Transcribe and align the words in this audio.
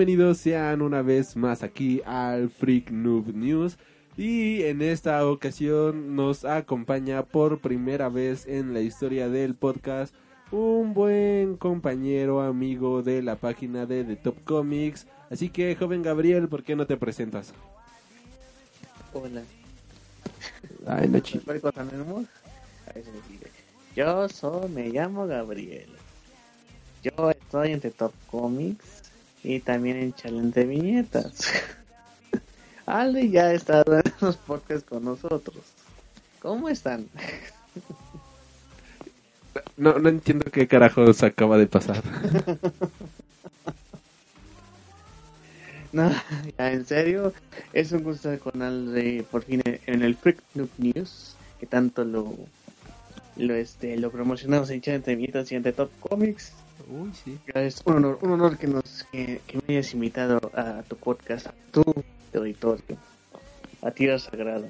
Bienvenidos 0.00 0.38
sean 0.38 0.80
una 0.80 1.02
vez 1.02 1.36
más 1.36 1.62
aquí 1.62 2.00
al 2.06 2.48
Freak 2.48 2.90
Noob 2.90 3.34
News. 3.34 3.76
Y 4.16 4.62
en 4.62 4.80
esta 4.80 5.26
ocasión 5.26 6.16
nos 6.16 6.46
acompaña 6.46 7.22
por 7.22 7.60
primera 7.60 8.08
vez 8.08 8.46
en 8.46 8.72
la 8.72 8.80
historia 8.80 9.28
del 9.28 9.54
podcast 9.54 10.14
un 10.50 10.94
buen 10.94 11.58
compañero, 11.58 12.40
amigo 12.40 13.02
de 13.02 13.20
la 13.20 13.36
página 13.36 13.84
de 13.84 14.04
The 14.04 14.16
Top 14.16 14.42
Comics. 14.44 15.06
Así 15.28 15.50
que, 15.50 15.76
joven 15.76 16.00
Gabriel, 16.00 16.48
¿por 16.48 16.62
qué 16.62 16.74
no 16.74 16.86
te 16.86 16.96
presentas? 16.96 17.52
Hola. 19.12 19.42
Ay, 20.86 21.08
no. 21.08 22.24
Yo 23.94 24.28
soy, 24.30 24.70
me 24.70 24.88
llamo 24.88 25.26
Gabriel. 25.26 25.90
Yo 27.02 27.30
estoy 27.32 27.72
en 27.72 27.80
The 27.80 27.90
Top 27.90 28.14
Comics 28.30 28.99
y 29.42 29.60
también 29.60 29.96
en 29.96 30.14
Challenge 30.14 30.58
de 30.58 30.66
Viñetas. 30.66 31.42
Ale 32.86 33.28
ya 33.30 33.52
estado 33.52 33.98
en 33.98 34.12
los 34.20 34.36
podcasts 34.36 34.88
con 34.88 35.04
nosotros. 35.04 35.62
¿Cómo 36.40 36.68
están? 36.68 37.06
No, 39.76 39.98
no 39.98 40.08
entiendo 40.08 40.50
qué 40.50 40.66
carajos 40.66 41.22
acaba 41.22 41.58
de 41.58 41.66
pasar. 41.66 42.02
No, 45.92 46.08
ya 46.56 46.70
en 46.72 46.86
serio, 46.86 47.32
es 47.72 47.90
un 47.90 48.04
gusto 48.04 48.30
con 48.38 48.62
Ale 48.62 49.24
por 49.28 49.42
fin 49.42 49.60
en 49.64 50.02
el 50.02 50.14
Freak 50.14 50.40
Noob 50.54 50.70
News, 50.78 51.34
que 51.58 51.66
tanto 51.66 52.04
lo 52.04 52.36
lo 53.36 53.54
este 53.54 53.96
lo 53.96 54.12
promocionamos 54.12 54.70
en 54.70 54.82
Challenge 54.82 55.10
de 55.10 55.16
Viñetas 55.16 55.50
y 55.50 55.56
en 55.56 55.64
The 55.64 55.72
Top 55.72 55.90
Comics. 55.98 56.52
Uy, 56.90 57.12
sí. 57.12 57.38
Es 57.54 57.82
un 57.84 57.96
honor, 57.96 58.18
un 58.22 58.32
honor 58.32 58.58
que 58.58 58.66
nos 58.66 59.06
que, 59.12 59.40
que 59.46 59.58
me 59.66 59.76
hayas 59.76 59.94
invitado 59.94 60.40
a 60.54 60.82
tu 60.82 60.96
podcast, 60.96 61.46
a 61.46 61.54
tu 61.70 61.84
auditorio, 62.34 62.96
a 63.80 63.90
Tierra 63.92 64.18
Sagrada. 64.18 64.68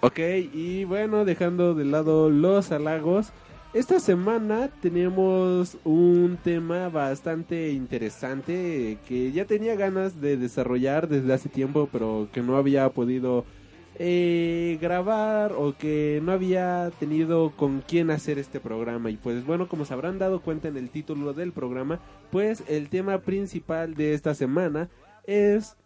Ok, 0.00 0.18
y 0.52 0.84
bueno, 0.84 1.24
dejando 1.24 1.74
de 1.74 1.84
lado 1.84 2.28
los 2.28 2.72
halagos, 2.72 3.28
esta 3.72 4.00
semana 4.00 4.68
tenemos 4.82 5.78
un 5.84 6.38
tema 6.42 6.88
bastante 6.88 7.70
interesante 7.70 8.98
que 9.08 9.32
ya 9.32 9.46
tenía 9.46 9.76
ganas 9.76 10.20
de 10.20 10.36
desarrollar 10.36 11.08
desde 11.08 11.32
hace 11.32 11.48
tiempo, 11.48 11.88
pero 11.90 12.28
que 12.32 12.42
no 12.42 12.56
había 12.56 12.88
podido 12.90 13.44
eh, 13.96 14.78
grabar 14.80 15.52
o 15.52 15.76
que 15.76 16.20
no 16.22 16.32
había 16.32 16.90
tenido 16.98 17.52
con 17.56 17.80
quién 17.80 18.10
hacer 18.10 18.38
este 18.38 18.58
programa. 18.58 19.10
Y 19.10 19.16
pues 19.16 19.46
bueno, 19.46 19.68
como 19.68 19.84
se 19.84 19.94
habrán 19.94 20.18
dado 20.18 20.40
cuenta 20.40 20.68
en 20.68 20.76
el 20.76 20.90
título 20.90 21.32
del 21.32 21.52
programa, 21.52 22.00
pues 22.30 22.64
el 22.68 22.88
tema 22.88 23.18
principal 23.18 23.94
de 23.94 24.14
esta 24.14 24.34
semana 24.34 24.88
es 25.26 25.76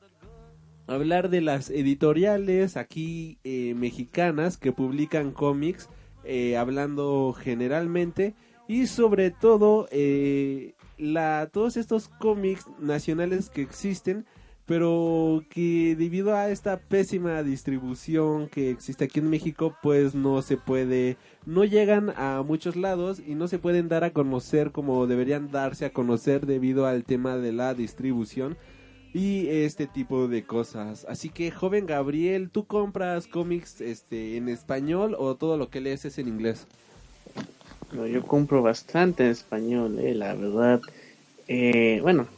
hablar 0.86 1.28
de 1.28 1.42
las 1.42 1.68
editoriales 1.68 2.78
aquí 2.78 3.38
eh, 3.44 3.74
mexicanas 3.76 4.56
que 4.56 4.72
publican 4.72 5.32
cómics, 5.32 5.90
eh, 6.24 6.56
hablando 6.56 7.36
generalmente 7.38 8.34
y 8.68 8.86
sobre 8.86 9.30
todo 9.30 9.86
la 10.98 11.48
todos 11.52 11.76
estos 11.76 12.08
cómics 12.08 12.66
nacionales 12.80 13.50
que 13.50 13.62
existen, 13.62 14.26
pero 14.68 15.42
que 15.48 15.96
debido 15.96 16.36
a 16.36 16.50
esta 16.50 16.78
pésima 16.78 17.42
distribución 17.42 18.48
que 18.48 18.70
existe 18.70 19.06
aquí 19.06 19.18
en 19.18 19.30
México, 19.30 19.74
pues 19.82 20.14
no 20.14 20.42
se 20.42 20.58
puede, 20.58 21.16
no 21.46 21.64
llegan 21.64 22.12
a 22.18 22.42
muchos 22.46 22.76
lados 22.76 23.18
y 23.26 23.34
no 23.34 23.48
se 23.48 23.58
pueden 23.58 23.88
dar 23.88 24.04
a 24.04 24.12
conocer 24.12 24.70
como 24.70 25.06
deberían 25.06 25.50
darse 25.50 25.86
a 25.86 25.92
conocer 25.94 26.44
debido 26.44 26.86
al 26.86 27.04
tema 27.04 27.38
de 27.38 27.52
la 27.52 27.72
distribución 27.72 28.58
y 29.14 29.48
este 29.48 29.86
tipo 29.86 30.28
de 30.28 30.44
cosas. 30.44 31.06
Así 31.08 31.30
que, 31.30 31.50
joven 31.50 31.86
Gabriel, 31.86 32.50
¿tú 32.50 32.66
compras 32.66 33.26
cómics 33.26 33.80
este 33.80 34.36
en 34.36 34.50
español 34.50 35.16
o 35.18 35.34
todo 35.34 35.56
lo 35.56 35.70
que 35.70 35.80
lees 35.80 36.04
es 36.04 36.18
en 36.18 36.28
inglés? 36.28 36.66
No, 37.92 38.06
yo 38.06 38.22
compro 38.22 38.60
bastante 38.60 39.24
en 39.24 39.30
español, 39.30 39.98
eh, 39.98 40.14
la 40.14 40.34
verdad. 40.34 40.82
Eh, 41.46 42.00
bueno, 42.02 42.28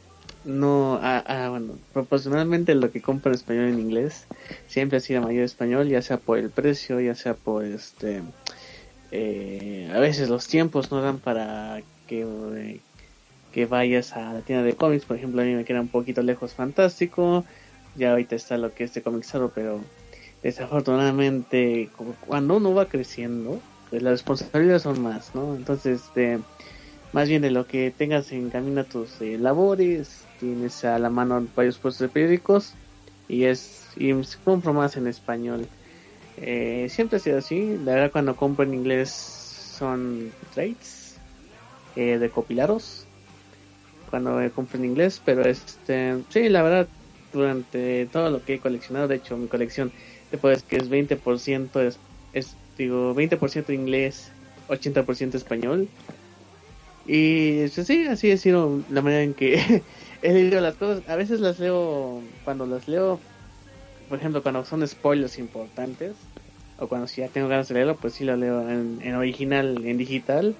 no, 0.43 0.99
ah, 1.01 1.23
ah, 1.27 1.49
bueno, 1.49 1.75
proporcionalmente 1.93 2.73
lo 2.75 2.91
que 2.91 3.01
compro 3.01 3.31
en 3.31 3.35
español 3.35 3.65
en 3.69 3.79
inglés 3.79 4.25
siempre 4.67 4.97
ha 4.97 5.01
sido 5.01 5.21
mayor 5.21 5.43
español, 5.43 5.87
ya 5.87 6.01
sea 6.01 6.17
por 6.17 6.37
el 6.39 6.49
precio, 6.49 6.99
ya 6.99 7.15
sea 7.15 7.33
por 7.35 7.63
este. 7.65 8.21
eh, 9.11 9.89
a 9.93 9.99
veces 9.99 10.29
los 10.29 10.47
tiempos 10.47 10.91
no 10.91 11.01
dan 11.01 11.19
para 11.19 11.81
que, 12.07 12.21
eh, 12.21 12.79
que 13.51 13.65
vayas 13.65 14.13
a 14.13 14.33
la 14.33 14.41
tienda 14.41 14.63
de 14.63 14.75
cómics, 14.75 15.05
por 15.05 15.17
ejemplo, 15.17 15.41
a 15.41 15.45
mí 15.45 15.53
me 15.53 15.65
queda 15.65 15.81
un 15.81 15.89
poquito 15.89 16.21
lejos 16.23 16.53
Fantástico, 16.53 17.45
ya 17.95 18.11
ahorita 18.11 18.35
está 18.35 18.57
lo 18.57 18.73
que 18.73 18.85
es 18.85 18.93
de 18.93 19.01
Comixado, 19.01 19.51
pero 19.53 19.79
desafortunadamente 20.41 21.89
cuando 22.27 22.57
uno 22.57 22.73
va 22.73 22.87
creciendo, 22.87 23.59
pues 23.89 24.01
las 24.01 24.13
responsabilidades 24.13 24.83
son 24.83 25.01
más, 25.01 25.35
¿no? 25.35 25.55
Entonces, 25.55 26.01
este, 26.01 26.39
más 27.13 27.27
bien 27.27 27.41
de 27.41 27.51
lo 27.51 27.67
que 27.67 27.91
tengas 27.91 28.31
en 28.31 28.49
camino 28.49 28.83
tus 28.85 29.21
eh, 29.21 29.37
labores, 29.37 30.25
tienes 30.39 30.83
a 30.85 30.97
la 30.99 31.09
mano 31.09 31.45
varios 31.55 31.77
puestos 31.77 32.07
de 32.07 32.09
periódicos 32.09 32.73
y 33.27 33.43
es 33.43 33.91
y 33.95 34.13
compro 34.43 34.73
más 34.73 34.95
en 34.97 35.07
español. 35.07 35.67
Eh, 36.37 36.87
siempre 36.89 37.17
ha 37.17 37.19
sido 37.19 37.37
así, 37.37 37.77
la 37.79 37.93
verdad 37.93 38.11
cuando 38.11 38.35
compro 38.35 38.63
en 38.63 38.73
inglés 38.73 39.09
son 39.11 40.31
trades 40.53 41.19
eh, 41.95 42.17
de 42.17 42.29
copilados 42.29 43.05
cuando 44.09 44.39
compro 44.53 44.77
en 44.77 44.85
inglés, 44.85 45.21
pero 45.23 45.41
este, 45.43 46.17
sí, 46.29 46.49
la 46.49 46.61
verdad 46.61 46.87
durante 47.31 48.05
todo 48.07 48.29
lo 48.29 48.43
que 48.43 48.55
he 48.55 48.59
coleccionado, 48.59 49.07
de 49.07 49.15
hecho 49.15 49.37
mi 49.37 49.47
colección 49.47 49.91
te 50.29 50.37
puedes 50.37 50.63
que 50.63 50.75
es 50.75 50.89
20% 50.89 51.81
es, 51.81 51.97
es 52.33 52.55
digo 52.77 53.15
20% 53.15 53.73
inglés, 53.73 54.31
80% 54.67 55.35
español. 55.35 55.87
Y 57.07 57.59
este, 57.59 57.83
sí, 57.83 58.05
así 58.07 58.31
ha 58.31 58.37
sido 58.37 58.83
la 58.89 59.01
manera 59.01 59.23
en 59.23 59.33
que 59.33 59.83
he 60.21 60.33
leído 60.33 60.61
las 60.61 60.75
cosas. 60.75 61.07
A 61.09 61.15
veces 61.15 61.39
las 61.39 61.59
leo, 61.59 62.21
cuando 62.45 62.65
las 62.65 62.87
leo, 62.87 63.19
por 64.09 64.19
ejemplo, 64.19 64.43
cuando 64.43 64.63
son 64.65 64.87
spoilers 64.87 65.39
importantes, 65.39 66.15
o 66.77 66.87
cuando 66.87 67.07
si 67.07 67.21
ya 67.21 67.27
tengo 67.27 67.47
ganas 67.47 67.67
de 67.67 67.75
leerlo, 67.75 67.95
pues 67.97 68.13
sí 68.13 68.23
lo 68.23 68.35
leo 68.35 68.67
en, 68.69 69.15
original, 69.15 69.85
en 69.85 69.97
digital. 69.97 70.55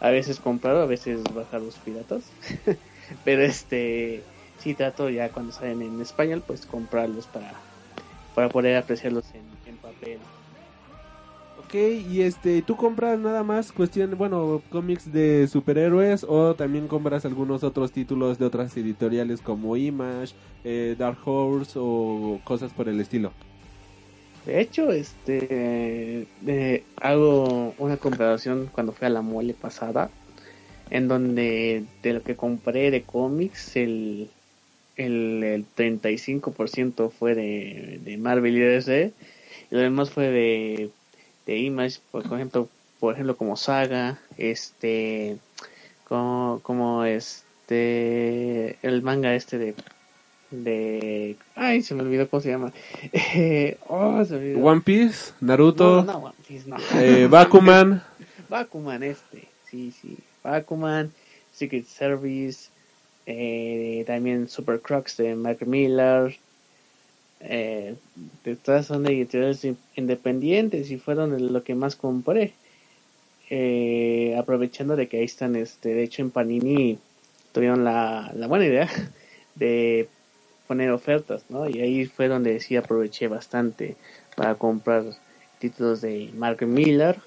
A 0.00 0.10
veces 0.10 0.38
comprado, 0.38 0.82
a 0.82 0.86
veces 0.86 1.22
bajar 1.34 1.60
los 1.62 1.76
piratas. 1.76 2.30
Pero 3.24 3.42
este, 3.42 4.22
sí 4.58 4.74
trato 4.74 5.08
ya 5.08 5.30
cuando 5.30 5.52
salen 5.52 5.82
en 5.82 6.00
español, 6.00 6.42
pues 6.46 6.66
comprarlos 6.66 7.26
para, 7.26 7.62
para 8.34 8.50
poder 8.50 8.76
apreciarlos 8.76 9.24
en 9.34 9.76
papel. 9.76 10.18
Y 11.74 12.22
este, 12.22 12.62
¿tú 12.62 12.76
compras 12.76 13.18
nada 13.18 13.42
más 13.42 13.72
cuestión, 13.72 14.16
bueno, 14.16 14.62
cómics 14.70 15.12
de 15.12 15.48
superhéroes 15.48 16.22
o 16.22 16.54
también 16.54 16.86
compras 16.86 17.24
algunos 17.24 17.64
otros 17.64 17.90
títulos 17.90 18.38
de 18.38 18.44
otras 18.44 18.76
editoriales 18.76 19.40
como 19.40 19.76
Image, 19.76 20.34
eh, 20.62 20.94
Dark 20.96 21.18
Horse 21.24 21.76
o 21.82 22.40
cosas 22.44 22.72
por 22.72 22.88
el 22.88 23.00
estilo? 23.00 23.32
De 24.46 24.60
hecho, 24.60 24.92
este 24.92 26.28
eh, 26.46 26.84
hago 27.00 27.74
una 27.78 27.96
comparación 27.96 28.70
cuando 28.72 28.92
fui 28.92 29.08
a 29.08 29.10
la 29.10 29.22
mole 29.22 29.52
pasada, 29.52 30.10
en 30.90 31.08
donde 31.08 31.82
de 32.04 32.12
lo 32.12 32.22
que 32.22 32.36
compré 32.36 32.92
de 32.92 33.02
cómics, 33.02 33.74
el, 33.74 34.30
el, 34.94 35.42
el 35.42 35.66
35% 35.76 37.10
fue 37.10 37.34
de, 37.34 37.98
de 38.04 38.16
Marvel 38.16 38.56
y 38.56 38.60
DC, 38.60 39.12
y 39.72 39.74
lo 39.74 39.80
demás 39.80 40.10
fue 40.10 40.30
de, 40.30 40.90
de 41.46 41.58
Image, 41.58 42.00
por 42.10 42.24
ejemplo, 42.24 42.68
por 43.00 43.14
ejemplo 43.14 43.36
como 43.36 43.56
Saga, 43.56 44.18
este, 44.38 45.36
como, 46.08 46.60
como 46.62 47.04
este, 47.04 48.78
el 48.82 49.02
manga 49.02 49.34
este 49.34 49.58
de 49.58 49.74
de 50.50 51.36
ay 51.56 51.82
se 51.82 51.94
me 51.94 52.02
olvidó 52.02 52.28
cómo 52.28 52.40
se 52.40 52.50
llama 52.50 52.72
Eh, 53.12 53.76
oh, 53.88 54.24
se 54.24 54.34
me 54.34 54.38
olvidó. 54.38 54.66
One 54.66 54.80
Piece, 54.82 55.32
Naruto, 55.40 56.02
no, 56.02 56.04
no, 56.04 56.12
no, 56.12 56.18
One 56.26 56.34
Piece, 56.46 56.68
no. 56.68 56.76
eh, 56.94 57.26
Bakuman. 57.26 58.02
Bakuman 58.48 59.02
este, 59.02 59.48
sí, 59.70 59.92
sí, 60.00 60.16
Bakuman, 60.42 61.10
Secret 61.52 61.86
Service, 61.86 62.68
eh, 63.26 64.04
también 64.06 64.48
Super 64.48 64.80
Crux 64.80 65.16
de 65.16 65.34
Mark 65.34 65.66
Miller, 65.66 66.36
eh, 67.44 67.94
detrás 68.44 68.86
son 68.86 69.06
editoriales 69.06 69.66
independientes 69.96 70.90
y 70.90 70.98
fueron 70.98 71.52
lo 71.52 71.62
que 71.62 71.74
más 71.74 71.96
compré. 71.96 72.54
Eh, 73.50 74.34
aprovechando 74.38 74.96
de 74.96 75.06
que 75.06 75.18
ahí 75.18 75.24
están, 75.24 75.54
este, 75.54 75.90
de 75.90 76.02
hecho 76.02 76.22
en 76.22 76.30
Panini 76.30 76.98
tuvieron 77.52 77.84
la, 77.84 78.32
la 78.34 78.46
buena 78.46 78.64
idea 78.64 78.88
de 79.54 80.08
poner 80.66 80.90
ofertas, 80.90 81.44
¿no? 81.50 81.68
Y 81.68 81.80
ahí 81.80 82.06
fue 82.06 82.28
donde 82.28 82.58
sí 82.60 82.76
aproveché 82.76 83.28
bastante 83.28 83.96
para 84.34 84.54
comprar 84.54 85.04
títulos 85.58 86.00
de 86.00 86.30
Mark 86.34 86.66
Miller 86.66 87.18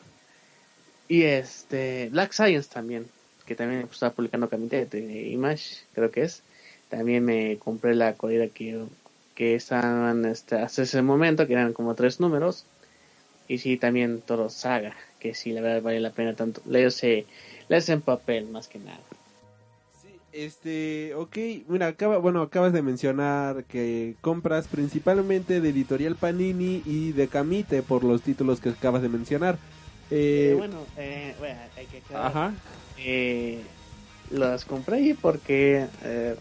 y 1.08 1.24
este 1.24 2.10
Black 2.10 2.34
Science 2.34 2.70
también, 2.74 3.08
que 3.46 3.56
también 3.56 3.88
estaba 3.90 4.14
publicando 4.14 4.50
Camite 4.50 4.86
de 4.86 5.30
Image, 5.30 5.78
creo 5.94 6.12
que 6.12 6.24
es. 6.24 6.44
También 6.90 7.24
me 7.24 7.58
compré 7.58 7.96
la 7.96 8.14
corrida 8.14 8.48
que, 8.48 8.86
que 9.38 9.54
estaban 9.54 10.26
este, 10.26 10.56
hasta 10.56 10.82
ese 10.82 11.04
momento, 11.04 11.46
que 11.46 11.54
eran 11.54 11.72
como 11.72 11.94
tres 11.94 12.20
números. 12.20 12.66
Y 13.48 13.60
sí, 13.60 13.78
también 13.78 14.20
todo 14.20 14.50
saga, 14.50 14.96
que 15.20 15.36
sí, 15.36 15.52
la 15.52 15.62
verdad 15.62 15.84
vale 15.84 16.00
la 16.00 16.10
pena 16.10 16.34
tanto. 16.34 16.60
Leerse, 16.66 17.28
leerse 17.70 17.94
en 17.94 18.02
papel 18.02 18.48
más 18.48 18.68
que 18.68 18.80
nada. 18.80 19.00
Este, 20.34 21.14
ok, 21.14 21.38
mira, 21.68 21.86
acaba, 21.86 22.18
bueno, 22.18 22.42
acabas 22.42 22.74
de 22.74 22.82
mencionar 22.82 23.64
que 23.66 24.16
compras 24.22 24.68
principalmente 24.68 25.62
de 25.62 25.70
Editorial 25.70 26.16
Panini 26.16 26.82
y 26.84 27.12
de 27.12 27.28
Camite 27.28 27.84
por 27.84 28.04
los 28.04 28.24
títulos 28.24 28.60
que 28.60 28.70
acabas 28.70 29.04
de 29.04 29.10
mencionar. 29.10 29.60
Eh, 30.10 30.56
bueno, 30.58 30.84
eh, 30.98 31.36
bueno, 31.38 31.60
hay 31.78 31.86
que 31.86 32.00
aclarar. 32.00 32.26
Ajá. 32.26 32.54
Eh, 32.98 33.62
las 34.32 34.66
compré 34.66 34.98
ahí 34.98 35.14
porque 35.14 35.86
eh, 36.04 36.36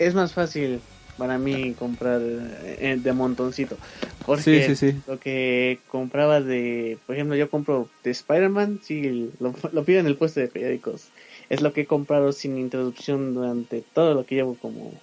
es 0.00 0.14
más 0.14 0.32
fácil 0.32 0.80
para 1.20 1.38
mí 1.38 1.74
comprar 1.78 2.20
eh, 2.22 2.98
de 3.00 3.12
montoncito. 3.12 3.76
Porque 4.24 4.66
sí, 4.66 4.74
sí, 4.74 4.92
sí. 4.92 5.00
lo 5.06 5.20
que 5.20 5.78
compraba 5.88 6.40
de, 6.40 6.98
por 7.06 7.14
ejemplo, 7.14 7.36
yo 7.36 7.50
compro 7.50 7.88
de 8.02 8.10
Spider-Man, 8.10 8.80
sí, 8.82 9.30
lo, 9.38 9.54
lo 9.70 9.84
pido 9.84 10.00
en 10.00 10.06
el 10.06 10.16
puesto 10.16 10.40
de 10.40 10.48
periódicos 10.48 11.10
es 11.50 11.60
lo 11.60 11.72
que 11.72 11.82
he 11.82 11.86
comprado 11.86 12.32
sin 12.32 12.56
introducción 12.56 13.34
durante 13.34 13.82
todo 13.92 14.14
lo 14.14 14.24
que 14.24 14.36
llevo 14.36 14.54
como 14.54 14.94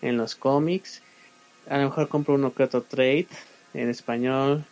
en 0.00 0.16
los 0.16 0.34
cómics. 0.34 1.02
A 1.68 1.78
lo 1.78 1.84
mejor 1.84 2.08
compro 2.08 2.34
uno 2.34 2.52
que 2.52 2.64
otro 2.64 2.82
trade 2.82 3.28
en 3.74 3.88
español. 3.90 4.64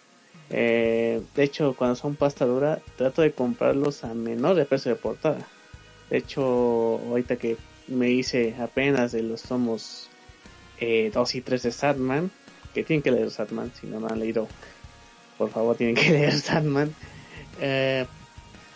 Eh, 0.48 1.22
de 1.36 1.42
hecho, 1.44 1.74
cuando 1.76 1.94
son 1.94 2.16
pasta 2.16 2.46
dura, 2.46 2.80
trato 2.96 3.22
de 3.22 3.32
comprarlos 3.32 4.02
a 4.02 4.14
menor 4.14 4.56
de 4.56 4.64
precio 4.64 4.90
de 4.90 4.96
portada. 4.96 5.46
De 6.08 6.16
hecho, 6.16 6.42
ahorita 7.08 7.36
que 7.36 7.56
me 7.86 8.10
hice 8.10 8.56
apenas 8.58 9.12
de 9.12 9.22
los 9.22 9.42
tomos 9.42 10.09
2 10.80 11.34
eh, 11.34 11.38
y 11.38 11.40
3 11.40 11.62
de 11.62 11.72
Satman, 11.72 12.30
que 12.74 12.84
tienen 12.84 13.02
que 13.02 13.10
leer 13.10 13.30
Satman, 13.30 13.72
si 13.78 13.86
no, 13.86 14.00
lo 14.00 14.10
han 14.10 14.18
leído, 14.18 14.48
por 15.36 15.50
favor 15.50 15.76
tienen 15.76 15.94
que 15.94 16.10
leer 16.10 16.38
Satman. 16.38 16.94
Eh, 17.60 18.06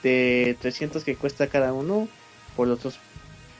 de 0.02 0.56
300 0.60 1.02
que 1.02 1.16
cuesta 1.16 1.46
cada 1.46 1.72
uno, 1.72 2.08
por 2.56 2.68
los 2.68 2.82
dos, 2.82 2.98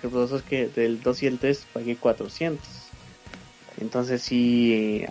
que 0.00 0.08
los 0.08 0.29
dos 0.29 0.43
que 0.43 0.69
del 0.69 1.00
2 1.00 1.23
y 1.23 1.26
el 1.26 1.38
3 1.38 1.67
pagué 1.73 1.96
400. 1.96 2.61
Entonces 3.81 4.23
sí, 4.23 5.05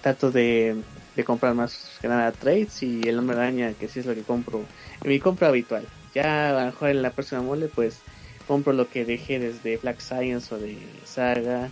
trato 0.00 0.30
de, 0.30 0.76
de, 1.16 1.24
comprar 1.24 1.54
más 1.54 1.98
que 2.00 2.08
nada 2.08 2.32
trades 2.32 2.82
y 2.82 3.02
el 3.06 3.18
hombre 3.18 3.36
araña, 3.36 3.72
que 3.74 3.88
sí 3.88 4.00
es 4.00 4.06
lo 4.06 4.14
que 4.14 4.22
compro, 4.22 4.64
en 5.02 5.10
mi 5.10 5.18
compra 5.18 5.48
habitual. 5.48 5.86
Ya 6.14 6.50
a 6.50 6.60
lo 6.60 6.66
mejor 6.66 6.90
en 6.90 7.02
la 7.02 7.10
próxima 7.10 7.42
mole, 7.42 7.68
pues 7.68 7.98
compro 8.46 8.72
lo 8.72 8.88
que 8.88 9.04
dejé 9.04 9.40
desde 9.40 9.76
Black 9.78 10.00
Science 10.00 10.54
o 10.54 10.58
de 10.58 10.78
Saga 11.04 11.70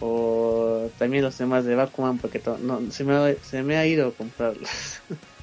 o 0.00 0.88
también 0.98 1.24
los 1.24 1.36
demás 1.36 1.64
de 1.64 1.74
Bakuman 1.74 2.18
porque 2.18 2.40
no, 2.62 2.80
se, 2.90 3.04
me, 3.04 3.34
se 3.36 3.62
me 3.62 3.76
ha 3.76 3.86
ido 3.86 4.08
a 4.08 4.12
comprarlos. 4.12 4.70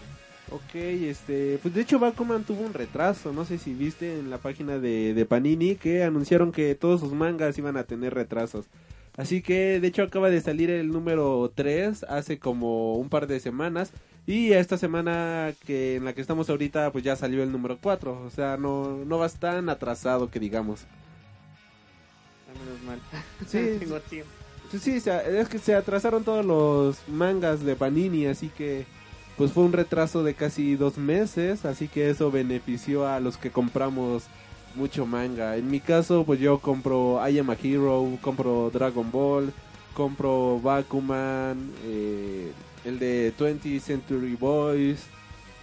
Ok, 0.52 0.76
este, 0.76 1.58
pues 1.62 1.74
de 1.74 1.82
hecho 1.82 1.98
Bakuman 1.98 2.44
tuvo 2.44 2.62
un 2.62 2.74
retraso, 2.74 3.34
no 3.34 3.46
sé 3.46 3.58
si 3.58 3.74
viste 3.74 4.20
en 4.20 4.30
la 4.30 4.38
página 4.38 4.78
de, 4.78 5.26
Panini 5.28 5.76
que 5.76 6.04
anunciaron 6.04 6.52
que 6.52 6.76
todos 6.76 7.00
sus 7.00 7.14
mangas 7.14 7.58
iban 7.58 7.78
a 7.78 7.84
tener 7.84 8.14
retrasos. 8.14 8.68
Así 9.18 9.42
que 9.42 9.80
de 9.80 9.88
hecho 9.88 10.04
acaba 10.04 10.30
de 10.30 10.42
salir 10.42 10.70
el 10.70 10.90
número 10.90 11.52
3 11.56 12.04
hace 12.04 12.38
como 12.38 12.96
un 12.96 13.10
par 13.10 13.28
de 13.28 13.40
semanas 13.40 13.92
y 14.28 14.52
esta 14.54 14.78
semana 14.78 15.54
que 15.66 15.96
en 15.96 16.06
la 16.06 16.14
que 16.14 16.22
estamos 16.22 16.50
ahorita 16.50 16.92
pues 16.92 17.04
ya 17.04 17.16
salió 17.16 17.42
el 17.42 17.52
número 17.52 17.80
4, 17.82 18.24
o 18.26 18.30
sea, 18.30 18.56
no, 18.58 19.04
no 19.04 19.18
va 19.18 19.30
tan 19.30 19.68
atrasado 19.70 20.30
que 20.30 20.40
digamos. 20.40 20.86
Menos 22.60 22.84
mal. 22.84 23.00
Sí, 23.48 23.78
Tengo 23.80 24.00
tiempo. 24.00 24.35
Sí, 24.72 25.02
es 25.02 25.50
que 25.50 25.60
se 25.60 25.76
atrasaron 25.76 26.24
todos 26.24 26.46
los 26.46 26.98
mangas 27.08 27.64
de 27.64 27.76
Panini, 27.76 28.26
así 28.26 28.50
que 28.50 28.86
pues 29.38 29.52
fue 29.52 29.64
un 29.64 29.74
retraso 29.74 30.24
de 30.24 30.34
casi 30.34 30.76
dos 30.76 30.98
meses, 30.98 31.66
así 31.66 31.88
que 31.88 32.10
eso 32.10 32.32
benefició 32.32 33.08
a 33.08 33.20
los 33.20 33.38
que 33.38 33.52
compramos 33.52 34.24
mucho 34.76 35.06
manga. 35.06 35.58
En 35.58 35.70
mi 35.70 35.80
caso, 35.80 36.24
pues 36.26 36.40
yo 36.40 36.60
compro 36.60 37.20
I 37.28 37.40
Am 37.40 37.50
a 37.50 37.58
Hero, 37.62 38.18
compro 38.22 38.70
Dragon 38.72 39.10
Ball, 39.12 39.54
compro 39.94 40.60
Bakuman, 40.62 41.72
eh, 41.84 42.52
el 42.86 43.00
de 43.00 43.34
20th 43.38 43.80
Century 43.80 44.36
Boys, 44.36 45.06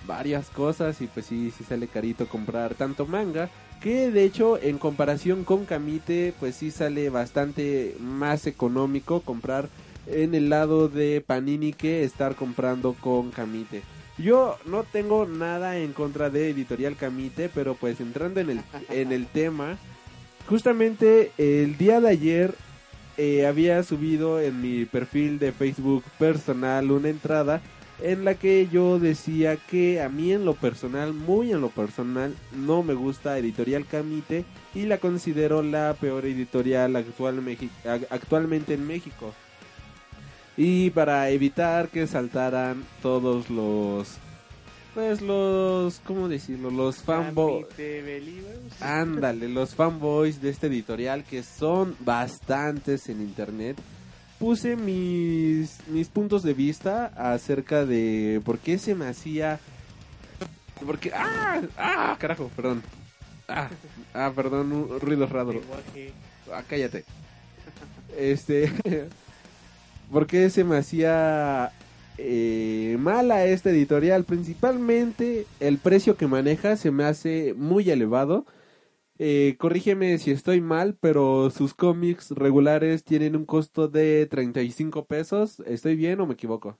varias 0.06 0.48
cosas 0.50 1.00
y 1.00 1.06
pues 1.06 1.26
sí, 1.26 1.52
sí 1.56 1.64
sale 1.64 1.86
carito 1.88 2.26
comprar 2.26 2.74
tanto 2.74 3.06
manga. 3.06 3.48
Que 3.82 4.10
de 4.10 4.24
hecho 4.24 4.58
en 4.62 4.78
comparación 4.78 5.44
con 5.44 5.64
Kamite 5.64 6.34
pues 6.38 6.54
sí 6.54 6.70
sale 6.70 7.10
bastante 7.10 7.96
más 7.98 8.46
económico 8.46 9.22
comprar 9.22 9.68
en 10.06 10.34
el 10.34 10.50
lado 10.50 10.88
de 10.88 11.20
Panini 11.20 11.72
que 11.72 12.04
estar 12.04 12.36
comprando 12.36 12.94
con 12.94 13.30
Camite. 13.30 13.82
Yo 14.18 14.56
no 14.66 14.84
tengo 14.84 15.26
nada 15.26 15.78
en 15.78 15.92
contra 15.92 16.30
de 16.30 16.50
Editorial 16.50 16.96
Camite, 16.96 17.48
pero 17.48 17.74
pues 17.74 18.00
entrando 18.00 18.40
en 18.40 18.50
el, 18.50 18.60
en 18.90 19.10
el 19.10 19.26
tema, 19.26 19.78
justamente 20.48 21.32
el 21.38 21.76
día 21.76 22.00
de 22.00 22.08
ayer 22.08 22.54
eh, 23.16 23.46
había 23.46 23.82
subido 23.82 24.40
en 24.40 24.60
mi 24.60 24.84
perfil 24.84 25.38
de 25.38 25.52
Facebook 25.52 26.04
personal 26.18 26.90
una 26.90 27.08
entrada 27.08 27.60
en 28.02 28.24
la 28.24 28.34
que 28.34 28.68
yo 28.68 28.98
decía 28.98 29.56
que 29.56 30.02
a 30.02 30.08
mí 30.08 30.32
en 30.32 30.44
lo 30.44 30.54
personal, 30.54 31.12
muy 31.12 31.52
en 31.52 31.60
lo 31.60 31.68
personal, 31.70 32.34
no 32.52 32.82
me 32.82 32.94
gusta 32.94 33.38
Editorial 33.38 33.86
Camite 33.86 34.44
y 34.74 34.86
la 34.86 34.98
considero 34.98 35.62
la 35.62 35.94
peor 36.00 36.24
editorial 36.26 36.96
actual, 36.96 37.40
actualmente 38.10 38.74
en 38.74 38.86
México. 38.86 39.32
Y 40.56 40.90
para 40.90 41.30
evitar 41.30 41.88
que 41.88 42.06
saltaran 42.06 42.84
todos 43.00 43.48
los 43.48 44.18
pues 44.94 45.22
los 45.22 46.00
cómo 46.00 46.28
decirlo 46.28 46.70
los 46.70 46.96
fanboys 46.96 47.64
ándale 48.78 49.48
los 49.48 49.74
fanboys 49.74 50.42
de 50.42 50.50
este 50.50 50.66
editorial 50.66 51.24
que 51.24 51.42
son 51.42 51.96
bastantes 52.00 53.08
en 53.08 53.22
internet 53.22 53.78
puse 54.42 54.74
mis 54.74 55.78
mis 55.86 56.08
puntos 56.08 56.42
de 56.42 56.52
vista 56.52 57.12
acerca 57.16 57.86
de 57.86 58.42
por 58.44 58.58
qué 58.58 58.76
se 58.76 58.96
me 58.96 59.06
hacía 59.06 59.60
porque 60.84 61.12
ah 61.14 61.62
ah 61.78 62.16
carajo 62.18 62.50
perdón 62.56 62.82
ah, 63.46 63.70
ah 64.14 64.32
perdón 64.34 64.72
un 64.72 65.00
ruido 65.00 65.26
raro 65.26 65.60
ah 66.52 66.62
cállate 66.68 67.04
este 68.18 68.72
¿Por 70.12 70.26
qué 70.26 70.50
se 70.50 70.62
me 70.62 70.76
hacía 70.76 71.72
eh, 72.18 72.96
mala 73.00 73.46
esta 73.46 73.70
editorial? 73.70 74.24
Principalmente 74.24 75.46
el 75.58 75.78
precio 75.78 76.18
que 76.18 76.26
maneja 76.26 76.76
se 76.76 76.90
me 76.90 77.04
hace 77.04 77.54
muy 77.56 77.88
elevado. 77.88 78.44
Eh, 79.18 79.56
corrígeme 79.58 80.18
si 80.18 80.30
estoy 80.30 80.60
mal, 80.60 80.96
pero 80.98 81.50
sus 81.50 81.74
cómics 81.74 82.30
regulares 82.30 83.04
tienen 83.04 83.36
un 83.36 83.44
costo 83.44 83.88
de 83.88 84.26
35 84.26 85.04
pesos. 85.04 85.60
¿Estoy 85.66 85.96
bien 85.96 86.20
o 86.20 86.26
me 86.26 86.34
equivoco? 86.34 86.78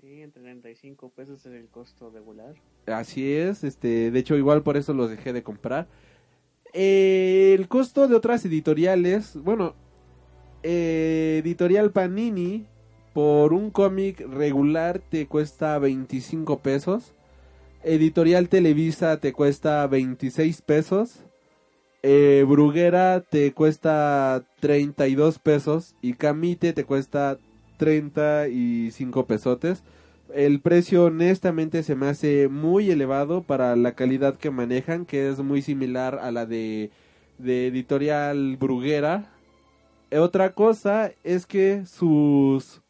Sí, 0.00 0.22
entre 0.22 0.42
35 0.42 1.10
pesos 1.10 1.44
es 1.46 1.52
el 1.52 1.68
costo 1.68 2.10
regular. 2.10 2.54
Así 2.86 3.32
es, 3.32 3.64
este, 3.64 4.10
de 4.10 4.18
hecho 4.18 4.36
igual 4.36 4.62
por 4.62 4.76
eso 4.76 4.92
los 4.94 5.10
dejé 5.10 5.32
de 5.32 5.42
comprar. 5.42 5.88
Eh, 6.72 7.54
el 7.58 7.68
costo 7.68 8.06
de 8.08 8.14
otras 8.14 8.44
editoriales, 8.44 9.36
bueno, 9.36 9.74
eh, 10.62 11.40
editorial 11.42 11.92
Panini 11.92 12.66
por 13.14 13.52
un 13.52 13.70
cómic 13.70 14.20
regular 14.20 15.00
te 15.00 15.26
cuesta 15.26 15.78
25 15.78 16.58
pesos. 16.60 17.14
Editorial 17.82 18.48
Televisa 18.48 19.18
te 19.18 19.32
cuesta 19.32 19.86
26 19.86 20.62
pesos. 20.62 21.24
Eh, 22.02 22.44
Bruguera 22.46 23.20
te 23.20 23.52
cuesta 23.52 24.44
32 24.60 25.38
pesos. 25.38 25.94
Y 26.00 26.14
Camite 26.14 26.72
te 26.72 26.84
cuesta 26.84 27.38
35 27.78 29.26
pesotes. 29.26 29.82
El 30.34 30.60
precio 30.60 31.04
honestamente 31.04 31.82
se 31.82 31.94
me 31.94 32.06
hace 32.08 32.48
muy 32.48 32.90
elevado 32.90 33.42
para 33.42 33.74
la 33.76 33.92
calidad 33.92 34.36
que 34.36 34.50
manejan, 34.50 35.06
que 35.06 35.30
es 35.30 35.38
muy 35.38 35.62
similar 35.62 36.18
a 36.18 36.30
la 36.30 36.44
de, 36.44 36.90
de 37.38 37.66
editorial 37.68 38.56
Bruguera. 38.58 39.32
Otra 40.12 40.52
cosa 40.52 41.12
es 41.24 41.46
que 41.46 41.84
sus 41.86 42.82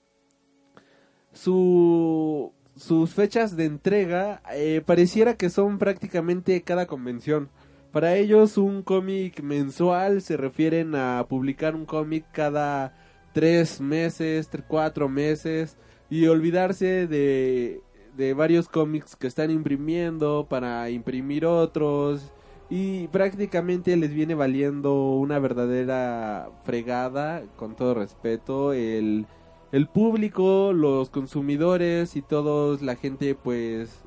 su, 1.33 2.53
sus 2.77 3.15
fechas 3.15 3.57
de 3.57 3.67
entrega 3.67 4.43
eh, 4.53 4.83
pareciera 4.85 5.37
que 5.37 5.51
son 5.51 5.79
prácticamente 5.79 6.63
cada 6.63 6.87
convención. 6.87 7.49
Para 7.93 8.17
ellos 8.17 8.59
un 8.59 8.83
cómic 8.83 9.43
mensual 9.43 10.21
se 10.21 10.37
refieren 10.37 10.95
a 10.95 11.25
publicar 11.29 11.75
un 11.75 11.87
cómic 11.87 12.25
cada 12.33 12.95
tres 13.33 13.81
meses, 13.81 14.49
cuatro 14.67 15.09
meses 15.09 15.79
y 16.11 16.27
olvidarse 16.27 17.07
de, 17.07 17.81
de 18.17 18.35
varios 18.35 18.69
cómics 18.69 19.17
que 19.17 19.27
están 19.27 19.51
imprimiendo 19.51 20.47
para 20.49 20.91
imprimir 20.91 21.47
otros 21.47 22.33
y 22.71 23.09
prácticamente 23.09 23.97
les 23.97 24.13
viene 24.13 24.35
valiendo 24.35 25.13
una 25.13 25.39
verdadera 25.39 26.51
fregada, 26.65 27.43
con 27.57 27.75
todo 27.75 27.95
respeto, 27.95 28.75
el 28.75 29.27
el 29.73 29.87
público, 29.87 30.73
los 30.73 31.11
consumidores 31.11 32.17
y 32.17 32.23
todos 32.23 32.81
la 32.81 32.97
gente 32.97 33.35
pues 33.35 34.03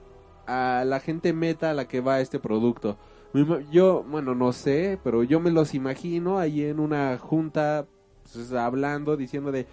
a 0.48 0.84
la 0.86 1.00
gente 1.00 1.34
meta 1.34 1.70
a 1.70 1.74
la 1.74 1.88
que 1.88 2.02
va 2.02 2.20
este 2.20 2.40
producto. 2.40 2.98
Yo, 3.72 4.04
bueno, 4.04 4.36
no 4.36 4.52
sé, 4.52 5.00
pero 5.04 5.24
yo 5.24 5.40
me 5.40 5.52
los 5.52 5.74
imagino 5.74 6.38
ahí 6.38 6.64
en 6.64 6.80
una 6.80 7.18
junta 7.18 7.86
pues, 8.24 8.52
hablando, 8.52 9.16
diciendo 9.16 9.52
de, 9.52 9.68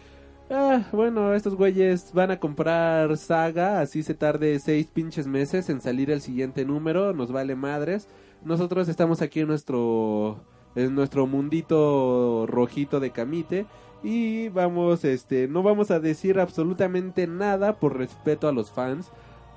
ah, 0.50 0.86
bueno, 0.92 1.34
estos 1.34 1.56
güeyes 1.56 2.12
van 2.12 2.30
a 2.30 2.38
comprar 2.38 3.16
saga, 3.16 3.80
así 3.80 4.02
se 4.02 4.14
tarde 4.14 4.58
seis 4.60 4.86
pinches 4.86 5.26
meses 5.26 5.68
en 5.70 5.80
salir 5.80 6.10
el 6.10 6.20
siguiente 6.20 6.64
número, 6.64 7.12
nos 7.12 7.32
vale 7.32 7.56
madres. 7.56 8.08
Nosotros 8.44 8.88
estamos 8.88 9.22
aquí 9.22 9.40
en 9.40 9.48
nuestro, 9.48 10.40
en 10.76 10.94
nuestro 10.94 11.26
mundito 11.26 12.46
rojito 12.46 13.00
de 13.00 13.10
camite 13.10 13.66
y 14.02 14.48
vamos 14.50 15.04
este 15.04 15.48
no 15.48 15.64
vamos 15.64 15.90
a 15.90 15.98
decir 15.98 16.38
absolutamente 16.38 17.26
nada 17.26 17.80
por 17.80 17.96
respeto 17.96 18.46
a 18.46 18.52
los 18.52 18.70
fans 18.70 19.10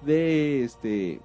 de 0.03 0.63
este 0.63 1.21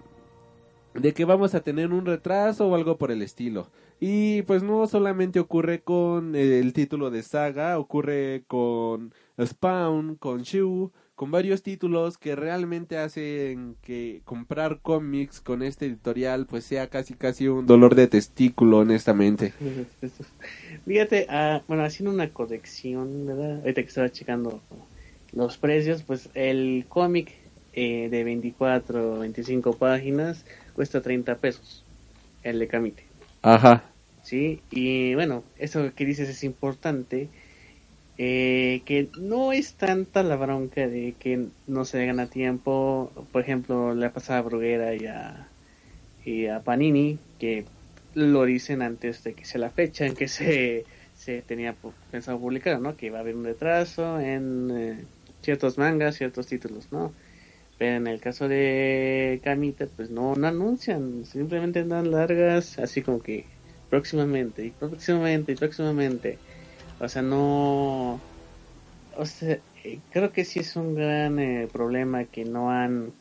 de 1.01 1.13
que 1.13 1.25
vamos 1.25 1.55
a 1.55 1.61
tener 1.61 1.93
un 1.93 2.07
retraso 2.07 2.69
o 2.69 2.75
algo 2.75 2.99
por 2.99 3.11
el 3.11 3.23
estilo 3.23 3.71
y 4.01 4.43
pues 4.43 4.63
no 4.63 4.87
solamente 4.87 5.41
ocurre 5.41 5.81
con 5.81 6.35
el 6.35 6.73
título 6.73 7.11
de 7.11 7.23
saga 7.23 7.79
ocurre 7.79 8.45
con 8.47 9.13
Spawn 9.41 10.17
con 10.17 10.43
Shu 10.43 10.93
con 11.17 11.31
varios 11.31 11.63
títulos 11.63 12.19
que 12.19 12.37
realmente 12.37 12.99
hacen 12.99 13.77
que 13.81 14.21
comprar 14.25 14.81
cómics 14.83 15.41
con 15.41 15.63
este 15.63 15.87
editorial 15.87 16.47
pues 16.47 16.65
sea 16.65 16.89
casi 16.89 17.15
casi 17.15 17.49
un 17.49 17.67
dolor 17.67 17.95
de 17.95 18.07
testículo 18.07 18.79
honestamente. 18.79 19.55
Fíjate, 20.87 21.27
ah, 21.31 21.63
bueno, 21.67 21.85
haciendo 21.85 22.13
una 22.13 22.29
corrección, 22.29 23.27
¿verdad? 23.27 23.61
Ahorita 23.61 23.81
que 23.81 23.89
estaba 23.89 24.13
checando 24.13 24.61
los 25.33 25.57
precios, 25.57 26.03
pues 26.03 26.29
el 26.35 26.85
cómic 26.87 27.33
eh, 27.73 28.09
de 28.11 28.23
24 28.23 29.15
o 29.15 29.19
25 29.21 29.73
páginas 29.73 30.45
cuesta 30.77 31.01
30 31.01 31.39
pesos, 31.39 31.83
el 32.43 32.59
de 32.59 32.69
Camite. 32.69 33.03
Ajá. 33.43 33.83
Sí, 34.23 34.61
y 34.71 35.15
bueno, 35.15 35.43
eso 35.59 35.95
que 35.95 36.05
dices 36.05 36.29
es 36.29 36.45
importante 36.45 37.29
eh, 38.19 38.83
que 38.85 39.09
no 39.21 39.53
es 39.53 39.75
tanta 39.75 40.23
la 40.23 40.37
bronca 40.37 40.87
de 40.87 41.15
que 41.19 41.49
no 41.67 41.85
se 41.85 42.05
gana 42.07 42.27
tiempo. 42.29 43.11
Por 43.33 43.43
ejemplo, 43.43 43.95
le 43.95 44.07
ha 44.07 44.13
pasado 44.13 44.41
a 44.41 44.43
Bruguera 44.43 44.95
y 44.95 45.07
a, 45.07 45.49
y 46.25 46.47
a 46.47 46.61
Panini, 46.63 47.19
que 47.39 47.65
lo 48.15 48.45
dicen 48.45 48.83
antes 48.83 49.23
de 49.25 49.35
que 49.35 49.45
sea 49.45 49.61
la 49.61 49.71
fecha 49.71 50.07
en 50.07 50.15
que 50.15 50.29
se, 50.29 50.87
se 51.15 51.43
tenía 51.43 51.75
pensado 52.11 52.39
publicar, 52.39 52.81
¿no? 52.81 52.97
Que 52.97 53.07
iba 53.07 53.19
a 53.19 53.21
haber 53.21 53.37
un 53.37 53.45
retraso 53.45 54.21
en 54.21 54.71
eh, 54.77 55.05
ciertos 55.43 55.79
mangas, 55.79 56.17
ciertos 56.17 56.47
títulos, 56.47 56.91
¿no? 56.93 57.13
Pero 57.79 57.97
en 57.97 58.07
el 58.07 58.21
caso 58.21 58.49
de 58.49 59.41
Kamita, 59.45 59.87
pues 59.95 60.11
no, 60.11 60.35
no 60.35 60.47
anuncian, 60.47 61.25
simplemente 61.27 61.85
dan 61.85 62.11
largas, 62.11 62.79
así 62.79 63.03
como 63.03 63.23
que 63.23 63.45
próximamente, 63.91 64.65
y 64.65 64.71
próximamente, 64.71 65.53
y 65.53 65.57
próximamente. 65.57 66.39
O 67.01 67.09
sea, 67.09 67.23
no... 67.23 68.21
O 69.19 69.27
sea, 69.27 69.59
eh, 69.85 70.01
creo 70.11 70.33
que 70.33 70.45
sí 70.45 70.61
es 70.61 70.75
un 70.77 70.95
gran 70.95 71.39
eh, 71.39 71.69
problema 71.73 72.25
que 72.25 72.45
no 72.45 72.71
han 72.71 73.13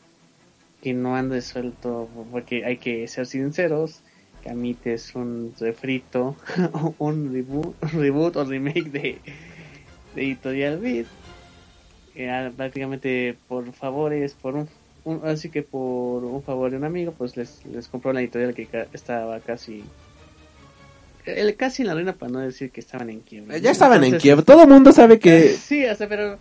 que 0.82 0.92
no 0.92 1.16
han 1.16 1.30
resuelto 1.30 2.08
porque 2.30 2.64
hay 2.64 2.76
que 2.76 3.08
ser 3.08 3.26
sinceros 3.26 4.02
Camite 4.44 4.94
es 4.94 5.14
un 5.14 5.54
refrito 5.58 6.36
un 6.98 7.32
reboot, 7.32 7.80
reboot 7.92 8.36
o 8.36 8.44
remake 8.44 8.90
de, 8.90 9.18
de 10.14 10.22
Editorial 10.22 10.78
Beat 10.78 11.06
eh, 12.16 12.52
prácticamente 12.56 13.36
por 13.48 13.72
favores 13.72 14.34
por 14.34 14.54
un, 14.54 14.68
así 15.24 15.50
que 15.50 15.62
por 15.62 16.24
un 16.24 16.42
favor 16.42 16.70
de 16.70 16.78
un 16.78 16.84
amigo 16.84 17.12
pues 17.16 17.36
les, 17.36 17.64
les 17.66 17.88
compró 17.88 18.12
la 18.12 18.20
editorial 18.20 18.54
que 18.54 18.68
estaba 18.92 19.38
casi 19.40 19.84
el, 21.26 21.56
casi 21.56 21.82
en 21.82 21.88
la 21.88 21.94
ruina 21.94 22.14
para 22.14 22.32
no 22.32 22.38
decir 22.40 22.70
que 22.70 22.80
estaban 22.80 23.10
en 23.10 23.20
Kiev. 23.20 23.50
Ya 23.60 23.72
estaban 23.72 24.02
en 24.04 24.18
Kiev, 24.18 24.44
todo 24.44 24.62
el 24.62 24.68
mundo 24.68 24.92
sabe 24.92 25.18
que... 25.18 25.48
sí, 25.60 25.84
o 25.84 25.94
sea, 25.94 26.08
pero 26.08 26.38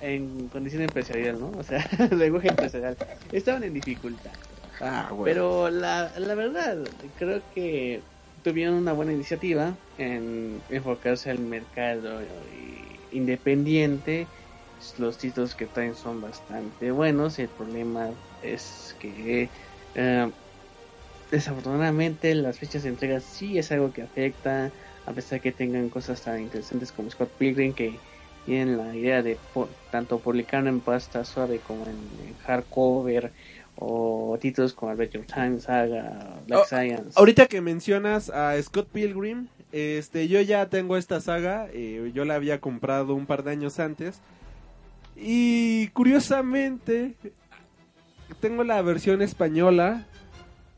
en 0.00 0.48
condición 0.48 0.82
empresarial, 0.82 1.40
¿no? 1.40 1.52
O 1.58 1.62
sea, 1.62 1.88
lenguaje 2.10 2.48
empresarial. 2.48 2.96
Estaban 3.32 3.64
en 3.64 3.74
dificultad. 3.74 4.30
Ah, 4.80 5.08
bueno. 5.10 5.24
Pero 5.24 5.70
la, 5.70 6.12
la 6.18 6.34
verdad, 6.34 6.78
creo 7.18 7.40
que 7.54 8.00
tuvieron 8.44 8.74
una 8.74 8.92
buena 8.92 9.12
iniciativa 9.12 9.74
en 9.98 10.60
enfocarse 10.70 11.30
al 11.30 11.38
mercado 11.38 12.20
independiente. 13.12 14.26
Los 14.98 15.18
títulos 15.18 15.54
que 15.54 15.66
traen 15.66 15.94
son 15.94 16.20
bastante 16.20 16.90
buenos. 16.90 17.38
El 17.38 17.48
problema 17.48 18.10
es 18.42 18.96
que 18.98 19.48
eh, 19.94 20.30
desafortunadamente 21.30 22.34
las 22.34 22.58
fechas 22.58 22.82
de 22.84 22.90
entrega 22.90 23.20
sí 23.20 23.58
es 23.58 23.70
algo 23.72 23.92
que 23.92 24.02
afecta, 24.02 24.70
a 25.06 25.12
pesar 25.12 25.40
que 25.40 25.52
tengan 25.52 25.88
cosas 25.88 26.22
tan 26.22 26.40
interesantes 26.40 26.92
como 26.92 27.10
Scott 27.10 27.30
Pilgrim 27.38 27.72
que 27.72 27.98
tienen 28.46 28.78
la 28.78 28.94
idea 28.94 29.22
de 29.22 29.36
tanto 29.90 30.18
publicar 30.18 30.66
en 30.66 30.80
pasta 30.80 31.24
suave 31.24 31.60
como 31.66 31.84
en, 31.86 32.34
hardcover 32.46 33.32
o 33.76 34.38
títulos 34.40 34.72
como 34.72 34.90
Adventure 34.90 35.24
Time, 35.24 35.60
Saga, 35.60 36.40
Black 36.46 36.60
oh, 36.60 36.64
Science. 36.64 37.10
Ahorita 37.14 37.46
que 37.46 37.60
mencionas 37.60 38.30
a 38.30 38.60
Scott 38.62 38.88
Pilgrim, 38.88 39.48
este, 39.70 40.28
yo 40.28 40.40
ya 40.40 40.66
tengo 40.68 40.96
esta 40.96 41.20
saga, 41.20 41.68
eh, 41.72 42.10
yo 42.14 42.24
la 42.24 42.36
había 42.36 42.60
comprado 42.60 43.14
un 43.14 43.26
par 43.26 43.44
de 43.44 43.50
años 43.50 43.78
antes 43.78 44.20
y 45.20 45.88
curiosamente 45.88 47.14
tengo 48.40 48.62
la 48.62 48.80
versión 48.82 49.20
española 49.20 50.06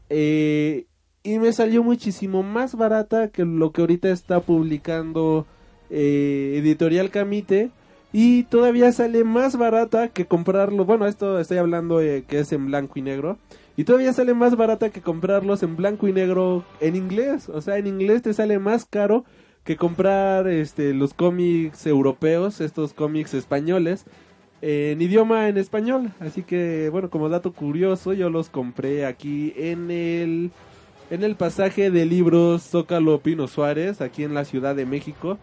eh, 0.09 0.87
y 1.23 1.39
me 1.39 1.53
salió 1.53 1.83
muchísimo 1.83 2.43
más 2.43 2.75
barata 2.75 3.29
que 3.29 3.45
lo 3.45 3.73
que 3.73 3.83
ahorita 3.83 4.11
está 4.11 4.41
publicando 4.41 5.47
eh, 5.91 6.55
Editorial 6.57 7.11
Camite. 7.11 7.71
Y 8.13 8.45
todavía 8.45 8.91
sale 8.91 9.23
más 9.23 9.57
barata 9.57 10.09
que 10.09 10.27
comprarlo. 10.27 10.85
Bueno, 10.85 11.07
esto 11.07 11.39
estoy 11.39 11.59
hablando 11.59 11.99
que 11.99 12.41
es 12.41 12.53
en 12.53 12.67
blanco 12.67 12.99
y 12.99 13.03
negro. 13.03 13.39
Y 13.77 13.85
todavía 13.85 14.13
sale 14.13 14.35
más 14.35 14.57
barata 14.57 14.91
que 14.91 15.01
comprarlos 15.01 15.63
en 15.63 15.77
blanco 15.77 16.09
y 16.09 16.13
negro 16.13 16.65
en 16.81 16.97
inglés. 16.97 17.49
O 17.49 17.61
sea, 17.61 17.77
en 17.77 17.87
inglés 17.87 18.23
te 18.23 18.35
sale 18.35 18.59
más 18.59 18.85
caro 18.85 19.25
que 19.63 19.77
comprar 19.77 20.49
este, 20.49 20.93
los 20.93 21.15
cómics 21.15 21.87
europeos, 21.87 22.61
estos 22.61 22.95
cómics 22.95 23.35
españoles 23.35 24.07
en 24.63 25.01
idioma 25.01 25.49
en 25.49 25.59
español. 25.59 26.13
Así 26.21 26.43
que, 26.43 26.89
bueno, 26.91 27.11
como 27.11 27.29
dato 27.29 27.53
curioso, 27.53 28.13
yo 28.13 28.31
los 28.31 28.49
compré 28.49 29.07
aquí 29.07 29.53
en 29.57 29.91
el, 29.91 30.51
en 31.11 31.25
el 31.25 31.37
pasaje 31.37 31.91
de 31.91 32.07
libros 32.07 32.63
Zócalo 32.63 33.21
Pino 33.21 33.49
Suárez, 33.49 34.01
aquí 34.01 34.25
en 34.25 34.35
la 34.35 34.45
Ciudad 34.45 34.75
de 34.75 34.87
México. 34.87 35.39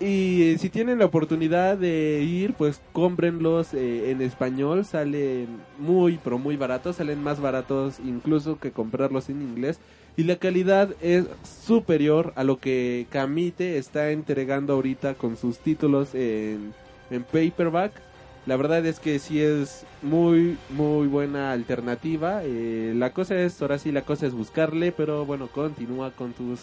Y 0.00 0.54
si 0.58 0.70
tienen 0.70 1.00
la 1.00 1.06
oportunidad 1.06 1.76
de 1.76 2.22
ir, 2.22 2.54
pues 2.54 2.80
cómprenlos 2.92 3.74
eh, 3.74 4.12
en 4.12 4.22
español. 4.22 4.84
Salen 4.84 5.48
muy, 5.76 6.20
pero 6.22 6.38
muy 6.38 6.56
baratos. 6.56 6.96
Salen 6.96 7.20
más 7.20 7.40
baratos 7.40 7.98
incluso 7.98 8.60
que 8.60 8.70
comprarlos 8.70 9.28
en 9.28 9.42
inglés. 9.42 9.80
Y 10.16 10.22
la 10.22 10.36
calidad 10.36 10.94
es 11.00 11.26
superior 11.42 12.32
a 12.36 12.44
lo 12.44 12.58
que 12.58 13.06
Camite 13.10 13.76
está 13.76 14.10
entregando 14.10 14.74
ahorita 14.74 15.14
con 15.14 15.36
sus 15.36 15.58
títulos 15.58 16.14
en, 16.14 16.74
en 17.10 17.24
paperback 17.24 18.07
la 18.48 18.56
verdad 18.56 18.84
es 18.86 18.98
que 18.98 19.18
sí 19.18 19.42
es 19.42 19.84
muy, 20.00 20.56
muy 20.70 21.06
buena 21.06 21.52
alternativa. 21.52 22.40
Eh, 22.44 22.94
la 22.96 23.12
cosa 23.12 23.36
es, 23.36 23.60
ahora 23.60 23.78
sí, 23.78 23.92
la 23.92 24.02
cosa 24.02 24.26
es 24.26 24.32
buscarle, 24.32 24.90
pero 24.90 25.26
bueno, 25.26 25.48
continúa 25.48 26.12
con 26.12 26.32
tus, 26.32 26.60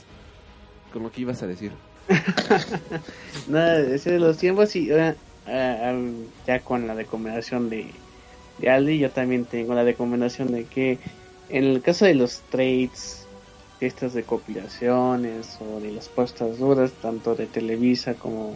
con 0.91 1.03
lo 1.03 1.11
que 1.11 1.21
ibas 1.21 1.43
a 1.43 1.47
decir. 1.47 1.73
Nada, 3.47 3.81
ese 3.81 4.13
de 4.13 4.19
los 4.19 4.37
tiempos 4.37 4.75
y 4.75 4.91
uh, 4.91 5.13
ya 6.47 6.59
con 6.61 6.87
la 6.87 6.95
recomendación 6.95 7.69
de, 7.69 7.91
de 8.57 8.69
Aldi, 8.71 8.97
yo 8.97 9.11
también 9.11 9.45
tengo 9.45 9.75
la 9.75 9.83
recomendación 9.83 10.51
de 10.51 10.63
que 10.63 10.97
en 11.49 11.65
el 11.65 11.83
caso 11.83 12.05
de 12.05 12.15
los 12.15 12.41
trades, 12.49 13.27
de 13.79 13.85
estas 13.85 14.15
recopilaciones 14.15 15.59
o 15.59 15.79
de 15.79 15.91
las 15.91 16.09
puestas 16.09 16.57
duras, 16.57 16.93
tanto 16.99 17.35
de 17.35 17.45
Televisa 17.45 18.15
como, 18.15 18.55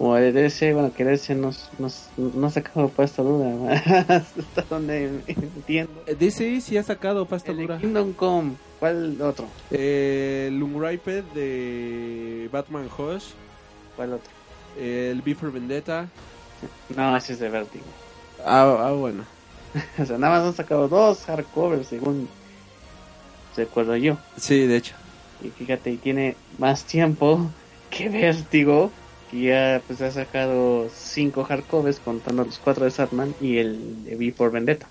como 0.00 0.14
de 0.14 0.32
DC, 0.32 0.72
bueno, 0.72 0.94
que 0.94 1.04
DC 1.04 1.34
nos, 1.34 1.68
nos, 1.78 2.08
no 2.16 2.46
ha 2.46 2.50
sacado 2.50 2.88
puesta 2.88 3.22
dura, 3.22 3.74
hasta 4.08 4.62
donde 4.70 5.20
entiendo. 5.26 5.92
Eh, 6.06 6.16
DC 6.18 6.62
sí 6.62 6.78
ha 6.78 6.82
sacado 6.82 7.26
pasta 7.26 7.50
El 7.50 7.58
de 7.58 7.62
dura. 7.64 7.78
Kingdom 7.78 8.14
Come, 8.14 8.52
¿cuál 8.78 9.20
otro? 9.20 9.46
Eh, 9.70 10.46
el 10.48 10.62
Unripe 10.62 11.20
de 11.34 12.48
Batman 12.50 12.88
Hush. 12.96 13.32
¿Cuál 13.94 14.14
otro? 14.14 14.30
El 14.80 15.20
Before 15.20 15.52
Vendetta. 15.52 16.08
No, 16.96 17.14
ese 17.14 17.34
es 17.34 17.38
de 17.38 17.50
Vertigo. 17.50 17.84
Ah, 18.46 18.78
ah, 18.80 18.92
bueno. 18.92 19.24
O 20.02 20.06
sea, 20.06 20.16
nada 20.16 20.38
más 20.38 20.48
han 20.48 20.54
sacado 20.54 20.88
dos 20.88 21.26
hardcovers, 21.26 21.88
según 21.88 22.26
recuerdo 23.54 23.94
yo. 23.96 24.16
Sí, 24.38 24.66
de 24.66 24.78
hecho. 24.78 24.94
Y 25.42 25.50
fíjate, 25.50 25.94
tiene 25.98 26.36
más 26.56 26.84
tiempo 26.84 27.50
que 27.90 28.08
Vértigo, 28.08 28.90
que 29.30 29.40
ya 29.40 29.82
pues 29.86 30.00
ha 30.00 30.10
sacado 30.10 30.88
cinco 30.94 31.44
hardcovers 31.44 32.00
contando 32.00 32.44
los 32.44 32.58
cuatro 32.58 32.84
de 32.84 32.90
Satman 32.90 33.34
y 33.40 33.58
el 33.58 34.04
de 34.04 34.16
V 34.16 34.32
for 34.32 34.50
Vendetta. 34.50 34.88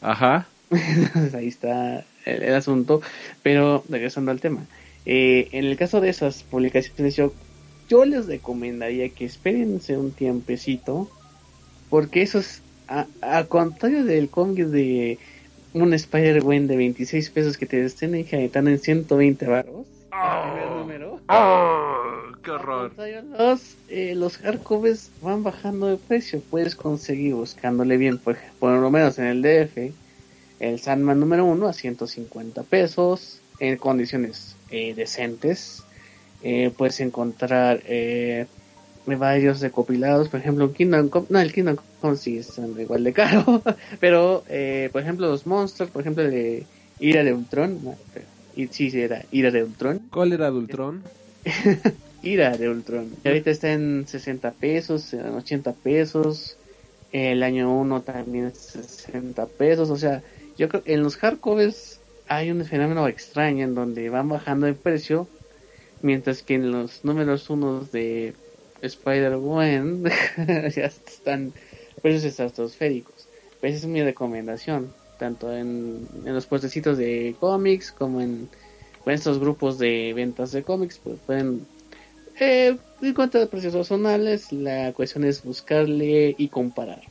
Ajá. 0.00 0.46
Entonces, 0.70 1.34
ahí 1.34 1.48
está 1.48 2.04
el, 2.24 2.42
el 2.42 2.54
asunto. 2.54 3.02
Pero 3.42 3.84
regresando 3.88 4.30
al 4.30 4.40
tema, 4.40 4.66
eh, 5.06 5.48
en 5.52 5.64
el 5.64 5.76
caso 5.76 6.00
de 6.00 6.10
esas 6.10 6.42
publicaciones, 6.44 7.16
yo, 7.16 7.32
yo 7.88 8.04
les 8.04 8.26
recomendaría 8.26 9.08
que 9.08 9.24
espérense 9.24 9.96
un 9.96 10.12
tiempecito, 10.12 11.10
porque 11.90 12.22
eso 12.22 12.38
es, 12.38 12.62
a, 12.88 13.06
a 13.20 13.44
contrario 13.44 14.04
del 14.04 14.28
cómic 14.28 14.66
de 14.66 15.18
un 15.72 15.92
Spider-Gwen 15.92 16.68
de 16.68 16.76
26 16.76 17.30
pesos 17.30 17.58
que 17.58 17.66
te 17.66 17.84
estén 17.84 18.14
enjaetando 18.14 18.70
en 18.70 18.78
120 18.78 19.46
baros. 19.46 19.86
el 20.12 20.52
primer 20.52 20.70
número. 20.70 21.20
¡Qué 22.44 22.50
Al 22.50 22.58
contrario, 22.60 23.22
Los, 23.38 23.76
eh, 23.88 24.14
los 24.14 24.36
hardcovers 24.38 25.10
van 25.20 25.42
bajando 25.42 25.86
de 25.88 25.96
precio. 25.96 26.42
Puedes 26.50 26.74
conseguir 26.76 27.34
buscándole 27.34 27.96
bien, 27.96 28.18
por, 28.18 28.36
por 28.58 28.78
lo 28.78 28.90
menos 28.90 29.18
en 29.18 29.26
el 29.26 29.42
DF, 29.42 29.92
el 30.60 30.78
Sandman 30.78 31.20
número 31.20 31.44
1 31.46 31.66
a 31.68 31.72
150 31.72 32.62
pesos 32.64 33.40
en 33.60 33.76
condiciones 33.78 34.56
eh, 34.70 34.94
decentes. 34.94 35.82
Eh, 36.42 36.70
puedes 36.76 37.00
encontrar 37.00 37.82
eh, 37.86 38.46
varios 39.06 39.60
recopilados, 39.60 40.28
por 40.28 40.40
ejemplo, 40.40 40.72
Kingdom 40.72 41.08
Come, 41.08 41.26
no, 41.30 41.40
el 41.40 41.52
Kingdom 41.52 41.76
Come 42.00 42.16
sí 42.16 42.38
están 42.38 42.78
igual 42.78 43.04
de 43.04 43.12
caro, 43.12 43.62
pero 44.00 44.44
eh, 44.48 44.90
por 44.92 45.02
ejemplo 45.02 45.26
los 45.28 45.46
Monsters, 45.46 45.90
por 45.90 46.02
ejemplo 46.02 46.24
el 46.24 46.30
de 46.30 46.66
Ira 46.98 47.24
de 47.24 47.32
Ultron, 47.32 47.82
no, 47.82 47.96
pero- 48.12 48.26
y 48.56 48.68
sí, 48.68 48.90
sí, 48.90 49.00
era 49.00 49.24
Ira 49.32 49.50
de 49.50 49.64
Ultron. 49.64 49.98
¿Cuál 50.10 50.32
era 50.32 50.48
Dultron? 50.50 51.02
Ira 52.24 52.56
de 52.56 52.68
Ultron. 52.68 53.12
Y 53.22 53.28
ahorita 53.28 53.50
está 53.50 53.72
en 53.72 54.06
60 54.08 54.52
pesos, 54.52 55.12
en 55.12 55.26
80 55.26 55.72
pesos. 55.72 56.56
El 57.12 57.42
año 57.42 57.72
1 57.78 58.02
también 58.02 58.46
es 58.46 58.58
60 58.58 59.46
pesos. 59.46 59.90
O 59.90 59.96
sea, 59.96 60.22
yo 60.56 60.68
creo 60.68 60.82
que 60.82 60.94
en 60.94 61.02
los 61.02 61.16
hardcovers 61.16 62.00
hay 62.26 62.50
un 62.50 62.64
fenómeno 62.64 63.06
extraño 63.06 63.64
en 63.64 63.74
donde 63.74 64.08
van 64.08 64.28
bajando 64.28 64.66
de 64.66 64.74
precio. 64.74 65.28
Mientras 66.02 66.42
que 66.42 66.54
en 66.54 66.72
los 66.72 67.04
números 67.04 67.48
1 67.50 67.88
de 67.92 68.34
Spider-Man 68.80 70.04
ya 70.74 70.86
están 70.86 71.52
precios 72.02 72.24
estratosféricos. 72.24 73.28
Pues 73.60 73.74
es 73.74 73.86
mi 73.86 74.02
recomendación. 74.02 74.92
Tanto 75.18 75.54
en, 75.54 76.08
los 76.24 76.46
puestecitos 76.46 76.98
de 76.98 77.36
cómics 77.38 77.92
como 77.92 78.20
en 78.20 78.48
estos 79.06 79.38
grupos 79.38 79.78
de 79.78 80.12
ventas 80.14 80.52
de 80.52 80.62
cómics. 80.62 80.98
Pues 81.02 81.18
pueden 81.26 81.66
eh, 82.38 82.76
encontrar 83.02 83.48
precios 83.48 83.74
razonables. 83.74 84.52
La 84.52 84.92
cuestión 84.92 85.24
es 85.24 85.42
buscarle 85.42 86.34
y 86.36 86.48
comparar. 86.48 87.02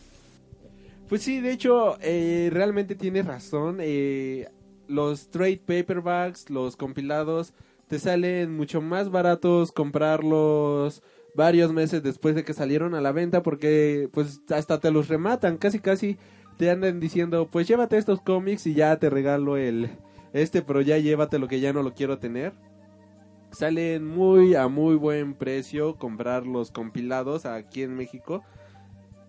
Pues 1.10 1.22
sí, 1.22 1.42
de 1.42 1.52
hecho, 1.52 1.98
eh, 2.02 2.50
realmente 2.52 2.96
tienes 2.96 3.26
razón. 3.26 3.78
eh, 3.80 4.48
los 4.88 5.30
trade 5.30 5.62
paperbacks, 5.66 6.50
los 6.50 6.76
compilados, 6.76 7.54
te 7.88 8.00
salen 8.00 8.56
mucho 8.56 8.82
más 8.82 9.10
baratos 9.10 9.72
comprarlos 9.72 11.02
varios 11.36 11.74
meses 11.74 12.04
después 12.04 12.36
de 12.36 12.44
que 12.44 12.54
salieron 12.54 12.94
a 12.94 13.02
la 13.02 13.12
venta 13.12 13.42
porque 13.42 14.10
pues 14.12 14.42
hasta 14.50 14.80
te 14.80 14.92
los 14.92 15.08
rematan, 15.08 15.58
casi 15.58 15.80
casi 15.80 16.18
te 16.58 16.70
andan 16.70 17.00
diciendo, 17.00 17.48
pues 17.52 17.68
llévate 17.68 17.98
estos 17.98 18.22
cómics 18.22 18.68
y 18.68 18.74
ya 18.76 18.98
te 18.98 19.10
regalo 19.10 19.58
el 19.58 19.90
este, 20.34 20.62
pero 20.62 20.82
ya 20.82 20.98
llévate 20.98 21.40
lo 21.40 21.48
que 21.48 21.60
ya 21.60 21.74
no 21.74 21.84
lo 21.84 21.94
quiero 21.94 22.18
tener. 22.20 22.54
Salen 23.54 24.06
muy 24.06 24.56
a 24.56 24.68
muy 24.68 24.96
buen 24.96 25.36
precio 25.36 25.96
comprar 25.96 26.46
los 26.46 26.72
compilados 26.72 27.46
aquí 27.46 27.84
en 27.84 27.96
México. 27.96 28.44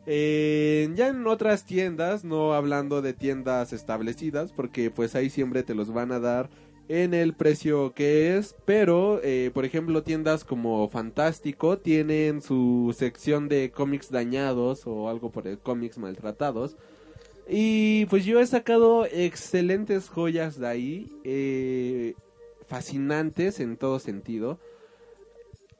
Eh, 0.06 0.90
ya 0.94 1.08
en 1.08 1.26
otras 1.26 1.64
tiendas, 1.64 2.24
no 2.24 2.54
hablando 2.54 3.02
de 3.02 3.12
tiendas 3.12 3.72
establecidas, 3.72 4.52
porque 4.52 4.90
pues 4.90 5.14
ahí 5.14 5.30
siempre 5.30 5.62
te 5.62 5.74
los 5.74 5.92
van 5.92 6.12
a 6.12 6.20
dar 6.20 6.50
en 6.88 7.14
el 7.14 7.34
precio 7.34 7.94
que 7.94 8.36
es, 8.36 8.54
pero 8.66 9.20
eh, 9.22 9.50
por 9.54 9.64
ejemplo 9.64 10.02
tiendas 10.02 10.44
como 10.44 10.88
Fantástico 10.90 11.78
tienen 11.78 12.42
su 12.42 12.94
sección 12.96 13.48
de 13.48 13.70
cómics 13.70 14.10
dañados 14.10 14.86
o 14.86 15.08
algo 15.08 15.30
por 15.30 15.46
el 15.46 15.58
cómics 15.58 15.98
maltratados. 15.98 16.76
Y 17.48 18.06
pues 18.06 18.24
yo 18.24 18.40
he 18.40 18.46
sacado 18.46 19.04
excelentes 19.06 20.08
joyas 20.08 20.58
de 20.58 20.66
ahí, 20.66 21.12
eh, 21.24 22.14
fascinantes 22.66 23.60
en 23.60 23.76
todo 23.76 23.98
sentido, 23.98 24.58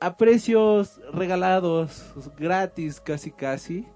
a 0.01 0.17
precios 0.17 1.01
regalados, 1.13 2.13
gratis 2.39 3.01
casi 3.01 3.31
casi. 3.31 3.87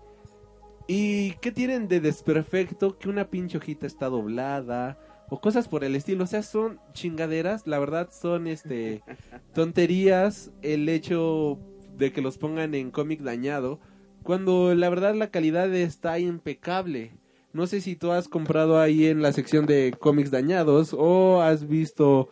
¿Y 0.87 1.33
qué 1.42 1.53
tienen 1.53 1.87
de 1.87 2.01
desperfecto? 2.01 2.98
Que 2.98 3.11
una 3.11 3.29
pinche 3.29 3.59
hojita 3.59 3.87
está 3.87 4.07
doblada 4.07 4.98
o 5.29 5.40
cosas 5.40 5.68
por 5.68 5.85
el 5.85 5.94
estilo. 5.94 6.24
O 6.24 6.27
sea, 6.27 6.42
son 6.42 6.81
chingaderas, 6.94 7.66
la 7.66 7.79
verdad 7.79 8.09
son 8.11 8.46
este 8.46 9.03
tonterías 9.55 10.51
el 10.62 10.88
hecho 10.88 11.59
de 11.96 12.12
que 12.12 12.22
los 12.22 12.38
pongan 12.38 12.74
en 12.74 12.90
cómic 12.90 13.20
dañado 13.20 13.81
cuando 14.22 14.74
la 14.74 14.88
verdad 14.88 15.14
la 15.14 15.31
calidad 15.31 15.74
está 15.74 16.18
impecable. 16.18 17.12
No 17.53 17.66
sé 17.66 17.81
si 17.81 17.96
tú 17.96 18.12
has 18.12 18.29
comprado 18.29 18.79
ahí 18.79 19.07
en 19.07 19.22
la 19.22 19.33
sección 19.33 19.66
de 19.66 19.94
cómics 19.98 20.31
dañados 20.31 20.94
o 20.96 21.40
has 21.40 21.66
visto 21.66 22.29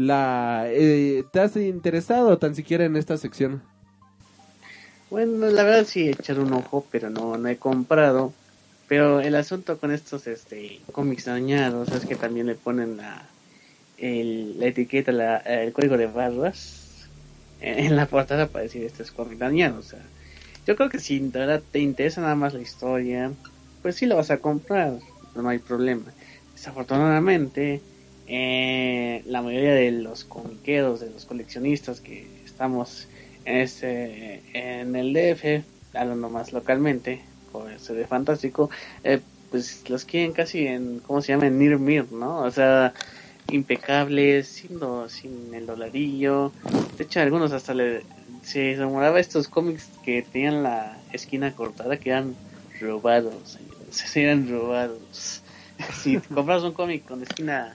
la... 0.00 0.64
eh, 0.68 1.24
¿Te 1.32 1.40
has 1.40 1.56
interesado 1.56 2.38
tan 2.38 2.54
siquiera 2.54 2.84
en 2.84 2.96
esta 2.96 3.16
sección? 3.16 3.62
Bueno, 5.10 5.46
la 5.48 5.62
verdad 5.62 5.84
sí 5.86 6.08
he 6.08 6.10
echado 6.12 6.42
un 6.42 6.52
ojo, 6.52 6.86
pero 6.90 7.10
no, 7.10 7.36
no 7.36 7.48
he 7.48 7.56
comprado. 7.56 8.32
Pero 8.88 9.20
el 9.20 9.36
asunto 9.36 9.78
con 9.78 9.92
estos 9.92 10.26
este 10.26 10.80
cómics 10.90 11.26
dañados 11.26 11.90
es 11.92 12.06
que 12.06 12.16
también 12.16 12.46
le 12.46 12.56
ponen 12.56 12.96
la, 12.96 13.22
la 13.98 14.66
etiqueta, 14.66 15.12
la, 15.12 15.36
el 15.36 15.72
código 15.72 15.96
de 15.96 16.06
barras 16.06 17.06
en, 17.60 17.78
en 17.78 17.96
la 17.96 18.06
portada 18.06 18.48
para 18.48 18.64
decir 18.64 18.82
este 18.82 19.04
es 19.04 19.12
cómic 19.12 19.38
dañado. 19.38 19.78
O 19.78 19.82
sea, 19.82 20.00
yo 20.66 20.74
creo 20.74 20.88
que 20.88 20.98
si 20.98 21.20
de 21.20 21.38
verdad 21.38 21.62
te 21.70 21.78
interesa 21.78 22.20
nada 22.20 22.34
más 22.34 22.52
la 22.54 22.62
historia, 22.62 23.30
pues 23.82 23.94
sí 23.96 24.06
lo 24.06 24.16
vas 24.16 24.30
a 24.30 24.38
comprar, 24.38 24.94
no 25.36 25.48
hay 25.48 25.58
problema. 25.58 26.06
Desafortunadamente, 26.54 27.80
eh, 28.32 29.22
la 29.26 29.42
mayoría 29.42 29.74
de 29.74 29.90
los 29.90 30.24
comiqueros, 30.24 31.00
de 31.00 31.10
los 31.10 31.24
coleccionistas 31.24 32.00
que 32.00 32.28
estamos 32.44 33.08
en, 33.44 33.56
este, 33.56 34.42
en 34.54 34.94
el 34.94 35.12
DF, 35.12 35.64
hablando 35.94 36.30
más 36.30 36.52
localmente, 36.52 37.20
con 37.50 37.70
este 37.72 37.94
de 37.94 38.06
Fantástico, 38.06 38.70
eh, 39.02 39.20
pues 39.50 39.82
los 39.90 40.04
quieren 40.04 40.32
casi 40.32 40.64
en, 40.68 41.00
¿cómo 41.00 41.20
se 41.22 41.32
llama? 41.32 41.48
En 41.48 41.58
Near 41.58 41.78
Mir, 41.80 42.12
¿no? 42.12 42.38
O 42.42 42.50
sea, 42.52 42.94
impecables, 43.50 44.46
sin, 44.46 44.78
lo- 44.78 45.08
sin 45.08 45.52
el 45.52 45.66
dolarillo. 45.66 46.52
De 46.96 47.04
hecho, 47.04 47.18
algunos 47.20 47.50
hasta 47.52 47.74
le, 47.74 48.04
se 48.42 48.76
rumoraba 48.78 49.18
estos 49.18 49.48
cómics 49.48 49.88
que 50.04 50.22
tenían 50.22 50.62
la 50.62 50.96
esquina 51.12 51.52
cortada 51.52 51.96
que 51.98 52.10
eran 52.10 52.36
robados, 52.80 53.34
señores, 53.58 54.04
eran 54.16 54.48
robados. 54.48 55.42
Si 55.94 56.18
compras 56.18 56.62
un 56.62 56.74
cómic 56.74 57.06
con 57.06 57.22
esquina 57.22 57.74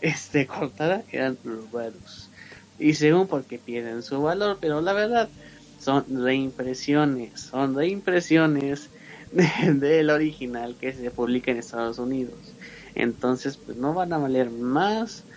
este 0.00 0.46
cortada, 0.48 1.06
eran 1.10 1.40
robados. 1.44 2.32
Y 2.78 2.94
según 2.94 3.28
porque 3.28 3.58
pierden 3.60 4.02
su 4.02 4.22
valor, 4.22 4.58
pero 4.60 4.82
la 4.82 4.94
verdad 4.94 5.32
son 5.76 6.06
reimpresiones, 6.24 7.40
son 7.40 7.76
reimpresiones 7.76 8.92
de- 9.32 9.48
del 9.76 10.10
original 10.10 10.78
que 10.78 10.94
se 10.94 11.10
publica 11.12 11.52
en 11.52 11.58
Estados 11.58 11.98
Unidos. 12.00 12.56
Entonces, 12.94 13.58
pues 13.58 13.76
no 13.78 13.94
van 13.94 14.12
a 14.14 14.18
valer 14.18 14.50
más 14.50 15.28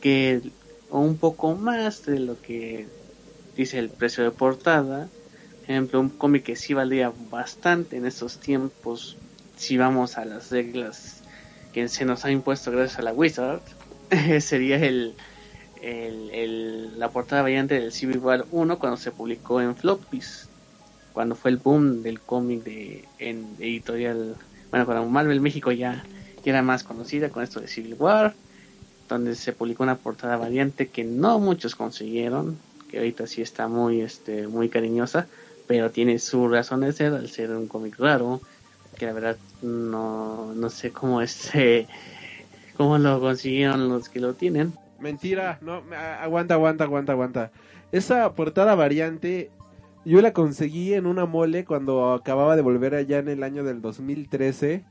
que 0.00 0.54
o 0.88 1.00
un 1.00 1.18
poco 1.18 1.56
más 1.56 2.04
de 2.04 2.20
lo 2.20 2.40
que 2.40 2.90
dice 3.54 3.78
el 3.78 3.92
precio 3.92 4.24
de 4.24 4.32
portada. 4.32 5.12
Por 5.60 5.70
ejemplo, 5.70 6.00
un 6.00 6.10
cómic 6.18 6.44
que 6.46 6.56
sí 6.56 6.74
valía 6.74 7.12
bastante 7.16 7.96
en 7.96 8.06
estos 8.06 8.40
tiempos, 8.40 9.20
si 9.56 9.78
vamos 9.78 10.18
a 10.18 10.24
las 10.26 10.50
reglas 10.50 11.24
que 11.72 11.88
se 11.88 12.04
nos 12.06 12.24
ha 12.26 12.32
impuesto 12.32 12.72
gracias 12.72 12.98
a 13.00 13.02
la 13.02 13.14
Wizard, 13.14 13.64
sería 14.40 14.76
el, 14.76 15.14
la 16.98 17.10
portada 17.10 17.42
variante 17.42 17.80
del 17.80 17.92
Civil 17.92 18.18
War 18.18 18.44
1 18.50 18.78
cuando 18.78 18.96
se 18.96 19.10
publicó 19.10 19.60
en 19.60 19.76
Floppies, 19.76 20.48
cuando 21.12 21.34
fue 21.34 21.50
el 21.50 21.56
boom 21.58 22.02
del 22.02 22.20
cómic 22.20 22.62
de 22.62 23.04
en 23.18 23.56
editorial, 23.58 24.36
bueno, 24.70 24.86
cuando 24.86 25.06
Marvel 25.06 25.40
México 25.40 25.72
ya, 25.72 26.04
ya 26.44 26.52
era 26.52 26.62
más 26.62 26.84
conocida 26.84 27.30
con 27.30 27.42
esto 27.42 27.60
de 27.60 27.68
Civil 27.68 27.96
War, 27.98 28.34
donde 29.08 29.34
se 29.34 29.52
publicó 29.52 29.82
una 29.82 29.96
portada 29.96 30.36
variante 30.36 30.88
que 30.88 31.04
no 31.04 31.38
muchos 31.38 31.74
consiguieron, 31.74 32.58
que 32.90 32.98
ahorita 32.98 33.26
sí 33.26 33.42
está 33.42 33.68
muy 33.68 34.00
este 34.00 34.46
muy 34.46 34.68
cariñosa, 34.68 35.26
pero 35.66 35.90
tiene 35.90 36.18
su 36.18 36.48
razón 36.48 36.80
de 36.80 36.92
ser 36.92 37.12
al 37.14 37.28
ser 37.28 37.50
un 37.50 37.66
cómic 37.66 37.98
raro, 37.98 38.40
que 38.98 39.06
la 39.06 39.12
verdad 39.12 39.36
no, 39.62 40.52
no 40.54 40.70
sé 40.70 40.92
cómo 40.92 41.20
este 41.22 41.88
cómo 42.76 42.98
lo 42.98 43.20
consiguieron 43.20 43.88
los 43.88 44.08
que 44.08 44.20
lo 44.20 44.34
tienen. 44.34 44.72
Mentira, 45.00 45.58
no, 45.60 45.82
aguanta, 46.20 46.54
aguanta, 46.54 46.84
aguanta, 46.84 47.12
aguanta. 47.12 47.50
Esa 47.90 48.32
portada 48.32 48.74
variante 48.74 49.50
yo 50.04 50.20
la 50.20 50.32
conseguí 50.32 50.94
en 50.94 51.06
una 51.06 51.26
mole 51.26 51.64
cuando 51.64 52.12
acababa 52.12 52.56
de 52.56 52.62
volver 52.62 52.94
allá 52.94 53.18
en 53.18 53.28
el 53.28 53.42
año 53.42 53.64
del 53.64 53.80
2013. 53.80 54.84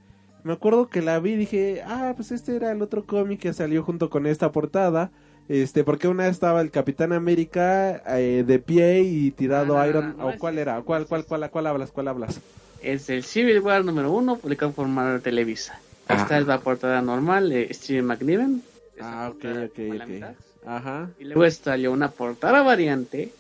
Me 0.44 0.54
acuerdo 0.54 0.88
que 0.88 1.02
la 1.02 1.20
vi 1.20 1.32
y 1.32 1.38
dije, 1.38 1.82
ah, 1.86 2.14
pues 2.16 2.32
este 2.32 2.56
era 2.56 2.72
el 2.72 2.82
otro 2.82 3.06
cómic 3.06 3.42
que 3.42 3.54
salió 3.54 3.84
junto 3.84 4.10
con 4.10 4.26
esta 4.26 4.52
portada. 4.52 5.12
Este, 5.50 5.84
porque 5.84 6.08
una 6.08 6.28
estaba 6.28 6.62
el 6.62 6.72
Capitán 6.72 7.12
América 7.12 8.02
eh, 8.18 8.44
de 8.48 8.60
pie 8.60 9.02
y 9.02 9.32
tirado 9.32 9.78
ah, 9.78 9.88
Iron, 9.88 10.16
o 10.22 10.32
cuál 10.40 10.58
era, 10.58 10.82
cuál, 10.82 11.06
cuál, 11.08 11.26
cuál, 11.26 11.50
cuál 11.50 11.68
hablas, 11.68 11.92
cuál 11.92 12.08
hablas. 12.08 12.40
Es 12.82 13.10
el 13.10 13.24
Civil 13.24 13.60
War 13.60 13.84
número 13.84 14.12
uno, 14.12 14.38
publicado 14.38 14.72
por 14.72 14.88
Marvel 14.88 15.22
Televisa. 15.22 15.80
Esta 16.14 16.38
es 16.38 16.48
la 16.48 16.60
portada 16.60 17.02
normal 17.02 17.50
de 17.50 17.74
Steven 17.74 18.06
McNiven. 18.06 18.64
Ah, 19.00 19.32
ok, 19.34 19.46
ok, 19.66 19.80
ok. 19.96 20.36
Ajá. 20.66 21.10
Y 21.20 21.26
luego 21.26 21.50
salió 21.50 21.92
una 21.92 22.12
portada 22.12 22.62
variante 22.62 23.32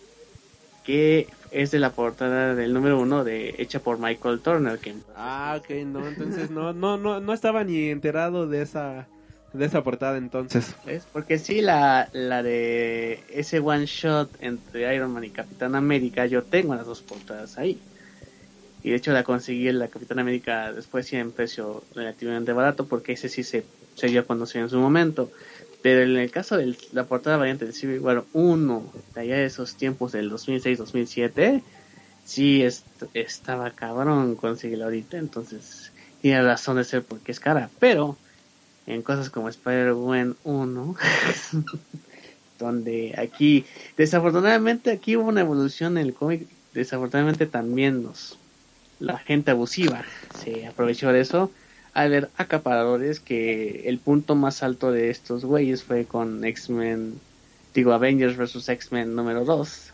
que 0.84 1.28
es 1.52 1.72
de 1.72 1.80
la 1.80 1.92
portada 1.92 2.56
del 2.56 2.74
número 2.74 3.00
uno 3.00 3.24
de 3.24 3.56
hecha 3.60 3.80
por 3.80 4.00
Michael 4.00 4.40
Turner. 4.40 4.80
Que... 4.80 4.96
Ah, 5.16 5.60
ok, 5.60 5.70
no, 5.86 6.08
entonces 6.08 6.50
no, 6.50 6.74
no, 6.74 6.98
no, 6.98 7.20
no 7.20 7.34
estaba 7.34 7.64
ni 7.64 7.90
enterado 7.90 8.48
de 8.48 8.62
esa 8.64 9.08
de 9.54 9.66
esa 9.66 9.84
portada 9.84 10.18
entonces. 10.18 10.76
¿Ves? 10.86 11.06
Porque 11.12 11.38
sí, 11.38 11.62
la, 11.62 12.10
la 12.14 12.42
de 12.42 13.24
ese 13.30 13.60
one 13.60 13.86
shot 13.86 14.30
entre 14.40 14.96
Iron 14.96 15.12
Man 15.12 15.26
y 15.26 15.30
Capitán 15.30 15.76
América, 15.76 16.26
yo 16.26 16.44
tengo 16.44 16.74
las 16.74 16.86
dos 16.86 17.02
portadas 17.02 17.58
ahí. 17.58 17.80
Y 18.84 18.90
de 18.90 18.96
hecho 18.96 19.12
la 19.12 19.24
conseguí 19.24 19.68
en 19.68 19.80
la 19.80 19.88
Capitán 19.88 20.20
América 20.20 20.74
después 20.74 21.06
sí 21.06 21.16
en 21.16 21.32
precio 21.32 21.84
relativamente 21.94 22.54
barato 22.54 22.88
porque 22.88 23.14
ese 23.14 23.30
sí 23.30 23.44
se, 23.44 23.64
se 23.96 24.08
dio 24.08 24.22
a 24.22 24.26
conocer 24.26 24.62
en 24.62 24.70
su 24.70 24.80
momento. 24.80 25.32
Pero 25.82 26.02
en 26.02 26.18
el 26.18 26.30
caso 26.30 26.58
de 26.58 26.76
la 26.92 27.06
portada 27.06 27.38
variante 27.38 27.66
de 27.66 27.74
Civil 27.74 28.00
War 28.00 28.24
1, 28.34 28.94
de 29.16 29.22
allá 29.22 29.36
de 29.38 29.46
esos 29.46 29.76
tiempos 29.76 30.12
del 30.12 30.32
2006-2007, 30.32 31.64
sí 32.24 32.64
estaba 33.14 33.72
cabrón 33.72 34.36
conseguirla 34.36 34.86
ahorita, 34.86 35.18
entonces 35.18 35.92
tiene 36.22 36.44
razón 36.44 36.78
de 36.78 36.84
ser 36.84 37.04
porque 37.04 37.32
es 37.32 37.40
cara. 37.40 37.70
Pero 37.80 38.16
en 38.86 39.02
cosas 39.02 39.30
como 39.30 39.50
Spider-Man 39.50 40.36
1, 40.44 40.96
donde 42.60 43.16
aquí, 43.18 43.66
desafortunadamente 43.98 44.92
aquí 44.92 45.16
hubo 45.16 45.30
una 45.30 45.42
evolución 45.42 45.98
en 45.98 46.06
el 46.06 46.14
cómic, 46.14 46.48
desafortunadamente 46.74 47.48
también 47.48 48.04
nos, 48.04 48.38
la 49.02 49.18
gente 49.18 49.52
abusiva 49.52 50.06
se 50.42 50.68
aprovechó 50.68 51.12
de 51.12 51.22
eso 51.22 51.52
al 51.94 52.12
ver 52.12 52.30
acaparadores 52.38 53.20
que 53.20 53.90
el 53.90 53.98
punto 53.98 54.36
más 54.36 54.64
alto 54.64 54.92
de 54.92 55.10
estos 55.10 55.44
güeyes 55.44 55.84
fue 55.84 56.06
con 56.06 56.46
X-Men, 56.46 57.20
digo 57.74 57.92
Avengers 57.92 58.38
vs. 58.38 58.70
X-Men 58.70 59.16
número 59.16 59.44
2, 59.44 59.92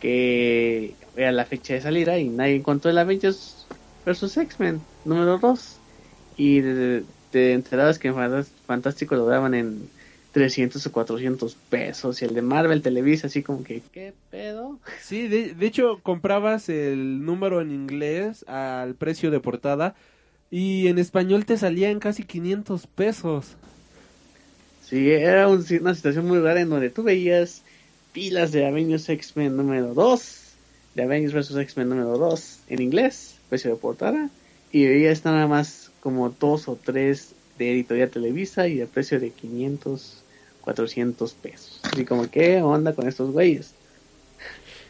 que 0.00 0.94
era 1.16 1.32
la 1.32 1.46
fecha 1.46 1.74
de 1.74 1.80
salida 1.80 2.18
y 2.18 2.28
nadie 2.28 2.54
encontró 2.56 2.90
el 2.90 2.98
Avengers 2.98 3.66
vs. 4.04 4.36
X-Men 4.36 4.80
número 5.04 5.38
2 5.38 5.76
y 6.36 6.60
de, 6.60 7.02
de 7.32 7.64
que 8.00 8.08
en 8.08 8.44
Fantástico 8.66 9.16
lo 9.16 9.26
daban 9.26 9.54
en 9.54 9.95
300 10.36 10.86
o 10.86 10.92
400 10.92 11.56
pesos 11.70 12.20
y 12.20 12.26
el 12.26 12.34
de 12.34 12.42
Marvel 12.42 12.82
Televisa 12.82 13.28
así 13.28 13.42
como 13.42 13.64
que 13.64 13.80
¿qué 13.90 14.12
pedo? 14.30 14.78
Sí, 15.00 15.28
de, 15.28 15.54
de 15.54 15.66
hecho 15.66 16.00
comprabas 16.02 16.68
el 16.68 17.24
número 17.24 17.62
en 17.62 17.70
inglés 17.70 18.44
al 18.46 18.96
precio 18.96 19.30
de 19.30 19.40
portada 19.40 19.94
y 20.50 20.88
en 20.88 20.98
español 20.98 21.46
te 21.46 21.56
salía 21.56 21.88
en 21.88 22.00
casi 22.00 22.22
500 22.22 22.86
pesos. 22.86 23.56
Sí, 24.84 25.10
era 25.10 25.48
una 25.48 25.94
situación 25.94 26.28
muy 26.28 26.38
rara 26.38 26.60
en 26.60 26.68
donde 26.68 26.90
tú 26.90 27.02
veías 27.02 27.62
pilas 28.12 28.52
de 28.52 28.66
Avengers 28.66 29.08
X-Men 29.08 29.56
número 29.56 29.94
2, 29.94 30.40
de 30.96 31.02
Avengers 31.02 31.32
vs. 31.32 31.56
X-Men 31.56 31.88
número 31.88 32.18
2 32.18 32.58
en 32.68 32.82
inglés, 32.82 33.36
precio 33.48 33.70
de 33.70 33.76
portada, 33.76 34.28
y 34.70 34.84
veías 34.84 35.24
nada 35.24 35.46
más 35.46 35.90
como 36.00 36.28
dos 36.28 36.68
o 36.68 36.76
tres 36.76 37.32
de 37.56 37.72
Editorial 37.72 38.10
Televisa 38.10 38.68
y 38.68 38.74
de 38.74 38.86
precio 38.86 39.18
de 39.18 39.30
500, 39.30 40.22
400 40.66 41.32
pesos. 41.34 41.80
Así 41.84 42.04
como, 42.04 42.28
¿qué 42.28 42.60
onda 42.60 42.92
con 42.92 43.06
estos 43.06 43.30
güeyes? 43.30 43.72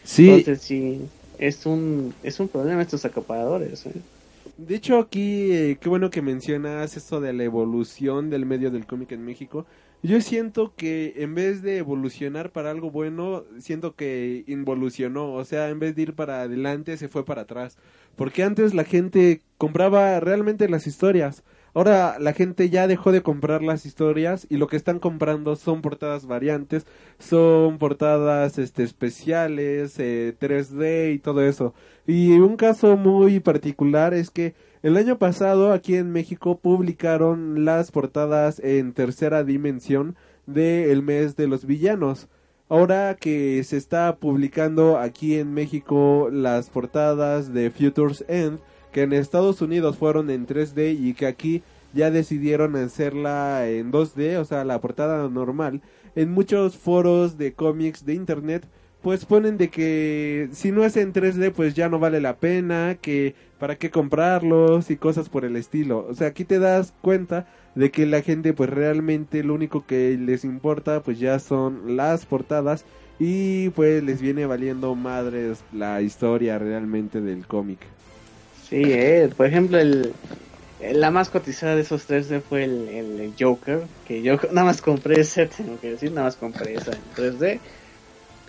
Sí. 0.04 0.30
Entonces, 0.30 0.62
sí, 0.62 1.02
es 1.38 1.66
un, 1.66 2.14
es 2.22 2.40
un 2.40 2.48
problema 2.48 2.80
estos 2.80 3.04
acaparadores. 3.04 3.84
¿eh? 3.84 3.92
De 4.56 4.74
hecho, 4.74 4.98
aquí, 4.98 5.52
eh, 5.52 5.76
qué 5.78 5.90
bueno 5.90 6.08
que 6.08 6.22
mencionas 6.22 6.96
esto 6.96 7.20
de 7.20 7.34
la 7.34 7.44
evolución 7.44 8.30
del 8.30 8.46
medio 8.46 8.70
del 8.70 8.86
cómic 8.86 9.12
en 9.12 9.26
México. 9.26 9.66
Yo 10.02 10.18
siento 10.22 10.72
que 10.74 11.12
en 11.18 11.34
vez 11.34 11.60
de 11.60 11.76
evolucionar 11.76 12.52
para 12.52 12.70
algo 12.70 12.90
bueno, 12.90 13.44
siento 13.58 13.94
que 13.94 14.44
involucionó. 14.46 15.34
O 15.34 15.44
sea, 15.44 15.68
en 15.68 15.78
vez 15.78 15.94
de 15.94 16.02
ir 16.02 16.14
para 16.14 16.40
adelante, 16.40 16.96
se 16.96 17.08
fue 17.08 17.22
para 17.26 17.42
atrás. 17.42 17.76
Porque 18.16 18.44
antes 18.44 18.72
la 18.72 18.84
gente 18.84 19.42
compraba 19.58 20.20
realmente 20.20 20.70
las 20.70 20.86
historias. 20.86 21.42
Ahora 21.76 22.16
la 22.18 22.32
gente 22.32 22.70
ya 22.70 22.86
dejó 22.86 23.12
de 23.12 23.20
comprar 23.20 23.62
las 23.62 23.84
historias 23.84 24.46
y 24.48 24.56
lo 24.56 24.66
que 24.66 24.78
están 24.78 24.98
comprando 24.98 25.56
son 25.56 25.82
portadas 25.82 26.24
variantes, 26.24 26.86
son 27.18 27.76
portadas 27.76 28.56
este, 28.56 28.82
especiales, 28.82 29.98
eh, 29.98 30.34
3D 30.40 31.12
y 31.12 31.18
todo 31.18 31.42
eso. 31.42 31.74
Y 32.06 32.30
un 32.38 32.56
caso 32.56 32.96
muy 32.96 33.40
particular 33.40 34.14
es 34.14 34.30
que 34.30 34.54
el 34.82 34.96
año 34.96 35.18
pasado 35.18 35.70
aquí 35.70 35.96
en 35.96 36.12
México 36.12 36.56
publicaron 36.56 37.66
las 37.66 37.90
portadas 37.90 38.58
en 38.60 38.94
tercera 38.94 39.44
dimensión 39.44 40.16
del 40.46 41.02
mes 41.02 41.36
de 41.36 41.46
los 41.46 41.66
villanos. 41.66 42.28
Ahora 42.70 43.18
que 43.20 43.62
se 43.64 43.76
está 43.76 44.16
publicando 44.16 44.98
aquí 44.98 45.34
en 45.34 45.52
México 45.52 46.30
las 46.32 46.70
portadas 46.70 47.52
de 47.52 47.70
Futures 47.70 48.24
End, 48.28 48.60
que 48.96 49.02
en 49.02 49.12
Estados 49.12 49.60
Unidos 49.60 49.98
fueron 49.98 50.30
en 50.30 50.46
3D 50.46 50.98
y 50.98 51.12
que 51.12 51.26
aquí 51.26 51.62
ya 51.92 52.10
decidieron 52.10 52.76
hacerla 52.76 53.68
en 53.68 53.92
2D, 53.92 54.38
o 54.38 54.46
sea, 54.46 54.64
la 54.64 54.80
portada 54.80 55.28
normal. 55.28 55.82
En 56.14 56.32
muchos 56.32 56.78
foros 56.78 57.36
de 57.36 57.52
cómics 57.52 58.06
de 58.06 58.14
internet, 58.14 58.66
pues 59.02 59.26
ponen 59.26 59.58
de 59.58 59.68
que 59.68 60.48
si 60.52 60.72
no 60.72 60.82
es 60.82 60.96
en 60.96 61.12
3D, 61.12 61.52
pues 61.52 61.74
ya 61.74 61.90
no 61.90 61.98
vale 61.98 62.22
la 62.22 62.38
pena, 62.38 62.96
que 62.98 63.34
para 63.58 63.76
qué 63.76 63.90
comprarlos 63.90 64.90
y 64.90 64.96
cosas 64.96 65.28
por 65.28 65.44
el 65.44 65.56
estilo. 65.56 66.06
O 66.08 66.14
sea, 66.14 66.28
aquí 66.28 66.46
te 66.46 66.58
das 66.58 66.94
cuenta 67.02 67.46
de 67.74 67.90
que 67.90 68.06
la 68.06 68.22
gente 68.22 68.54
pues 68.54 68.70
realmente 68.70 69.44
lo 69.44 69.52
único 69.52 69.84
que 69.84 70.16
les 70.18 70.42
importa 70.42 71.02
pues 71.02 71.18
ya 71.18 71.38
son 71.38 71.98
las 71.98 72.24
portadas 72.24 72.86
y 73.18 73.68
pues 73.70 74.02
les 74.02 74.22
viene 74.22 74.46
valiendo 74.46 74.94
madres 74.94 75.64
la 75.70 76.00
historia 76.00 76.58
realmente 76.58 77.20
del 77.20 77.46
cómic. 77.46 77.95
Sí, 78.68 78.92
eh, 78.92 79.28
por 79.36 79.46
ejemplo, 79.46 79.78
el, 79.78 80.16
la 80.80 81.12
más 81.12 81.28
cotizada 81.30 81.76
de 81.76 81.82
esos 81.82 82.06
tres 82.06 82.32
fue 82.48 82.64
el, 82.64 82.88
el, 82.88 83.34
Joker, 83.38 83.86
que 84.04 84.22
yo 84.22 84.36
nada 84.52 84.64
más 84.64 84.82
compré 84.82 85.20
ese, 85.20 85.46
tengo 85.46 85.78
que 85.78 85.90
decir, 85.92 86.10
nada 86.10 86.26
más 86.26 86.36
compré 86.36 86.74
esa 86.74 86.92
en 86.92 87.02
3D. 87.14 87.60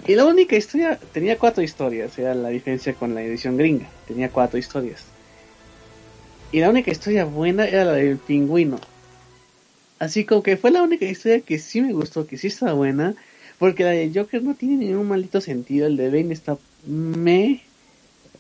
Y 0.08 0.16
la 0.16 0.26
única 0.26 0.56
historia, 0.56 1.00
tenía 1.12 1.38
cuatro 1.38 1.64
historias, 1.64 2.18
era 2.18 2.34
la 2.34 2.50
diferencia 2.50 2.96
con 2.96 3.14
la 3.14 3.22
edición 3.22 3.58
gringa, 3.58 3.92
tenía 4.08 4.32
cuatro 4.32 4.58
historias. 4.58 5.06
Y 6.52 6.62
la 6.62 6.70
única 6.70 6.90
historia 6.90 7.26
buena 7.26 7.68
era 7.68 7.86
la 7.86 7.94
del 7.94 8.18
pingüino. 8.18 8.80
Así 10.00 10.26
como 10.26 10.42
que 10.42 10.58
fue 10.58 10.72
la 10.72 10.82
única 10.82 11.06
historia 11.06 11.42
que 11.42 11.60
sí 11.60 11.82
me 11.82 11.94
gustó, 11.94 12.26
que 12.26 12.38
sí 12.38 12.48
estaba 12.48 12.74
buena, 12.74 13.16
porque 13.60 13.84
la 13.84 13.92
de 13.92 14.12
Joker 14.14 14.42
no 14.42 14.56
tiene 14.56 14.78
ningún 14.78 15.10
maldito 15.10 15.42
sentido, 15.42 15.86
el 15.86 15.98
de 15.98 16.10
Bane 16.10 16.34
está 16.34 16.58
me 16.88 17.67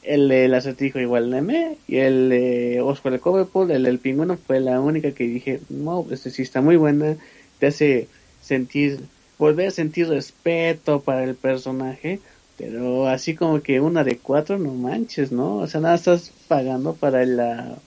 el 0.08 0.30
del 0.30 0.54
acertijo 0.54 1.00
igual 1.00 1.30
de 1.32 1.41
me 1.41 1.78
y 1.88 1.98
el 1.98 2.30
de 2.30 2.82
Oscar 2.82 3.13
el 3.13 3.20
Coverpool, 3.20 3.72
el 3.72 3.84
del 3.84 4.00
pingüino 4.00 4.38
fue 4.38 4.60
la 4.60 4.80
única 4.80 5.12
que 5.12 5.26
dije, 5.26 5.60
no, 5.70 6.06
este 6.12 6.30
sí 6.32 6.41
está 6.41 6.62
muy 6.62 6.78
buena, 6.78 7.17
te 7.60 7.67
hace 7.67 8.08
sentir, 8.41 9.00
volver 9.38 9.67
a 9.67 9.72
sentir 9.72 10.08
respeto 10.08 11.02
para 11.02 11.24
el 11.24 11.36
personaje, 11.36 12.20
pero 12.58 13.08
así 13.08 13.36
como 13.36 13.62
que 13.62 13.80
una 13.82 14.04
de 14.04 14.17
cuatro, 14.17 14.58
no 14.58 14.74
manches, 14.74 15.32
¿no? 15.32 15.58
O 15.58 15.67
sea, 15.67 15.82
nada 15.82 15.96
estás 15.96 16.32
pagando 16.48 16.93
para 16.93 17.26
la 17.26 17.78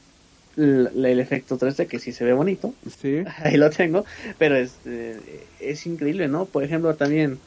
el 0.57 1.21
efecto 1.21 1.57
3D 1.57 1.87
que 1.87 1.99
sí 1.99 2.13
se 2.13 2.25
ve 2.25 2.33
bonito, 2.33 2.75
Sí. 3.01 3.23
ahí 3.39 3.57
lo 3.57 3.71
tengo, 3.71 4.05
pero 4.39 4.57
es, 4.57 4.75
eh, 4.85 5.19
es 5.61 5.87
increíble, 5.87 6.29
¿no? 6.29 6.45
Por 6.45 6.65
ejemplo, 6.65 6.95
también 6.97 7.39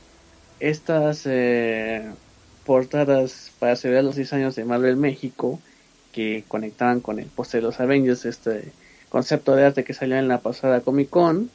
estas 0.60 1.24
eh, 1.26 2.04
portadas 2.66 3.52
para 3.60 3.76
celebrar 3.76 4.04
los 4.04 4.16
10 4.16 4.34
años 4.34 4.56
de 4.56 4.66
Marvel 4.66 4.98
México 4.98 5.60
que 6.14 6.44
conectaban 6.48 7.02
con 7.02 7.20
el 7.20 7.26
póster 7.26 7.62
de 7.62 7.68
los 7.68 7.80
Avengers, 7.80 8.26
este 8.26 8.72
concepto 9.10 9.56
de 9.56 9.66
arte 9.66 9.84
que 9.84 9.94
salió 9.94 10.16
en 10.16 10.28
la 10.28 10.40
pasada 10.40 10.82
Comic 10.82 11.10
Con. 11.10 11.50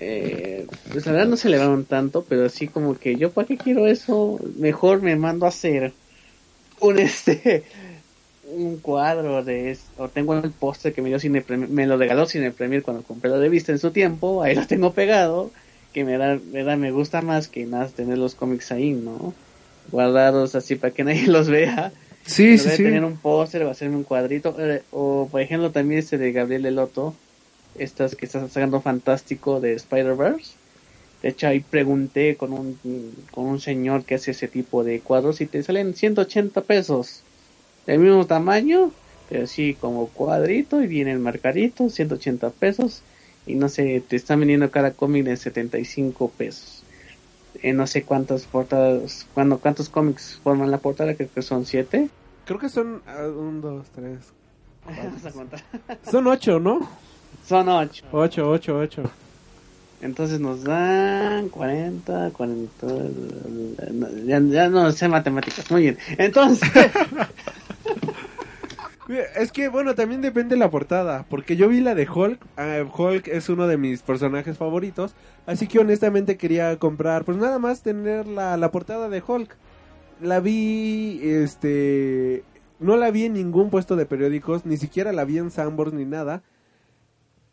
Eh, 0.00 0.66
pues 0.90 1.06
la 1.06 1.12
verdad 1.12 1.28
no 1.28 1.36
se 1.36 1.48
elevaron 1.48 1.84
tanto, 1.84 2.24
pero 2.28 2.44
así 2.44 2.66
como 2.66 2.98
que 2.98 3.16
yo 3.16 3.30
para 3.30 3.46
qué 3.46 3.56
quiero 3.56 3.86
eso, 3.86 4.40
mejor 4.56 5.00
me 5.00 5.16
mando 5.16 5.46
a 5.46 5.50
hacer 5.50 5.92
un 6.80 6.98
este 7.00 7.64
un 8.44 8.78
cuadro 8.78 9.44
de 9.44 9.78
o 9.96 10.08
tengo 10.08 10.34
el 10.34 10.50
póster 10.50 10.92
que 10.92 11.00
me 11.00 11.08
dio 11.08 11.20
Cine 11.20 11.44
me 11.48 11.86
lo 11.86 11.96
regaló 11.96 12.26
Cine 12.26 12.50
Premier 12.50 12.82
cuando 12.82 13.02
compré 13.02 13.30
la 13.30 13.38
revista 13.38 13.72
en 13.72 13.78
su 13.78 13.92
tiempo, 13.92 14.42
ahí 14.42 14.54
lo 14.54 14.66
tengo 14.66 14.92
pegado, 14.92 15.52
que 15.92 16.04
me 16.04 16.18
da, 16.18 16.38
me 16.52 16.64
da 16.64 16.76
me 16.76 16.90
gusta 16.90 17.22
más 17.22 17.48
que 17.48 17.64
nada 17.64 17.88
tener 17.88 18.18
los 18.18 18.34
cómics 18.34 18.72
ahí, 18.72 18.90
¿no? 18.92 19.32
Guardados 19.90 20.54
así 20.54 20.76
para 20.76 20.92
que 20.92 21.04
nadie 21.04 21.26
los 21.26 21.48
vea. 21.48 21.92
Sí, 22.24 22.56
sí, 22.56 22.70
sí. 22.70 22.84
tener 22.84 23.04
un 23.04 23.16
póster 23.16 23.64
o 23.64 23.70
hacerme 23.70 23.96
un 23.96 24.04
cuadrito, 24.04 24.54
eh, 24.58 24.82
o 24.92 25.28
por 25.30 25.40
ejemplo 25.40 25.72
también 25.72 25.98
este 25.98 26.18
de 26.18 26.30
Gabriel 26.30 26.66
Eloto, 26.66 27.16
estas 27.76 28.14
que 28.14 28.26
está 28.26 28.46
sacando 28.48 28.80
fantástico 28.80 29.60
de 29.60 29.74
Spider-Verse. 29.74 30.52
De 31.22 31.28
hecho 31.28 31.46
ahí 31.48 31.60
pregunté 31.60 32.36
con 32.36 32.52
un, 32.52 32.78
con 33.30 33.46
un 33.46 33.60
señor 33.60 34.04
que 34.04 34.16
hace 34.16 34.32
ese 34.32 34.48
tipo 34.48 34.84
de 34.84 35.00
cuadros 35.00 35.40
y 35.40 35.46
te 35.46 35.62
salen 35.62 35.94
180 35.94 36.60
pesos. 36.62 37.22
Del 37.86 37.98
mismo 37.98 38.26
tamaño, 38.26 38.92
pero 39.28 39.46
sí 39.46 39.76
como 39.80 40.08
cuadrito 40.08 40.82
y 40.82 40.86
vienen 40.86 41.20
marcaditos, 41.20 41.94
180 41.94 42.50
pesos. 42.50 43.02
Y 43.46 43.54
no 43.56 43.68
sé, 43.68 44.02
te 44.06 44.14
están 44.14 44.40
vendiendo 44.40 44.70
cada 44.70 44.92
cómic 44.92 45.24
de 45.24 45.36
75 45.36 46.30
pesos. 46.36 46.81
Eh, 47.62 47.72
no 47.72 47.86
sé 47.86 48.04
cuántas 48.04 48.46
portadas, 48.46 49.26
cuándo, 49.34 49.58
cuántos 49.58 49.88
cómics 49.88 50.40
forman 50.42 50.70
la 50.70 50.78
portada, 50.78 51.14
creo 51.14 51.28
que 51.32 51.42
son 51.42 51.66
7. 51.66 52.08
Creo 52.44 52.58
que 52.58 52.68
son 52.68 53.02
ah, 53.06 53.26
un, 53.26 53.60
dos, 53.60 53.86
tres. 53.94 54.18
Vamos 54.84 55.24
a 55.24 55.30
contar. 55.30 55.60
Son 56.10 56.26
ocho, 56.26 56.58
¿no? 56.58 56.80
Son 57.46 57.68
8. 57.68 58.06
Ocho, 58.10 58.50
ocho, 58.50 58.78
ocho. 58.78 59.02
Entonces 60.00 60.40
nos 60.40 60.64
dan 60.64 61.48
40, 61.48 62.30
40. 62.30 62.86
Ya, 64.26 64.40
ya 64.40 64.68
no 64.68 64.90
sé 64.90 65.06
matemáticas. 65.06 65.70
Muy 65.70 65.82
bien. 65.82 65.98
Entonces, 66.18 66.68
Es 69.36 69.52
que, 69.52 69.68
bueno, 69.68 69.94
también 69.94 70.20
depende 70.20 70.54
de 70.54 70.58
la 70.58 70.70
portada. 70.70 71.24
Porque 71.28 71.56
yo 71.56 71.68
vi 71.68 71.80
la 71.80 71.94
de 71.94 72.08
Hulk. 72.08 72.40
ah, 72.56 72.84
Hulk 72.96 73.28
es 73.28 73.48
uno 73.48 73.66
de 73.66 73.76
mis 73.76 74.02
personajes 74.02 74.58
favoritos. 74.58 75.14
Así 75.46 75.66
que 75.66 75.78
honestamente 75.78 76.36
quería 76.36 76.76
comprar, 76.78 77.24
pues 77.24 77.36
nada 77.38 77.58
más 77.58 77.82
tener 77.82 78.26
la, 78.26 78.56
la 78.56 78.70
portada 78.70 79.08
de 79.08 79.22
Hulk. 79.26 79.56
La 80.20 80.40
vi, 80.40 81.20
este. 81.22 82.44
No 82.78 82.96
la 82.96 83.10
vi 83.10 83.24
en 83.24 83.34
ningún 83.34 83.70
puesto 83.70 83.96
de 83.96 84.06
periódicos. 84.06 84.66
Ni 84.66 84.76
siquiera 84.76 85.12
la 85.12 85.24
vi 85.24 85.38
en 85.38 85.50
Sambors 85.50 85.92
ni 85.92 86.04
nada. 86.04 86.42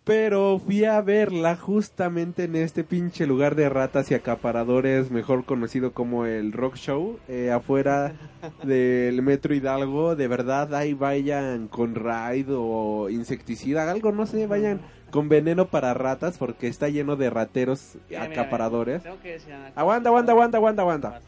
Pero 0.04 0.60
fui 0.60 0.86
a 0.86 1.02
verla 1.02 1.56
justamente 1.56 2.46
en 2.46 2.56
este 2.56 2.84
pinche 2.84 3.28
lugar 3.28 3.54
de 3.56 3.70
ratas 3.70 4.10
y 4.10 4.16
acaparadores, 4.16 5.12
mejor 5.12 5.46
conocido 5.46 5.92
como 5.94 6.26
el 6.26 6.52
Rock 6.52 6.76
Show, 6.78 7.20
eh, 7.28 7.52
afuera 7.52 8.14
del 8.64 9.22
Metro 9.22 9.54
Hidalgo. 9.54 10.16
De 10.16 10.28
verdad, 10.28 10.74
ahí 10.74 10.94
vayan 10.96 11.68
con 11.68 11.94
raid 11.94 12.48
o 12.50 13.10
insecticida, 13.10 13.90
algo, 13.92 14.12
no 14.12 14.26
sé, 14.26 14.48
vayan 14.48 14.82
con 15.12 15.30
veneno 15.30 15.68
para 15.68 15.94
ratas 15.94 16.38
porque 16.38 16.68
está 16.68 16.90
lleno 16.90 17.16
de 17.16 17.30
rateros 17.30 17.96
y 18.10 18.12
Mira, 18.12 18.30
mira, 18.30 18.42
acaparadores. 18.42 19.04
tengo 19.04 19.20
que 19.22 19.34
decir 19.34 19.54
una 19.54 19.70
cosa. 19.70 19.80
Aguanta, 19.82 20.10
aguanta, 20.10 20.32
aguanta, 20.32 20.58
aguanta, 20.58 20.82
aguanta. 20.82 21.22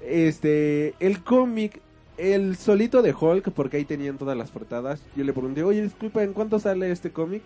Este, 0.00 0.94
el 1.00 1.22
cómic, 1.22 1.82
el 2.20 2.56
solito 2.56 3.00
de 3.00 3.14
Hulk, 3.18 3.52
porque 3.52 3.78
ahí 3.78 3.86
tenían 3.86 4.18
todas 4.18 4.36
las 4.36 4.50
portadas. 4.50 5.02
Yo 5.16 5.24
le 5.24 5.32
pregunté, 5.32 5.62
oye, 5.62 5.82
disculpa, 5.82 6.22
¿en 6.22 6.34
cuánto 6.34 6.58
sale 6.58 6.90
este 6.90 7.10
cómic? 7.12 7.42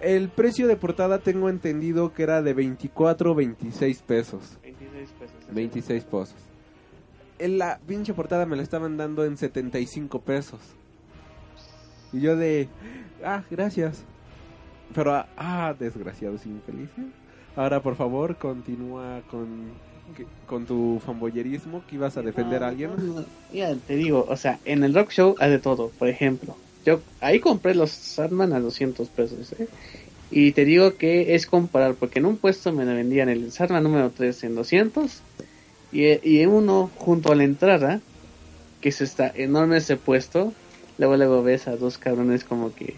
El 0.00 0.28
precio 0.28 0.68
de 0.68 0.76
portada 0.76 1.18
tengo 1.18 1.48
entendido 1.48 2.12
que 2.12 2.24
era 2.24 2.42
de 2.42 2.52
24 2.52 3.32
o 3.32 3.34
26 3.34 4.02
pesos. 4.02 4.58
26 4.62 5.10
pesos. 5.18 5.36
26 5.50 6.04
pesos. 6.04 6.34
En 7.38 7.58
la 7.58 7.80
pinche 7.86 8.12
portada 8.12 8.44
me 8.44 8.56
la 8.56 8.62
estaban 8.62 8.98
dando 8.98 9.24
en 9.24 9.38
75 9.38 10.20
pesos. 10.20 10.60
Y 12.12 12.20
yo 12.20 12.36
de, 12.36 12.68
ah, 13.24 13.44
gracias. 13.50 14.04
Pero, 14.94 15.14
ah, 15.14 15.26
ah, 15.38 15.74
desgraciados 15.78 16.44
infelices. 16.44 17.06
Ahora, 17.56 17.80
por 17.80 17.96
favor, 17.96 18.36
continúa 18.36 19.22
con, 19.30 19.70
que- 20.16 20.26
con 20.46 20.66
tu 20.66 21.00
fanboyerismo 21.04 21.82
que 21.88 21.96
ibas 21.96 22.16
a 22.16 22.22
defender 22.22 22.62
a 22.62 22.68
alguien. 22.68 22.90
Mira, 23.52 23.74
te 23.86 23.96
digo, 23.96 24.26
o 24.28 24.36
sea, 24.36 24.58
en 24.64 24.84
el 24.84 24.94
Rock 24.94 25.10
Show 25.10 25.34
hay 25.38 25.50
de 25.50 25.58
todo. 25.58 25.90
Por 25.98 26.08
ejemplo, 26.08 26.56
yo 26.84 27.00
ahí 27.20 27.40
compré 27.40 27.74
los 27.74 27.90
Sandman 27.90 28.52
a 28.52 28.60
200 28.60 29.08
pesos, 29.08 29.52
¿eh? 29.58 29.68
Y 30.30 30.52
te 30.52 30.64
digo 30.64 30.94
que 30.96 31.34
es 31.34 31.46
comparar, 31.46 31.94
porque 31.94 32.18
en 32.18 32.26
un 32.26 32.36
puesto 32.36 32.72
me 32.72 32.84
vendían 32.84 33.28
el 33.28 33.52
Sandman 33.52 33.84
número 33.84 34.10
3 34.10 34.42
en 34.44 34.54
200 34.54 35.20
y, 35.92 36.06
y 36.28 36.40
en 36.40 36.50
uno 36.50 36.90
junto 36.96 37.30
a 37.32 37.36
la 37.36 37.44
entrada, 37.44 38.00
que 38.80 38.88
es 38.88 39.00
está 39.00 39.32
enorme 39.34 39.76
ese 39.78 39.96
puesto, 39.96 40.52
luego 40.98 41.16
luego 41.16 41.42
ves 41.42 41.68
a 41.68 41.76
dos 41.76 41.98
cabrones 41.98 42.44
como 42.44 42.74
que 42.74 42.94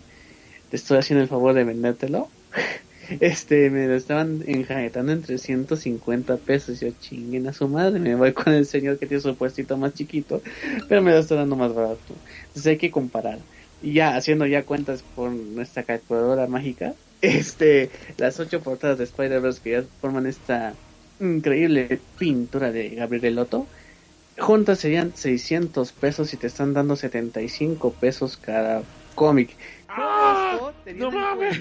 te 0.70 0.76
estoy 0.76 0.98
haciendo 0.98 1.22
el 1.22 1.28
favor 1.28 1.54
de 1.54 1.64
vendértelo. 1.64 2.28
Este, 3.20 3.70
me 3.70 3.86
lo 3.86 3.94
estaban 3.94 4.42
enjaretando 4.46 5.12
en 5.12 5.22
350 5.22 6.36
pesos. 6.38 6.80
Yo 6.80 6.88
chinguen 7.00 7.46
a 7.48 7.52
su 7.52 7.68
madre, 7.68 8.00
me 8.00 8.14
voy 8.14 8.32
con 8.32 8.52
el 8.52 8.66
señor 8.66 8.98
que 8.98 9.06
tiene 9.06 9.22
su 9.22 9.34
puestito 9.36 9.76
más 9.76 9.94
chiquito, 9.94 10.42
pero 10.88 11.02
me 11.02 11.12
lo 11.12 11.18
está 11.18 11.34
dando 11.34 11.56
más 11.56 11.74
barato. 11.74 12.14
Entonces 12.48 12.66
hay 12.66 12.78
que 12.78 12.90
comparar. 12.90 13.38
Y 13.82 13.94
ya, 13.94 14.16
haciendo 14.16 14.46
ya 14.46 14.64
cuentas 14.64 15.04
con 15.14 15.54
nuestra 15.54 15.82
calculadora 15.82 16.46
mágica, 16.46 16.94
este, 17.20 17.90
las 18.16 18.40
ocho 18.40 18.60
portadas 18.60 18.98
de 18.98 19.04
Spider-Verse 19.04 19.60
que 19.62 19.70
ya 19.70 19.84
forman 20.00 20.26
esta 20.26 20.74
increíble 21.20 22.00
pintura 22.18 22.72
de 22.72 22.90
Gabriel 22.90 23.36
Lotto, 23.36 23.66
juntas 24.38 24.80
serían 24.80 25.12
600 25.14 25.92
pesos 25.92 26.32
y 26.34 26.36
te 26.36 26.46
están 26.46 26.74
dando 26.74 26.96
75 26.96 27.92
pesos 27.92 28.36
cada 28.36 28.82
cómic. 29.14 29.50
Teniendo 30.84 31.10
¡No 31.10 31.18
mames! 31.18 31.60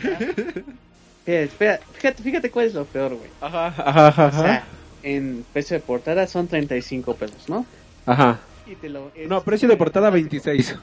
Espera, 1.26 1.80
fíjate, 1.94 2.22
fíjate 2.24 2.52
cuál 2.52 2.68
es 2.68 2.74
lo 2.74 2.86
peor, 2.86 3.16
güey. 3.16 3.30
Ajá, 3.42 3.68
ajá, 3.68 4.08
ajá. 4.08 4.28
O 4.28 4.32
sea, 4.44 4.64
en 5.04 5.46
precio 5.54 5.76
de 5.78 5.82
portada 5.82 6.28
son 6.28 6.48
35 6.48 7.16
pesos, 7.16 7.50
¿no? 7.50 7.66
Ajá. 8.06 8.40
Y 8.68 8.76
te 8.76 8.90
lo- 8.90 9.12
es- 9.16 9.28
No, 9.28 9.44
precio 9.44 9.68
de 9.68 9.76
portada 9.78 10.10
26. 10.10 10.76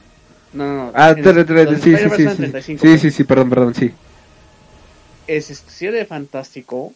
No, 0.53 0.65
no, 0.67 0.85
no. 0.85 0.91
Ah, 0.93 1.11
en 1.11 1.23
tre- 1.23 1.33
los- 1.33 1.45
tre- 1.47 1.63
los 1.69 1.81
sí, 1.81 1.95
sí, 1.95 2.09
sí, 2.15 2.29
sí. 2.29 2.35
35 2.35 2.81
Sí, 2.81 2.87
pesos. 2.87 3.01
sí, 3.01 3.11
sí, 3.11 3.23
perdón, 3.23 3.49
perdón, 3.49 3.73
sí. 3.75 3.91
Es 5.27 5.49
exclusivo 5.49 5.93
de 5.93 6.05
Fantástico. 6.05 6.93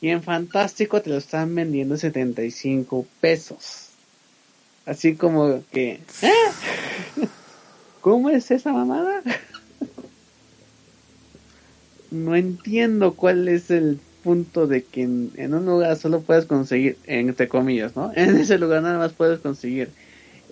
Y 0.00 0.08
en 0.10 0.22
Fantástico 0.22 1.02
te 1.02 1.10
lo 1.10 1.16
están 1.18 1.54
vendiendo 1.54 1.96
75 1.96 3.06
pesos. 3.20 3.88
Así 4.86 5.14
como 5.16 5.62
que. 5.72 6.00
¿eh? 6.22 6.32
¿Cómo 8.00 8.30
es 8.30 8.50
esa 8.50 8.72
mamada? 8.72 9.22
No 12.10 12.34
entiendo 12.36 13.14
cuál 13.14 13.48
es 13.48 13.70
el 13.70 13.98
punto 14.22 14.66
de 14.66 14.82
que 14.84 15.02
en, 15.02 15.54
un 15.54 15.66
lugar 15.66 15.96
solo 15.96 16.20
puedes 16.20 16.46
conseguir, 16.46 16.96
entre 17.06 17.48
comillas, 17.48 17.96
¿no? 17.96 18.12
En 18.16 18.36
ese 18.36 18.58
lugar 18.58 18.82
nada 18.82 18.98
más 18.98 19.12
puedes 19.12 19.40
conseguir 19.40 19.90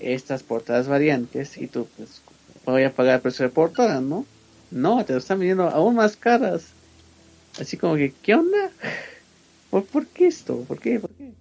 estas 0.01 0.43
portadas 0.43 0.89
variantes 0.89 1.57
y 1.57 1.67
tú 1.67 1.87
pues 1.97 2.21
voy 2.65 2.83
a 2.83 2.93
pagar 2.93 3.21
precio 3.23 3.45
de 3.45 3.51
portada, 3.51 4.01
¿no? 4.01 4.27
No, 4.71 5.05
te 5.05 5.13
lo 5.13 5.19
están 5.19 5.39
vendiendo 5.39 5.69
aún 5.69 5.95
más 5.95 6.17
caras. 6.17 6.69
Así 7.61 7.77
como 7.77 7.97
que, 7.97 8.13
¿qué 8.23 8.35
onda? 8.35 8.71
¿Por, 9.71 9.85
por 9.85 10.07
qué 10.07 10.27
esto? 10.27 10.65
¿Por 10.69 10.79
qué? 10.79 11.01
¿Por 11.01 11.11
qué? 11.11 11.33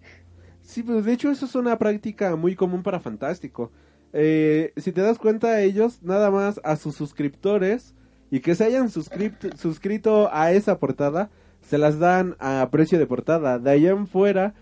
Sí, 0.63 0.84
pero 0.84 1.01
de 1.01 1.13
hecho 1.13 1.32
eso 1.32 1.45
es 1.45 1.56
una 1.56 1.78
práctica 1.78 2.36
muy 2.36 2.56
común 2.56 2.84
para 2.84 2.99
Fantástico. 2.99 3.71
Eh, 4.13 4.71
si 4.78 4.91
te 4.91 5.01
das 5.01 5.17
cuenta, 5.17 5.62
ellos 5.62 5.99
nada 6.01 6.32
más 6.32 6.62
a 6.63 6.78
sus 6.78 6.95
suscriptores 6.95 7.93
y 8.36 8.41
que 8.41 8.54
se 8.54 8.65
hayan 8.65 8.89
suscript- 8.89 9.56
suscrito 9.56 10.30
a 10.34 10.52
esa 10.52 10.78
portada, 10.78 11.30
se 11.62 11.78
las 11.78 12.00
dan 12.00 12.36
a 12.39 12.67
precio 12.69 13.00
de 13.00 13.08
portada. 13.08 13.60
De 13.60 13.71
allá 13.71 13.91
en 13.91 14.08
fuera, 14.08 14.54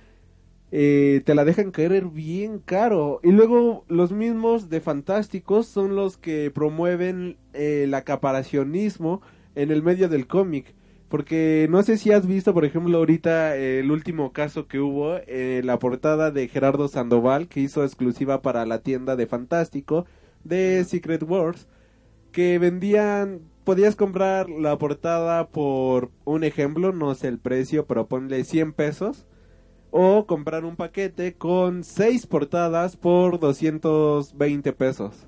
eh, 0.72 1.24
te 1.26 1.34
la 1.34 1.44
dejan 1.44 1.72
caer 1.72 2.06
bien 2.06 2.60
caro. 2.60 3.20
Y 3.24 3.32
luego 3.32 3.84
los 3.88 4.12
mismos 4.12 4.70
de 4.70 4.80
Fantásticos 4.80 5.66
son 5.66 5.96
los 5.96 6.18
que 6.18 6.52
promueven 6.52 7.38
eh, 7.54 7.86
el 7.86 7.96
acaparacionismo 7.96 9.22
en 9.56 9.72
el 9.72 9.82
medio 9.82 10.08
del 10.08 10.28
cómic. 10.28 10.76
Porque 11.10 11.66
no 11.72 11.82
sé 11.82 11.98
si 11.98 12.12
has 12.12 12.28
visto, 12.28 12.54
por 12.54 12.66
ejemplo, 12.66 13.00
ahorita 13.00 13.58
eh, 13.58 13.80
el 13.80 13.90
último 13.90 14.34
caso 14.34 14.68
que 14.68 14.80
hubo, 14.80 15.18
la 15.28 15.80
portada 15.80 16.30
de 16.30 16.48
Gerardo 16.48 16.88
Sandoval, 16.88 17.48
que 17.48 17.62
hizo 17.62 17.84
exclusiva 17.84 18.44
para 18.44 18.68
la 18.68 18.84
tienda 18.84 19.16
de 19.16 19.26
Fantástico, 19.26 20.06
de 20.44 20.84
Secret 20.86 21.24
Wars. 21.24 21.68
que 22.34 22.60
vendían, 22.60 23.42
podías 23.64 23.96
comprar 23.96 24.50
la 24.50 24.78
portada 24.78 25.48
por 25.50 26.12
un 26.26 26.44
ejemplo, 26.44 26.92
no 26.92 27.16
sé 27.16 27.28
el 27.28 27.40
precio, 27.40 27.86
pero 27.86 28.08
ponle 28.08 28.44
100 28.44 28.74
pesos. 28.74 29.28
O 29.92 30.26
comprar 30.26 30.66
un 30.66 30.76
paquete 30.76 31.36
con 31.36 31.84
6 31.84 32.26
portadas 32.26 32.98
por 32.98 33.40
220 33.40 34.74
pesos. 34.74 35.28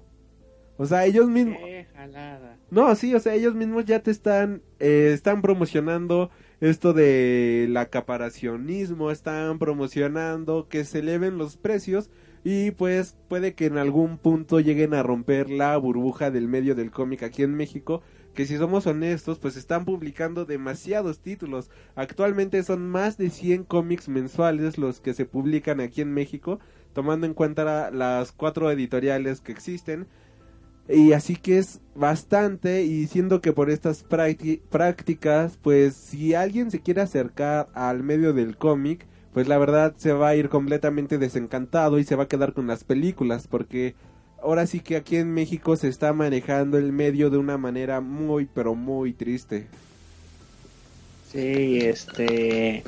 O 0.77 0.85
sea, 0.85 1.05
ellos 1.05 1.29
mismos... 1.29 1.57
Qué 1.63 1.87
jalada. 1.93 2.57
No, 2.69 2.93
sí, 2.95 3.13
o 3.13 3.19
sea, 3.19 3.35
ellos 3.35 3.55
mismos 3.55 3.85
ya 3.85 3.99
te 3.99 4.11
están, 4.11 4.61
eh, 4.79 5.11
están 5.13 5.41
promocionando 5.41 6.31
esto 6.59 6.93
de 6.93 7.67
la 7.69 7.81
acaparacionismo, 7.81 9.11
están 9.11 9.59
promocionando 9.59 10.67
que 10.67 10.83
se 10.83 10.99
eleven 10.99 11.37
los 11.37 11.57
precios 11.57 12.09
y 12.43 12.71
pues 12.71 13.17
puede 13.27 13.55
que 13.55 13.65
en 13.65 13.77
algún 13.77 14.17
punto 14.17 14.59
lleguen 14.59 14.93
a 14.93 15.03
romper 15.03 15.49
la 15.49 15.75
burbuja 15.77 16.31
del 16.31 16.47
medio 16.47 16.75
del 16.75 16.91
cómic 16.91 17.23
aquí 17.23 17.43
en 17.43 17.55
México, 17.55 18.01
que 18.35 18.45
si 18.45 18.57
somos 18.57 18.85
honestos, 18.87 19.39
pues 19.39 19.57
están 19.57 19.85
publicando 19.85 20.45
demasiados 20.45 21.19
títulos. 21.21 21.71
Actualmente 21.95 22.61
son 22.63 22.87
más 22.87 23.17
de 23.17 23.31
100 23.31 23.63
cómics 23.63 24.09
mensuales 24.09 24.77
los 24.77 25.01
que 25.01 25.15
se 25.15 25.25
publican 25.25 25.79
aquí 25.79 26.01
en 26.01 26.13
México, 26.13 26.59
tomando 26.93 27.25
en 27.25 27.33
cuenta 27.33 27.89
las 27.91 28.31
cuatro 28.31 28.69
editoriales 28.71 29.41
que 29.41 29.51
existen. 29.53 30.07
Y 30.87 31.13
así 31.13 31.35
que 31.35 31.57
es 31.57 31.81
bastante 31.95 32.83
y 32.83 33.07
siendo 33.07 33.41
que 33.41 33.53
por 33.53 33.71
estas 33.71 34.07
prácti- 34.07 34.61
prácticas, 34.69 35.57
pues 35.61 35.95
si 35.95 36.35
alguien 36.35 36.69
se 36.69 36.81
quiere 36.81 37.01
acercar 37.01 37.69
al 37.73 38.03
medio 38.03 38.33
del 38.33 38.57
cómic, 38.57 39.07
pues 39.33 39.47
la 39.47 39.57
verdad 39.57 39.95
se 39.97 40.13
va 40.13 40.29
a 40.29 40.35
ir 40.35 40.49
completamente 40.49 41.17
desencantado 41.17 41.97
y 41.99 42.03
se 42.03 42.15
va 42.15 42.23
a 42.23 42.27
quedar 42.27 42.53
con 42.53 42.67
las 42.67 42.83
películas 42.83 43.47
porque 43.47 43.95
ahora 44.45 44.67
sí 44.67 44.79
que 44.79 44.95
aquí 44.95 45.17
en 45.17 45.33
México 45.33 45.75
se 45.75 45.87
está 45.87 46.13
manejando 46.13 46.77
el 46.77 46.91
medio 46.91 47.31
de 47.31 47.37
una 47.37 47.57
manera 47.57 47.99
muy 47.99 48.45
pero 48.45 48.75
muy 48.75 49.11
triste. 49.11 49.65
Sí, 51.31 51.79
este. 51.81 52.83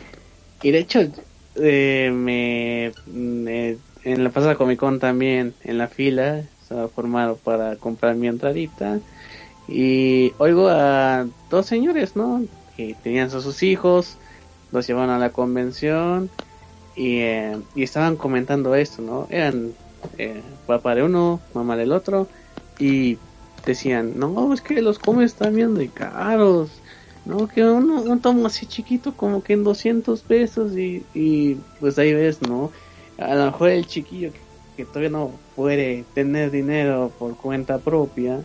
Y 0.61 0.71
de 0.71 0.77
hecho, 0.77 0.99
eh, 1.55 2.11
me, 2.13 2.93
En 4.03 4.23
la 4.23 4.29
pasada 4.29 4.55
Comic 4.55 4.79
Con 4.79 4.99
también, 4.99 5.55
en 5.63 5.79
la 5.79 5.87
fila, 5.87 6.43
estaba 6.61 6.87
formado 6.89 7.37
para 7.37 7.75
comprar 7.75 8.15
mi 8.15 8.27
entradita. 8.27 8.99
Y 9.67 10.33
oigo 10.37 10.69
a 10.69 11.25
dos 11.49 11.65
señores, 11.65 12.15
¿no? 12.15 12.43
Que 12.77 12.95
tenían 13.03 13.27
a 13.27 13.41
sus 13.41 13.63
hijos, 13.63 14.17
los 14.71 14.87
llevaron 14.87 15.09
a 15.09 15.17
la 15.17 15.31
convención. 15.31 16.29
Y, 16.95 17.17
eh, 17.17 17.57
y 17.75 17.83
estaban 17.83 18.15
comentando 18.15 18.75
esto, 18.75 19.01
¿no? 19.01 19.27
Eran 19.29 19.73
eh, 20.17 20.41
papá 20.65 20.95
de 20.95 21.03
uno, 21.03 21.39
mamá 21.53 21.75
del 21.77 21.91
otro. 21.91 22.27
Y 22.79 23.17
decían, 23.65 24.13
no, 24.17 24.53
es 24.53 24.61
que 24.61 24.81
los 24.81 24.99
cómics 24.99 25.33
están 25.33 25.55
bien 25.55 25.75
de 25.75 25.89
caros. 25.89 26.69
No, 27.25 27.47
que 27.47 27.63
uno, 27.63 28.01
un 28.01 28.21
tomo 28.21 28.47
así 28.47 28.65
chiquito 28.65 29.13
como 29.13 29.43
que 29.43 29.53
en 29.53 29.63
200 29.63 30.21
pesos 30.21 30.77
y, 30.77 31.03
y 31.13 31.55
pues 31.79 31.99
ahí 31.99 32.13
ves, 32.13 32.41
¿no? 32.41 32.71
A 33.17 33.35
lo 33.35 33.45
mejor 33.45 33.69
el 33.69 33.85
chiquillo 33.85 34.31
que, 34.31 34.39
que 34.77 34.85
todavía 34.85 35.09
no 35.09 35.31
puede 35.55 36.05
tener 36.13 36.51
dinero 36.51 37.11
por 37.19 37.35
cuenta 37.35 37.79
propia, 37.79 38.39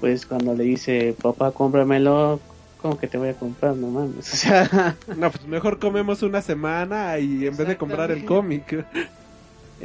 pues 0.00 0.26
cuando 0.26 0.54
le 0.54 0.64
dice, 0.64 1.14
papá, 1.22 1.52
cómpramelo, 1.52 2.40
¿cómo 2.80 2.98
que 2.98 3.06
te 3.06 3.18
voy 3.18 3.28
a 3.28 3.34
comprar? 3.34 3.76
No 3.76 3.86
mames, 3.86 4.32
o 4.32 4.36
sea, 4.36 4.96
No, 5.16 5.30
pues 5.30 5.46
mejor 5.46 5.78
comemos 5.78 6.22
una 6.24 6.42
semana 6.42 7.20
y 7.20 7.46
en 7.46 7.56
vez 7.56 7.68
de 7.68 7.76
comprar 7.76 8.10
el 8.10 8.24
cómic. 8.24 8.84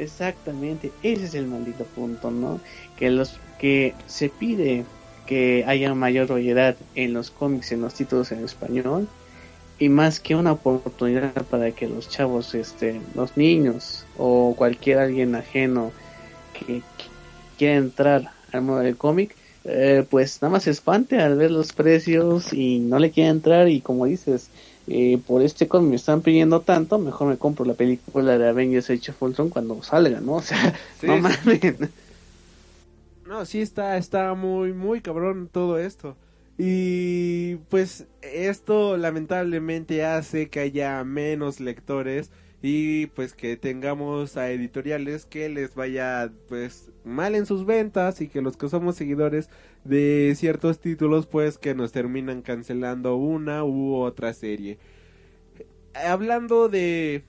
Exactamente, 0.02 0.96
ese 1.00 1.24
es 1.26 1.34
el 1.34 1.46
maldito 1.48 1.90
punto, 1.90 2.30
¿no? 2.30 2.62
Que 2.94 3.10
los 3.10 3.42
que 3.56 4.00
se 4.06 4.30
pide 4.30 4.90
que 5.24 5.64
haya 5.66 5.94
mayor 5.94 6.28
variedad 6.28 6.78
en 6.94 7.12
los 7.12 7.30
cómics, 7.30 7.72
en 7.72 7.80
los 7.82 7.94
títulos 7.94 8.32
en 8.32 8.44
español, 8.44 9.12
y 9.78 9.88
más 9.90 10.20
que 10.20 10.36
una 10.36 10.52
oportunidad 10.52 11.48
para 11.48 11.74
que 11.74 11.88
los 11.88 12.08
chavos, 12.08 12.54
este, 12.54 13.06
los 13.14 13.36
niños 13.36 14.10
o 14.14 14.56
cualquier 14.56 14.98
alguien 15.00 15.34
ajeno 15.36 15.94
que 16.52 16.86
qu- 16.96 17.12
quiera 17.56 17.76
entrar 17.76 18.32
al 18.52 18.62
mundo 18.62 18.80
del 18.82 18.96
cómic, 18.98 19.38
eh, 19.64 20.06
pues 20.10 20.40
nada 20.42 20.52
más 20.52 20.64
se 20.64 20.70
espante 20.70 21.18
al 21.18 21.36
ver 21.36 21.50
los 21.50 21.72
precios 21.72 22.52
y 22.52 22.80
no 22.80 22.98
le 22.98 23.10
quiera 23.10 23.30
entrar 23.30 23.68
y 23.68 23.82
como 23.82 24.06
dices, 24.06 24.52
eh, 24.88 25.18
por 25.26 25.42
este 25.42 25.68
cómic 25.68 25.90
me 25.90 25.96
están 25.96 26.22
pidiendo 26.22 26.60
tanto, 26.62 26.98
mejor 26.98 27.28
me 27.28 27.38
compro 27.38 27.64
la 27.64 27.74
película 27.74 28.38
de 28.38 28.48
Avengers 28.48 28.90
Age 28.90 29.10
of 29.10 29.22
Ultron 29.22 29.50
cuando 29.50 29.82
salga, 29.82 30.20
¿no? 30.20 30.34
O 30.36 30.42
sea, 30.42 30.74
Sí, 31.00 31.06
no 31.06 31.18
mames. 31.18 31.78
No, 33.24 33.44
sí 33.44 33.60
está, 33.60 33.96
está 33.98 34.34
muy, 34.34 34.72
muy 34.72 35.00
cabrón 35.02 35.48
todo 35.52 35.78
esto. 35.78 36.16
Y 36.56 37.56
pues 37.68 38.06
esto 38.22 38.96
lamentablemente 38.96 40.04
hace 40.04 40.48
que 40.50 40.60
haya 40.60 41.04
menos 41.04 41.60
lectores 41.60 42.30
y 42.62 43.06
pues 43.08 43.34
que 43.34 43.56
tengamos 43.56 44.36
a 44.36 44.50
editoriales 44.50 45.26
que 45.26 45.48
les 45.48 45.74
vaya 45.74 46.32
pues 46.48 46.90
mal 47.04 47.34
en 47.36 47.46
sus 47.46 47.64
ventas 47.66 48.20
y 48.20 48.28
que 48.28 48.42
los 48.42 48.56
que 48.56 48.68
somos 48.68 48.96
seguidores 48.96 49.48
de 49.88 50.34
ciertos 50.36 50.78
títulos 50.78 51.26
pues 51.26 51.58
que 51.58 51.74
nos 51.74 51.92
terminan 51.92 52.42
cancelando 52.42 53.16
una 53.16 53.64
u 53.64 53.94
otra 53.96 54.34
serie. 54.34 54.78
Hablando 55.94 56.68
de 56.68 57.24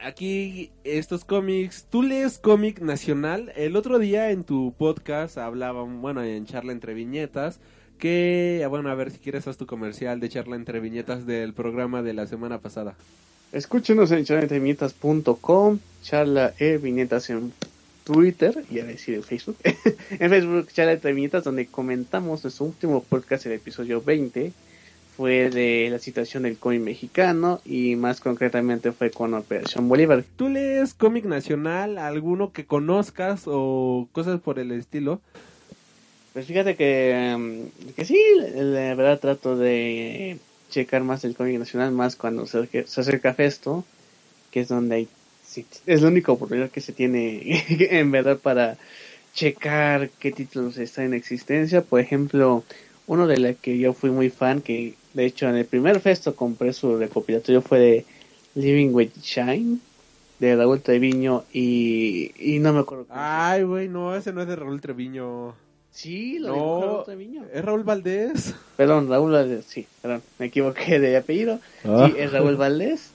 aquí 0.00 0.70
estos 0.84 1.24
cómics, 1.24 1.86
tú 1.88 2.02
lees 2.02 2.38
cómic 2.38 2.80
nacional. 2.80 3.52
El 3.56 3.76
otro 3.76 3.98
día 3.98 4.30
en 4.30 4.44
tu 4.44 4.74
podcast 4.76 5.38
hablaban, 5.38 6.02
bueno, 6.02 6.22
en 6.22 6.44
charla 6.44 6.72
entre 6.72 6.94
viñetas, 6.94 7.60
que, 7.98 8.66
bueno, 8.68 8.90
a 8.90 8.94
ver 8.94 9.10
si 9.10 9.18
quieres 9.18 9.48
haz 9.48 9.56
tu 9.56 9.66
comercial 9.66 10.20
de 10.20 10.28
charla 10.28 10.56
entre 10.56 10.80
viñetas 10.80 11.26
del 11.26 11.54
programa 11.54 12.02
de 12.02 12.14
la 12.14 12.26
semana 12.26 12.58
pasada. 12.58 12.94
Escúchenos 13.52 14.10
en 14.10 14.24
charlaentreviñetas.com, 14.24 15.78
charla 16.02 16.52
e 16.58 16.78
viñetas 16.78 17.30
en 17.30 17.52
Twitter 18.06 18.64
y 18.70 18.78
a 18.78 18.84
decir 18.84 19.16
en 19.16 19.24
Facebook. 19.24 19.56
en 19.64 20.30
Facebook, 20.30 20.68
charla 20.72 20.92
entre 20.92 21.12
viñetas, 21.12 21.42
donde 21.42 21.66
comentamos 21.66 22.44
nuestro 22.44 22.66
último 22.66 23.02
podcast, 23.02 23.44
el 23.46 23.52
episodio 23.52 24.00
20. 24.00 24.52
Fue 25.16 25.50
de 25.50 25.88
la 25.90 25.98
situación 25.98 26.44
del 26.44 26.56
cómic 26.56 26.82
mexicano 26.82 27.60
y 27.64 27.96
más 27.96 28.20
concretamente 28.20 28.92
fue 28.92 29.10
con 29.10 29.34
Operación 29.34 29.88
Bolívar. 29.88 30.24
¿Tú 30.36 30.48
lees 30.48 30.94
cómic 30.94 31.24
nacional, 31.24 31.98
alguno 31.98 32.52
que 32.52 32.64
conozcas 32.64 33.44
o 33.46 34.08
cosas 34.12 34.40
por 34.40 34.60
el 34.60 34.70
estilo? 34.70 35.20
Pues 36.32 36.46
fíjate 36.46 36.76
que, 36.76 37.34
mm, 37.36 37.94
que 37.94 38.04
sí, 38.04 38.22
la 38.54 38.94
verdad 38.94 39.18
trato 39.18 39.56
de 39.56 40.38
checar 40.70 41.02
más 41.02 41.24
el 41.24 41.34
cómic 41.34 41.58
nacional, 41.58 41.90
más 41.92 42.14
cuando 42.14 42.46
se, 42.46 42.86
se 42.86 43.00
acerca 43.00 43.34
Festo, 43.34 43.84
que 44.52 44.60
es 44.60 44.68
donde 44.68 44.94
hay, 44.96 45.08
sí, 45.56 45.66
es 45.86 46.02
la 46.02 46.08
única 46.08 46.32
oportunidad 46.32 46.70
que 46.70 46.80
se 46.80 46.92
tiene 46.92 47.64
en 47.68 48.10
verdad 48.10 48.38
para 48.38 48.76
checar 49.32 50.10
qué 50.18 50.32
títulos 50.32 50.76
están 50.78 51.06
en 51.06 51.14
existencia. 51.14 51.82
Por 51.82 52.00
ejemplo, 52.00 52.64
uno 53.06 53.26
de 53.26 53.38
la 53.38 53.54
que 53.54 53.78
yo 53.78 53.92
fui 53.92 54.10
muy 54.10 54.30
fan, 54.30 54.60
que 54.60 54.94
de 55.14 55.24
hecho 55.26 55.48
en 55.48 55.56
el 55.56 55.64
primer 55.64 56.00
Festo 56.00 56.34
compré 56.34 56.72
su 56.72 56.96
recopilatorio 56.96 57.62
fue 57.62 57.78
de 57.78 58.04
Living 58.54 58.90
with 58.92 59.10
Shine, 59.22 59.78
de 60.38 60.56
Raúl 60.56 60.80
Treviño, 60.80 61.44
y, 61.52 62.32
y 62.38 62.58
no 62.58 62.72
me 62.72 62.80
acuerdo. 62.80 63.06
Ay, 63.10 63.62
güey, 63.62 63.88
no, 63.88 64.14
ese 64.14 64.32
no 64.32 64.42
es 64.42 64.48
de 64.48 64.56
Raúl 64.56 64.80
Treviño. 64.80 65.54
Sí, 65.90 66.38
lo 66.38 66.48
No, 66.48 66.80
Raúl 66.80 67.04
Treviño. 67.04 67.44
es 67.52 67.64
Raúl 67.64 67.84
Valdés. 67.84 68.54
Perdón, 68.76 69.08
Raúl 69.08 69.32
Valdés, 69.32 69.64
sí, 69.66 69.86
perdón, 70.02 70.22
me 70.38 70.46
equivoqué 70.46 70.98
de 71.00 71.16
apellido. 71.16 71.60
Ah. 71.84 72.08
Sí, 72.10 72.18
es 72.18 72.32
Raúl 72.32 72.56
Valdés. 72.56 73.10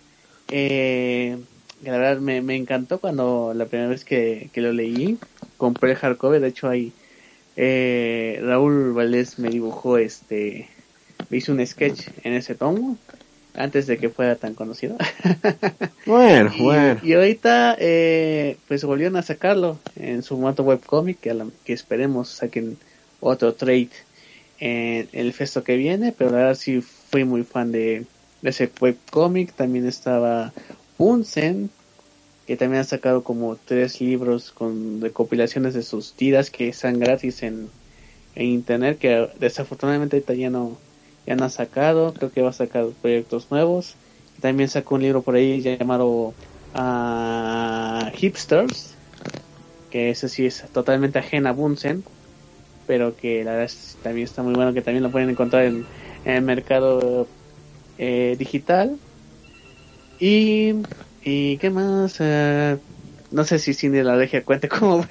Eh, 0.49 1.37
que 1.83 1.91
la 1.91 1.97
verdad 1.97 2.21
me, 2.21 2.41
me 2.41 2.55
encantó 2.55 2.99
cuando 3.01 3.53
la 3.53 3.67
primera 3.67 3.89
vez 3.89 4.05
que, 4.05 4.49
que 4.53 4.61
lo 4.61 4.71
leí. 4.73 5.23
Compré 5.57 5.91
el 5.91 5.97
hardcover, 5.97 6.41
de 6.41 6.47
hecho 6.49 6.69
ahí 6.69 6.97
eh, 7.55 8.39
Raúl 8.43 8.93
Valdés 8.93 9.39
me 9.39 9.49
dibujó 9.51 9.97
este, 9.99 10.69
me 11.29 11.37
hizo 11.37 11.53
un 11.53 11.65
sketch 11.65 12.09
en 12.17 12.33
ese 12.33 12.55
tomo 12.55 13.03
antes 13.53 13.87
de 13.87 13.99
que 13.99 14.09
fuera 14.11 14.39
tan 14.39 14.55
conocido. 14.55 14.97
Bueno, 16.05 16.51
Y, 16.53 16.95
y 16.99 17.13
ahorita, 17.13 17.75
eh, 17.79 18.61
pues 18.67 18.83
volvieron 18.83 19.15
a 19.17 19.21
sacarlo 19.23 19.85
en 19.95 20.23
su 20.23 20.35
formato 20.35 20.63
webcomic, 20.63 21.19
que, 21.21 21.33
la- 21.33 21.51
que 21.63 21.73
esperemos 21.73 22.29
saquen 22.29 22.79
otro 23.19 23.55
trade 23.55 23.91
en 24.57 25.09
el 25.13 25.33
festo 25.33 25.63
que 25.63 25.75
viene, 25.77 26.13
pero 26.13 26.31
la 26.31 26.37
verdad 26.37 26.55
sí 26.55 26.81
fui 26.81 27.25
muy 27.25 27.43
fan 27.43 27.71
de, 27.71 28.09
de 28.41 28.49
ese 28.49 28.75
webcomic. 28.79 29.55
También 29.55 29.85
estaba 29.87 30.53
Bunsen, 31.01 31.71
que 32.45 32.55
también 32.57 32.81
ha 32.81 32.83
sacado 32.83 33.23
como 33.23 33.55
tres 33.55 33.99
libros 33.99 34.51
con 34.51 35.01
recopilaciones 35.01 35.73
de 35.73 35.81
sus 35.81 36.13
tiras 36.13 36.51
que 36.51 36.67
están 36.67 36.99
gratis 36.99 37.41
en, 37.41 37.69
en 38.35 38.45
internet, 38.45 38.99
que 38.99 39.27
desafortunadamente 39.39 40.17
ahorita 40.17 40.35
ya 40.35 40.51
no, 40.51 40.77
ha 41.25 41.49
sacado, 41.49 42.13
creo 42.13 42.31
que 42.31 42.43
va 42.43 42.51
a 42.51 42.53
sacar 42.53 42.85
proyectos 43.01 43.49
nuevos. 43.49 43.95
También 44.41 44.69
sacó 44.69 44.93
un 44.93 45.01
libro 45.01 45.23
por 45.23 45.33
ahí 45.33 45.59
llamado 45.63 46.35
ah, 46.75 48.11
Hipsters, 48.13 48.93
que 49.89 50.11
ese 50.11 50.29
sí 50.29 50.45
es 50.45 50.63
totalmente 50.71 51.17
ajena 51.17 51.49
a 51.49 51.53
Bunsen, 51.53 52.03
pero 52.85 53.17
que 53.17 53.43
la 53.43 53.53
verdad 53.53 53.73
también 54.03 54.25
está 54.25 54.43
muy 54.43 54.53
bueno, 54.53 54.71
que 54.71 54.83
también 54.83 55.01
lo 55.01 55.09
pueden 55.09 55.31
encontrar 55.31 55.63
en, 55.63 55.83
el 56.25 56.43
mercado 56.43 57.25
eh, 57.97 58.35
digital. 58.37 58.99
Y, 60.21 60.75
y 61.23 61.57
qué 61.57 61.71
más, 61.71 62.17
eh, 62.19 62.77
no 63.31 63.43
sé 63.43 63.57
si 63.57 63.73
Cindy 63.73 64.03
la 64.03 64.15
Regia 64.15 64.45
cuente 64.45 64.69
como. 64.69 65.03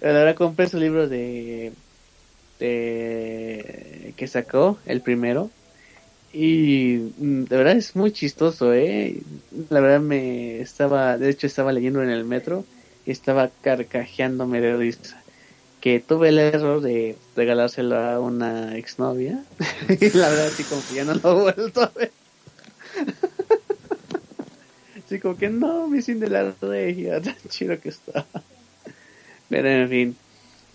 La 0.00 0.12
verdad 0.12 0.34
compré 0.34 0.68
su 0.68 0.78
libro 0.78 1.08
de, 1.08 1.72
de 2.58 4.14
que 4.16 4.26
sacó, 4.26 4.78
el 4.84 5.00
primero. 5.00 5.48
Y 6.32 7.12
mm, 7.18 7.44
de 7.44 7.56
verdad 7.56 7.76
es 7.76 7.94
muy 7.94 8.10
chistoso, 8.10 8.74
¿eh? 8.74 9.20
La 9.70 9.78
verdad 9.78 10.00
me 10.00 10.60
estaba, 10.60 11.16
de 11.16 11.30
hecho 11.30 11.46
estaba 11.46 11.72
leyendo 11.72 12.02
en 12.02 12.10
el 12.10 12.24
metro 12.24 12.64
y 13.06 13.12
estaba 13.12 13.48
carcajeándome 13.60 14.60
de 14.60 14.76
risa. 14.76 15.22
Que 15.80 16.00
tuve 16.00 16.30
el 16.30 16.40
error 16.40 16.80
de 16.80 17.16
regalárselo 17.36 17.96
a 17.96 18.18
una 18.18 18.76
exnovia. 18.76 19.44
y 19.88 20.10
la 20.16 20.30
verdad 20.30 20.50
sí 20.56 20.64
como 20.64 20.82
no 21.04 21.14
lo 21.14 21.50
he 21.50 21.52
vuelto 21.54 21.82
a. 21.82 21.92
sí 25.12 25.20
como 25.20 25.36
que 25.36 25.48
no, 25.48 25.88
me 25.88 26.02
sin 26.02 26.20
de 26.20 26.28
la 26.28 26.54
regia, 26.60 27.20
tan 27.22 27.36
chido 27.48 27.78
que 27.80 27.90
está. 27.90 28.26
Pero 29.48 29.68
en 29.68 29.88
fin. 29.88 30.16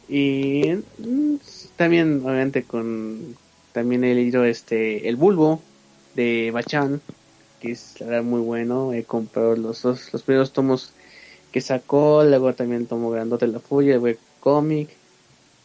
Y 0.09 0.63
mm, 0.99 1.35
también 1.75 2.21
obviamente 2.23 2.63
con 2.63 3.35
también 3.73 4.03
he 4.03 4.15
leído 4.15 4.45
este 4.45 5.09
El 5.09 5.17
Bulbo 5.17 5.61
de 6.15 6.51
Bachan, 6.51 7.01
que 7.59 7.71
es 7.71 7.95
muy 8.23 8.41
bueno. 8.41 8.93
He 8.93 9.03
comprado 9.03 9.55
los 9.55 9.81
dos, 9.81 10.11
los 10.13 10.23
primeros 10.23 10.53
tomos 10.53 10.93
que 11.51 11.61
sacó, 11.61 12.23
luego 12.23 12.53
también 12.53 12.87
tomo 12.87 13.09
grandote 13.09 13.47
La 13.47 13.59
Furia, 13.59 13.95
el 13.95 13.99
web 13.99 14.19
cómic. 14.39 14.89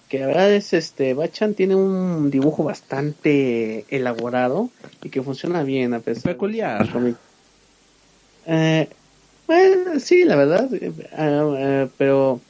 Que 0.09 0.19
la 0.19 0.27
verdad 0.27 0.53
es 0.53 0.75
este, 0.75 1.15
Bachan 1.15 1.55
tiene 1.55 1.75
un 1.75 2.31
dibujo 2.31 2.65
bastante 2.65 3.87
elaborado 3.89 4.69
y 5.03 5.09
que 5.09 5.23
funciona 5.23 5.63
bien 5.63 5.95
a 5.95 6.01
pesar 6.01 6.33
Peculiar. 6.35 6.87
Eh, 8.47 8.89
bueno, 9.47 10.01
sí, 10.01 10.25
la 10.25 10.37
verdad, 10.37 10.73
eh, 10.75 10.93
eh, 11.19 11.89
pero 11.99 12.41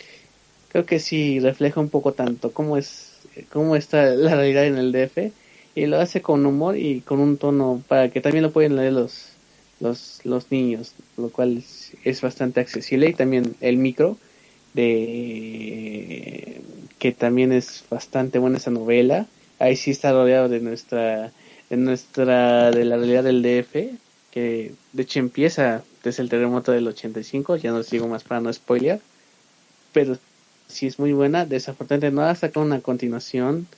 creo 0.68 0.86
que 0.86 0.98
sí 0.98 1.40
refleja 1.40 1.80
un 1.80 1.88
poco 1.88 2.12
tanto 2.12 2.52
cómo 2.52 2.76
es, 2.76 3.12
cómo 3.50 3.76
está 3.76 4.06
la 4.14 4.34
realidad 4.34 4.66
en 4.66 4.78
el 4.78 4.92
DF 4.92 5.32
y 5.74 5.86
lo 5.86 6.00
hace 6.00 6.22
con 6.22 6.44
humor 6.46 6.76
y 6.76 7.00
con 7.00 7.20
un 7.20 7.38
tono 7.38 7.82
para 7.88 8.10
que 8.10 8.20
también 8.20 8.42
lo 8.42 8.52
pueden 8.52 8.76
leer 8.76 8.92
los 8.92 9.32
los, 9.82 10.20
los 10.24 10.50
niños, 10.50 10.94
lo 11.16 11.28
cual 11.30 11.62
es, 12.04 12.20
bastante 12.20 12.60
accesible 12.60 13.08
y 13.08 13.14
también 13.14 13.56
el 13.60 13.76
micro 13.76 14.16
de 14.74 16.62
que 16.98 17.12
también 17.12 17.52
es 17.52 17.84
bastante 17.90 18.38
buena 18.38 18.58
esa 18.58 18.70
novela. 18.70 19.26
Ahí 19.58 19.76
sí 19.76 19.90
está 19.90 20.12
rodeado 20.12 20.48
de 20.48 20.60
nuestra 20.60 21.32
de 21.68 21.76
nuestra 21.76 22.70
de 22.70 22.84
la 22.84 22.96
realidad 22.96 23.24
del 23.24 23.42
DF, 23.42 23.90
que 24.32 24.74
de 24.92 25.02
hecho 25.02 25.20
empieza 25.20 25.84
desde 26.02 26.22
el 26.24 26.28
terremoto 26.28 26.72
del 26.72 26.88
85, 26.88 27.56
ya 27.56 27.70
no 27.70 27.82
sigo 27.84 28.08
más 28.08 28.24
para 28.24 28.40
no 28.40 28.52
spoiler, 28.52 29.00
pero 29.92 30.18
sí 30.66 30.86
es 30.86 30.98
muy 30.98 31.12
buena, 31.12 31.46
desafortunadamente 31.46 32.14
no 32.14 32.22
ha 32.22 32.34
sacado 32.34 32.66
una 32.66 32.80
continuación 32.80 33.68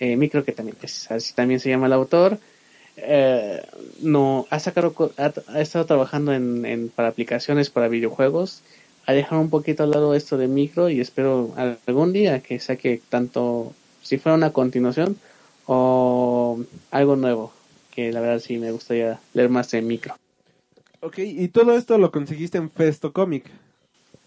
eh, 0.00 0.16
Micro, 0.16 0.44
que 0.44 0.52
también, 0.52 0.78
así 0.82 1.34
también 1.34 1.60
se 1.60 1.68
llama 1.68 1.86
el 1.86 1.92
autor, 1.92 2.38
eh, 2.96 3.62
no 4.00 4.46
ha 4.48 4.58
sacado, 4.58 4.94
ha, 5.18 5.60
estado 5.60 5.84
trabajando 5.84 6.32
en, 6.32 6.90
para 6.94 7.08
aplicaciones 7.08 7.68
para 7.68 7.88
videojuegos, 7.88 8.62
ha 9.06 9.12
dejado 9.12 9.42
un 9.42 9.50
poquito 9.50 9.82
al 9.82 9.90
lado 9.90 10.14
esto 10.14 10.38
de 10.38 10.48
Micro 10.48 10.88
y 10.88 11.00
espero 11.00 11.54
algún 11.86 12.14
día 12.14 12.40
que 12.40 12.58
saque 12.60 13.02
tanto, 13.10 13.74
si 14.02 14.16
fuera 14.16 14.36
una 14.36 14.54
continuación 14.54 15.18
o 15.66 16.60
algo 16.90 17.16
nuevo, 17.16 17.52
que 18.00 18.12
la 18.12 18.20
verdad 18.20 18.40
sí 18.40 18.56
me 18.56 18.72
gustaría 18.72 19.20
leer 19.34 19.50
más 19.50 19.70
de 19.70 19.82
Micro. 19.82 20.14
Ok, 21.00 21.18
y 21.18 21.48
todo 21.48 21.76
esto 21.76 21.98
lo 21.98 22.10
conseguiste 22.10 22.56
en 22.56 22.70
Festo 22.70 23.12
Comic. 23.12 23.44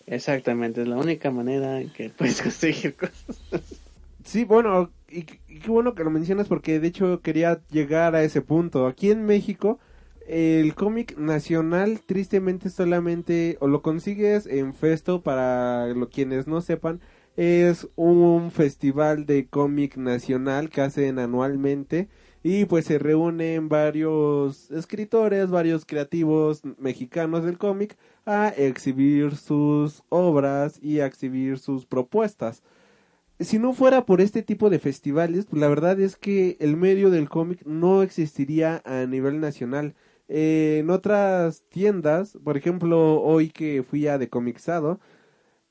Exactamente, 0.05 0.84
es 0.84 0.88
la 0.88 0.97
única 0.97 1.32
manera 1.32 1.82
en 1.82 1.89
que 1.89 2.09
puedes 2.11 2.39
conseguir 2.43 2.95
cosas. 2.95 3.41
Sí, 4.24 4.43
bueno, 4.43 4.91
y, 5.09 5.24
qué 5.24 5.69
bueno 5.69 5.95
que 5.95 6.03
lo 6.03 6.11
mencionas 6.11 6.47
porque 6.47 6.80
de 6.80 6.88
hecho 6.88 7.21
quería 7.21 7.61
llegar 7.71 8.15
a 8.15 8.24
ese 8.24 8.41
punto. 8.41 8.86
Aquí 8.86 9.09
en 9.09 9.26
México, 9.26 9.80
el 10.28 10.76
cómic 10.76 11.17
nacional 11.17 11.99
tristemente 12.05 12.69
solamente 12.69 13.57
o 13.59 13.67
lo 13.67 13.82
consigues 13.82 14.45
en 14.45 14.76
Festo 14.76 15.24
para 15.24 15.88
lo, 15.88 16.09
quienes 16.09 16.45
no 16.45 16.61
sepan. 16.61 17.01
Es 17.38 17.88
un 17.95 18.51
festival 18.51 19.26
de 19.26 19.47
cómic 19.47 19.97
nacional 19.97 20.69
que 20.69 20.82
hacen 20.82 21.17
anualmente 21.17 22.07
y 22.44 22.66
pues 22.66 22.86
se 22.86 23.00
reúnen 23.00 23.70
varios 23.70 24.70
escritores, 24.72 25.50
varios 25.50 25.86
creativos 25.86 26.62
mexicanos 26.78 27.44
del 27.46 27.58
cómic 27.58 27.98
a 28.26 28.50
exhibir 28.50 29.36
sus 29.36 30.04
obras 30.10 30.80
y 30.82 31.00
a 31.00 31.06
exhibir 31.06 31.58
sus 31.58 31.86
propuestas 31.86 32.62
si 33.39 33.60
no 33.60 33.74
fuera 33.74 34.06
por 34.06 34.22
este 34.22 34.44
tipo 34.44 34.70
de 34.70 34.80
festivales, 34.80 35.46
pues 35.46 35.60
la 35.60 35.68
verdad 35.68 36.00
es 36.00 36.16
que 36.16 36.58
el 36.60 36.78
medio 36.78 37.10
del 37.10 37.30
cómic 37.30 37.66
no 37.66 38.04
existiría 38.04 38.82
a 38.86 39.06
nivel 39.06 39.39
nacional. 39.39 39.96
Eh, 40.28 40.78
en 40.80 40.89
otras 40.89 41.64
tiendas, 41.70 42.38
por 42.44 42.58
ejemplo, 42.58 43.22
hoy 43.22 43.50
que 43.50 43.84
fui 43.84 44.08
a 44.08 44.18
de 44.18 44.30
Comixado, 44.30 45.00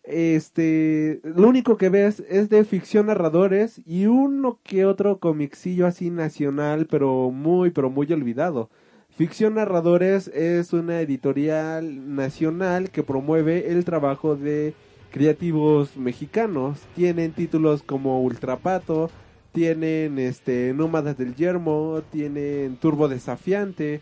este, 0.04 1.20
lo 1.22 1.48
único 1.48 1.76
que 1.76 1.88
ves 1.88 2.22
es 2.28 2.48
de 2.48 2.64
ficción 2.64 3.06
narradores 3.06 3.80
y 3.86 4.06
uno 4.06 4.58
que 4.62 4.84
otro 4.84 5.18
comicillo 5.18 5.86
así 5.86 6.10
nacional, 6.10 6.86
pero 6.90 7.30
muy, 7.30 7.70
pero 7.70 7.90
muy 7.90 8.12
olvidado. 8.12 8.70
Ficción 9.14 9.56
Narradores 9.56 10.28
es 10.28 10.72
una 10.72 11.02
editorial 11.02 12.16
nacional 12.16 12.90
que 12.90 13.02
promueve 13.02 13.70
el 13.70 13.84
trabajo 13.84 14.36
de 14.36 14.72
creativos 15.10 15.98
mexicanos. 15.98 16.80
Tienen 16.96 17.32
títulos 17.32 17.82
como 17.82 18.22
Ultrapato, 18.22 19.10
tienen 19.52 20.18
este 20.18 20.72
Nómadas 20.74 21.18
del 21.18 21.34
Yermo, 21.36 22.00
tienen 22.10 22.76
Turbo 22.76 23.06
Desafiante 23.06 24.00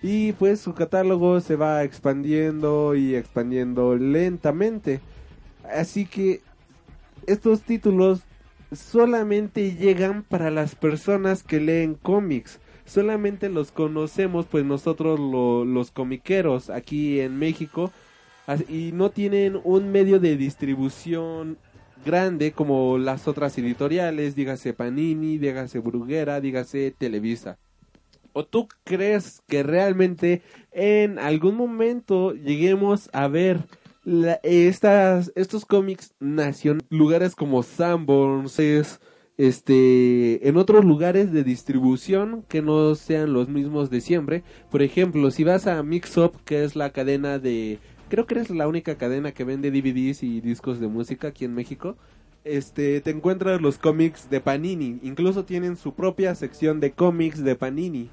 y 0.00 0.32
pues 0.32 0.60
su 0.60 0.74
catálogo 0.74 1.40
se 1.40 1.56
va 1.56 1.82
expandiendo 1.82 2.94
y 2.94 3.16
expandiendo 3.16 3.96
lentamente. 3.96 5.00
Así 5.74 6.06
que 6.06 6.40
estos 7.26 7.62
títulos 7.62 8.20
solamente 8.72 9.74
llegan 9.74 10.22
para 10.22 10.50
las 10.50 10.74
personas 10.74 11.42
que 11.42 11.60
leen 11.60 11.94
cómics. 11.94 12.58
Solamente 12.84 13.48
los 13.48 13.70
conocemos 13.70 14.46
pues 14.46 14.64
nosotros 14.64 15.20
los 15.20 15.90
comiqueros 15.90 16.70
aquí 16.70 17.20
en 17.20 17.38
México 17.38 17.92
y 18.68 18.90
no 18.92 19.10
tienen 19.10 19.60
un 19.62 19.92
medio 19.92 20.18
de 20.18 20.36
distribución 20.36 21.58
grande 22.04 22.52
como 22.52 22.98
las 22.98 23.28
otras 23.28 23.56
editoriales, 23.58 24.34
dígase 24.34 24.72
Panini, 24.72 25.38
dígase 25.38 25.78
Bruguera, 25.78 26.40
dígase 26.40 26.92
Televisa. 26.96 27.58
¿O 28.32 28.44
tú 28.44 28.66
crees 28.84 29.42
que 29.46 29.62
realmente 29.62 30.42
en 30.72 31.18
algún 31.18 31.54
momento 31.54 32.32
lleguemos 32.32 33.10
a 33.12 33.28
ver 33.28 33.60
estas, 34.04 35.32
estos 35.34 35.64
cómics 35.64 36.14
nacionales, 36.20 36.86
lugares 36.90 37.34
como 37.34 37.62
Sanborns, 37.62 38.58
este, 39.38 40.48
en 40.48 40.56
otros 40.56 40.84
lugares 40.84 41.32
de 41.32 41.44
distribución 41.44 42.44
que 42.48 42.62
no 42.62 42.94
sean 42.94 43.32
los 43.32 43.48
mismos 43.48 43.90
de 43.90 44.00
siempre? 44.00 44.42
Por 44.70 44.82
ejemplo, 44.82 45.30
si 45.30 45.44
vas 45.44 45.66
a 45.66 45.82
Mix 45.82 46.16
Up, 46.16 46.32
que 46.44 46.64
es 46.64 46.76
la 46.76 46.90
cadena 46.90 47.38
de 47.38 47.78
creo 48.12 48.26
que 48.26 48.34
eres 48.34 48.50
la 48.50 48.68
única 48.68 48.96
cadena 48.96 49.32
que 49.32 49.44
vende 49.44 49.70
DVDs 49.70 50.22
y 50.22 50.42
discos 50.42 50.78
de 50.80 50.86
música 50.86 51.28
aquí 51.28 51.46
en 51.46 51.54
México. 51.54 51.96
Este, 52.44 53.00
te 53.00 53.10
encuentras 53.10 53.62
los 53.62 53.78
cómics 53.78 54.28
de 54.28 54.40
Panini, 54.40 54.98
incluso 55.02 55.46
tienen 55.46 55.76
su 55.76 55.94
propia 55.94 56.34
sección 56.34 56.78
de 56.80 56.92
cómics 56.92 57.42
de 57.42 57.54
Panini. 57.54 58.10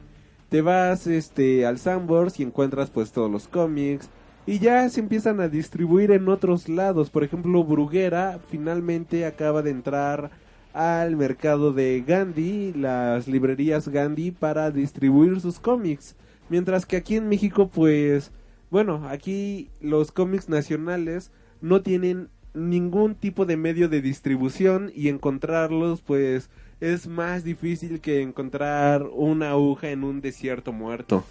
Te 0.47 0.61
vas 0.61 1.05
este 1.05 1.65
al 1.65 1.79
Sambors 1.79 2.39
y 2.39 2.43
encuentras 2.43 2.89
pues 2.91 3.11
todos 3.11 3.29
los 3.29 3.49
cómics 3.49 4.09
y 4.49 4.57
ya 4.57 4.89
se 4.89 4.99
empiezan 4.99 5.41
a 5.41 5.47
distribuir 5.47 6.09
en 6.09 6.27
otros 6.27 6.69
lados. 6.69 7.11
Por 7.11 7.23
ejemplo, 7.23 7.63
Bruguera 7.63 8.39
finalmente 8.49 9.27
acaba 9.27 9.61
de 9.61 9.69
entrar 9.69 10.31
al 10.73 11.15
mercado 11.15 11.71
de 11.71 12.03
Gandhi, 12.05 12.73
las 12.73 13.27
librerías 13.27 13.89
Gandhi 13.89 14.31
para 14.31 14.71
distribuir 14.71 15.39
sus 15.39 15.59
cómics. 15.59 16.15
Mientras 16.49 16.87
que 16.87 16.97
aquí 16.97 17.15
en 17.15 17.29
México 17.29 17.69
pues 17.69 18.31
bueno, 18.71 19.07
aquí 19.07 19.69
los 19.81 20.11
cómics 20.11 20.49
nacionales 20.49 21.29
no 21.61 21.83
tienen 21.83 22.29
ningún 22.55 23.13
tipo 23.13 23.45
de 23.45 23.55
medio 23.55 23.87
de 23.87 24.01
distribución 24.01 24.91
y 24.95 25.09
encontrarlos 25.09 26.01
pues 26.01 26.49
es 26.79 27.05
más 27.05 27.43
difícil 27.43 28.01
que 28.01 28.23
encontrar 28.23 29.03
una 29.03 29.51
aguja 29.51 29.91
en 29.91 30.03
un 30.03 30.21
desierto 30.21 30.73
muerto. 30.73 31.23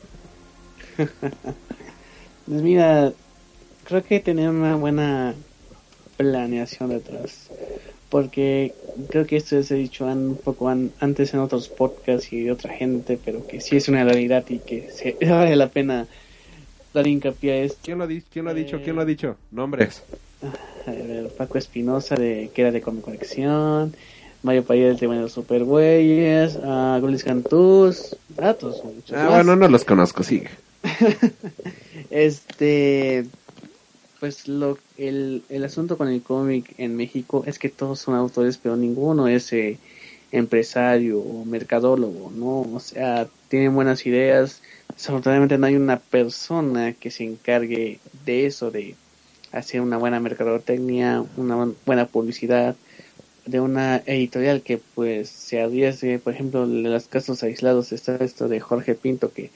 pues 2.49 2.63
mira, 2.63 3.13
creo 3.85 4.03
que 4.03 4.21
tener 4.21 4.49
una 4.49 4.77
buena 4.77 5.35
planeación 6.17 6.91
detrás. 6.91 7.49
porque 8.09 8.73
creo 9.11 9.27
que 9.27 9.37
esto 9.37 9.63
se 9.63 9.75
ha 9.75 9.77
dicho 9.77 10.07
un 10.07 10.39
poco 10.43 10.69
antes 10.69 11.35
en 11.35 11.41
otros 11.41 11.69
podcasts 11.69 12.33
y 12.33 12.41
de 12.43 12.53
otra 12.53 12.73
gente, 12.73 13.19
pero 13.23 13.47
que 13.47 13.61
sí 13.61 13.77
es 13.77 13.89
una 13.89 14.03
realidad 14.03 14.45
y 14.49 14.59
que 14.61 14.91
se, 14.91 15.17
vale 15.29 15.57
la 15.57 15.69
pena 15.69 16.07
dar 16.95 17.07
hincapié 17.07 17.53
a 17.53 17.57
esto. 17.65 17.79
¿Quién 17.83 17.99
lo, 17.99 18.05
ha, 18.05 18.09
¿Quién 18.09 18.45
lo 18.47 18.51
ha 18.51 18.55
dicho? 18.55 18.81
¿Quién 18.83 18.97
lo 18.97 19.03
ha 19.03 19.05
dicho? 19.05 19.37
Nombres. 19.51 20.03
Paco 21.37 21.59
Espinosa, 21.59 22.15
de, 22.15 22.51
que 22.55 22.63
era 22.63 22.71
de 22.71 22.81
Comic 22.81 23.03
Conexión, 23.05 23.95
Mario 24.43 24.65
Payet 24.65 24.99
de 24.99 25.07
Bueno 25.07 25.29
Super 25.29 25.65
Güeyes, 25.65 26.57
uh, 26.57 26.99
Gulis 27.01 27.25
Cantús, 27.25 28.17
datos. 28.29 28.83
Ah, 29.15 29.29
bueno, 29.31 29.55
no 29.55 29.69
los 29.69 29.85
conozco, 29.85 30.23
sigue. 30.23 30.49
este, 32.11 33.27
pues 34.21 34.49
lo, 34.49 34.79
el, 34.97 35.43
el 35.49 35.65
asunto 35.65 35.97
con 35.97 36.09
el 36.09 36.23
cómic 36.23 36.75
en 36.79 36.97
México 36.97 37.45
es 37.47 37.59
que 37.59 37.69
todos 37.69 38.01
son 38.01 38.15
autores, 38.15 38.59
pero 38.59 38.77
ninguno 38.77 39.29
es 39.29 39.53
eh, 39.53 39.79
empresario 40.33 41.21
o 41.21 41.45
mercadólogo, 41.45 42.31
¿no? 42.35 42.63
O 42.75 42.81
sea, 42.81 43.29
tienen 43.49 43.75
buenas 43.75 44.07
ideas. 44.07 44.63
Desafortunadamente 44.95 45.59
no 45.59 45.67
hay 45.67 45.77
una 45.77 45.99
persona 45.99 46.93
que 46.93 47.11
se 47.11 47.25
encargue 47.25 48.01
de 48.25 48.47
eso, 48.47 48.71
de 48.71 48.95
hacer 49.53 49.81
una 49.81 49.97
buena 49.97 50.21
mercadotecnia, 50.21 51.25
una 51.37 51.73
buena 51.87 52.07
publicidad, 52.07 52.77
de 53.47 53.61
una 53.61 54.03
editorial 54.05 54.63
que 54.63 54.79
pues 54.95 55.31
se 55.31 55.63
arriesgue, 55.63 56.19
por 56.19 56.35
ejemplo, 56.35 56.65
en 56.65 56.83
los 56.83 57.09
casos 57.09 57.43
aislados 57.43 57.93
está 57.93 58.17
esto 58.17 58.49
de 58.49 58.61
Jorge 58.61 58.95
Pinto 58.95 59.33
que 59.33 59.51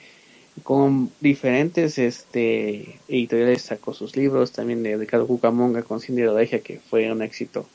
con 0.63 1.11
diferentes 1.21 1.99
este 1.99 2.99
editoriales 3.09 3.63
sacó 3.63 3.95
sus 3.95 4.17
libros, 4.17 4.53
también 4.53 4.83
de 4.83 4.97
Ricardo 4.97 5.27
Cucamonga 5.27 5.83
con 5.83 6.01
Cindy 6.01 6.25
Rodeja, 6.25 6.61
que 6.61 6.79
fue 6.79 7.11
un 7.11 7.23
éxito 7.23 7.67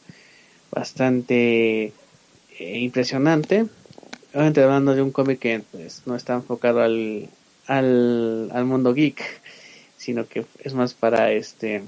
bastante 0.71 1.93
eh, 2.59 2.79
impresionante. 2.79 3.65
Obviamente 4.33 4.63
hablando 4.63 4.93
de 4.95 5.01
un 5.01 5.11
cómic 5.11 5.39
que 5.39 5.61
pues, 5.71 6.03
no 6.05 6.15
está 6.15 6.35
enfocado 6.35 6.81
al, 6.81 7.29
al, 7.65 8.49
al 8.53 8.65
mundo 8.65 8.93
geek, 8.93 9.21
sino 9.97 10.27
que 10.27 10.45
es 10.63 10.73
más 10.73 10.93
para 10.93 11.31
este 11.31 11.83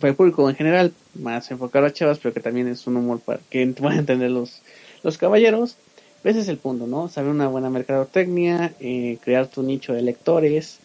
para 0.00 0.10
el 0.10 0.16
público 0.16 0.48
en 0.50 0.56
general, 0.56 0.92
más 1.14 1.50
enfocado 1.50 1.86
a 1.86 1.92
chavas, 1.92 2.18
pero 2.18 2.34
que 2.34 2.40
también 2.40 2.68
es 2.68 2.86
un 2.86 2.96
humor 2.96 3.20
para 3.20 3.40
que 3.50 3.66
puedan 3.78 4.00
entender 4.00 4.30
los, 4.30 4.62
los 5.02 5.18
caballeros. 5.18 5.76
Ese 6.24 6.40
es 6.40 6.48
el 6.48 6.56
punto, 6.56 6.86
¿no? 6.86 7.08
Saber 7.08 7.30
una 7.30 7.48
buena 7.48 7.68
mercadotecnia, 7.68 8.72
eh, 8.80 9.18
crear 9.22 9.46
tu 9.46 9.62
nicho 9.62 9.92
de 9.92 10.00
lectores 10.02 10.78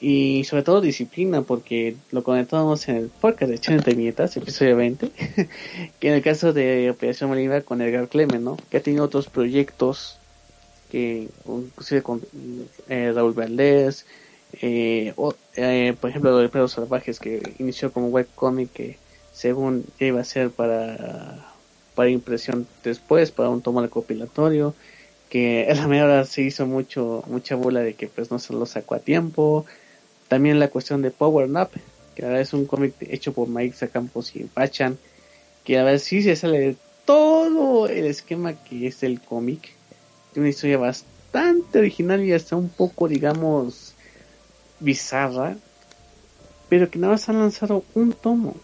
y 0.00 0.44
sobre 0.44 0.64
todo 0.64 0.80
disciplina, 0.80 1.42
porque 1.42 1.96
lo 2.10 2.22
conectamos 2.24 2.88
en 2.88 2.96
el 2.96 3.08
podcast 3.08 3.50
de 3.50 3.58
80 3.58 3.92
Nietas, 3.92 4.36
episodio 4.36 4.76
20, 4.76 5.10
que 6.00 6.08
en 6.08 6.14
el 6.14 6.22
caso 6.22 6.52
de 6.52 6.90
Operación 6.90 7.30
Bolívar 7.30 7.64
con 7.64 7.80
Edgar 7.80 8.08
Clemen, 8.08 8.44
¿no? 8.44 8.56
Que 8.68 8.78
ha 8.78 8.82
tenido 8.82 9.04
otros 9.04 9.28
proyectos 9.28 10.18
que, 10.90 11.28
inclusive 11.46 12.02
con 12.02 12.22
eh, 12.88 13.12
Raúl 13.14 13.34
Valdés, 13.34 14.06
eh, 14.60 15.12
o, 15.16 15.34
eh, 15.56 15.94
por 16.00 16.10
ejemplo, 16.10 16.36
de 16.36 16.48
Perros 16.48 16.72
Salvajes, 16.72 17.20
que 17.20 17.54
inició 17.58 17.92
como 17.92 18.08
webcomic 18.08 18.72
que 18.72 18.98
según 19.32 19.84
iba 20.00 20.20
a 20.20 20.24
ser 20.24 20.50
para 20.50 21.47
para 21.98 22.10
impresión 22.10 22.64
después, 22.84 23.32
para 23.32 23.48
un 23.48 23.60
tomo 23.60 23.82
recopilatorio, 23.82 24.72
que 25.28 25.64
en 25.68 25.78
la 25.78 25.88
media 25.88 26.24
se 26.24 26.42
hizo 26.42 26.64
mucho, 26.64 27.24
mucha 27.26 27.56
bola 27.56 27.80
de 27.80 27.94
que 27.94 28.06
pues 28.06 28.30
no 28.30 28.38
se 28.38 28.52
lo 28.52 28.66
sacó 28.66 28.94
a 28.94 29.00
tiempo. 29.00 29.66
También 30.28 30.60
la 30.60 30.68
cuestión 30.68 31.02
de 31.02 31.10
Power 31.10 31.48
Nap, 31.48 31.72
que 32.14 32.24
ahora 32.24 32.40
es 32.40 32.52
un 32.52 32.66
cómic 32.66 32.94
hecho 33.00 33.32
por 33.32 33.48
Mike 33.48 33.74
Zacampos 33.74 34.36
y 34.36 34.44
Pachan, 34.44 34.96
que 35.64 35.76
a 35.76 35.82
ver 35.82 35.98
si 35.98 36.22
se 36.22 36.36
sale 36.36 36.60
de 36.60 36.76
todo 37.04 37.88
el 37.88 38.06
esquema 38.06 38.52
que 38.52 38.86
es 38.86 39.02
el 39.02 39.20
cómic. 39.20 39.70
Una 40.36 40.50
historia 40.50 40.78
bastante 40.78 41.80
original 41.80 42.24
y 42.24 42.32
hasta 42.32 42.54
un 42.54 42.68
poco, 42.68 43.08
digamos, 43.08 43.94
bizarra, 44.78 45.56
pero 46.68 46.88
que 46.88 47.00
nada 47.00 47.14
más 47.14 47.28
han 47.28 47.40
lanzado 47.40 47.82
un 47.94 48.12
tomo 48.12 48.54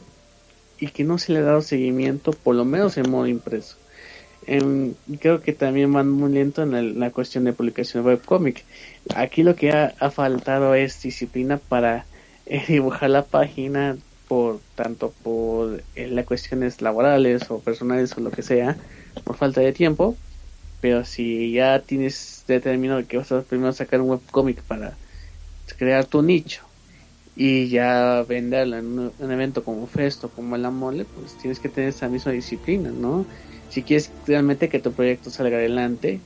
y 0.84 0.88
que 0.88 1.02
no 1.02 1.16
se 1.16 1.32
le 1.32 1.38
ha 1.38 1.42
dado 1.42 1.62
seguimiento, 1.62 2.32
por 2.32 2.54
lo 2.54 2.66
menos 2.66 2.98
en 2.98 3.10
modo 3.10 3.26
impreso. 3.26 3.76
Em, 4.46 4.92
creo 5.18 5.40
que 5.40 5.54
también 5.54 5.90
van 5.90 6.10
muy 6.10 6.30
lento 6.30 6.62
en 6.62 7.00
la, 7.00 7.10
cuestión 7.10 7.44
de 7.44 7.54
publicación 7.54 8.02
de 8.02 8.10
webcomic. 8.10 8.64
Aquí 9.14 9.42
lo 9.42 9.56
que 9.56 9.72
ha, 9.72 10.10
faltado 10.10 10.74
es 10.74 11.00
disciplina 11.00 11.56
para 11.56 12.04
eh, 12.46 12.62
dibujar 12.68 13.08
la 13.08 13.24
página 13.24 13.96
por 14.28 14.60
tanto 14.74 15.14
por 15.22 15.82
eh, 15.96 16.08
las 16.08 16.26
cuestiones 16.26 16.82
laborales 16.82 17.50
o 17.50 17.60
personales 17.60 18.14
o 18.18 18.20
lo 18.20 18.30
que 18.30 18.42
sea, 18.42 18.76
por 19.24 19.36
falta 19.36 19.62
de 19.62 19.72
tiempo. 19.72 20.16
Pero 20.82 21.06
si 21.06 21.52
ya 21.52 21.80
tienes 21.80 22.44
determinado 22.46 23.06
que 23.06 23.16
vas 23.16 23.32
a 23.32 23.40
primero 23.40 23.72
sacar 23.72 24.02
un 24.02 24.10
webcomic 24.10 24.60
para 24.62 24.92
crear 25.78 26.04
tu 26.04 26.20
nicho 26.20 26.63
y 27.36 27.68
ya 27.68 28.24
venderla 28.28 28.78
en 28.78 28.98
un, 28.98 29.30
evento 29.30 29.64
como 29.64 29.86
Festo, 29.86 30.28
como 30.30 30.56
la 30.56 30.70
Mole, 30.70 31.04
pues 31.04 31.36
tienes 31.36 31.58
que 31.58 31.68
tener 31.68 31.90
esa 31.90 32.08
misma 32.08 32.32
disciplina, 32.32 32.90
¿no? 32.90 33.26
Si 33.68 33.82
quieres 33.82 34.12
realmente 34.26 34.68
que 34.68 34.78
tu 34.78 34.92
proyecto 34.92 35.30
salga 35.30 35.56
adelante, 35.56 36.20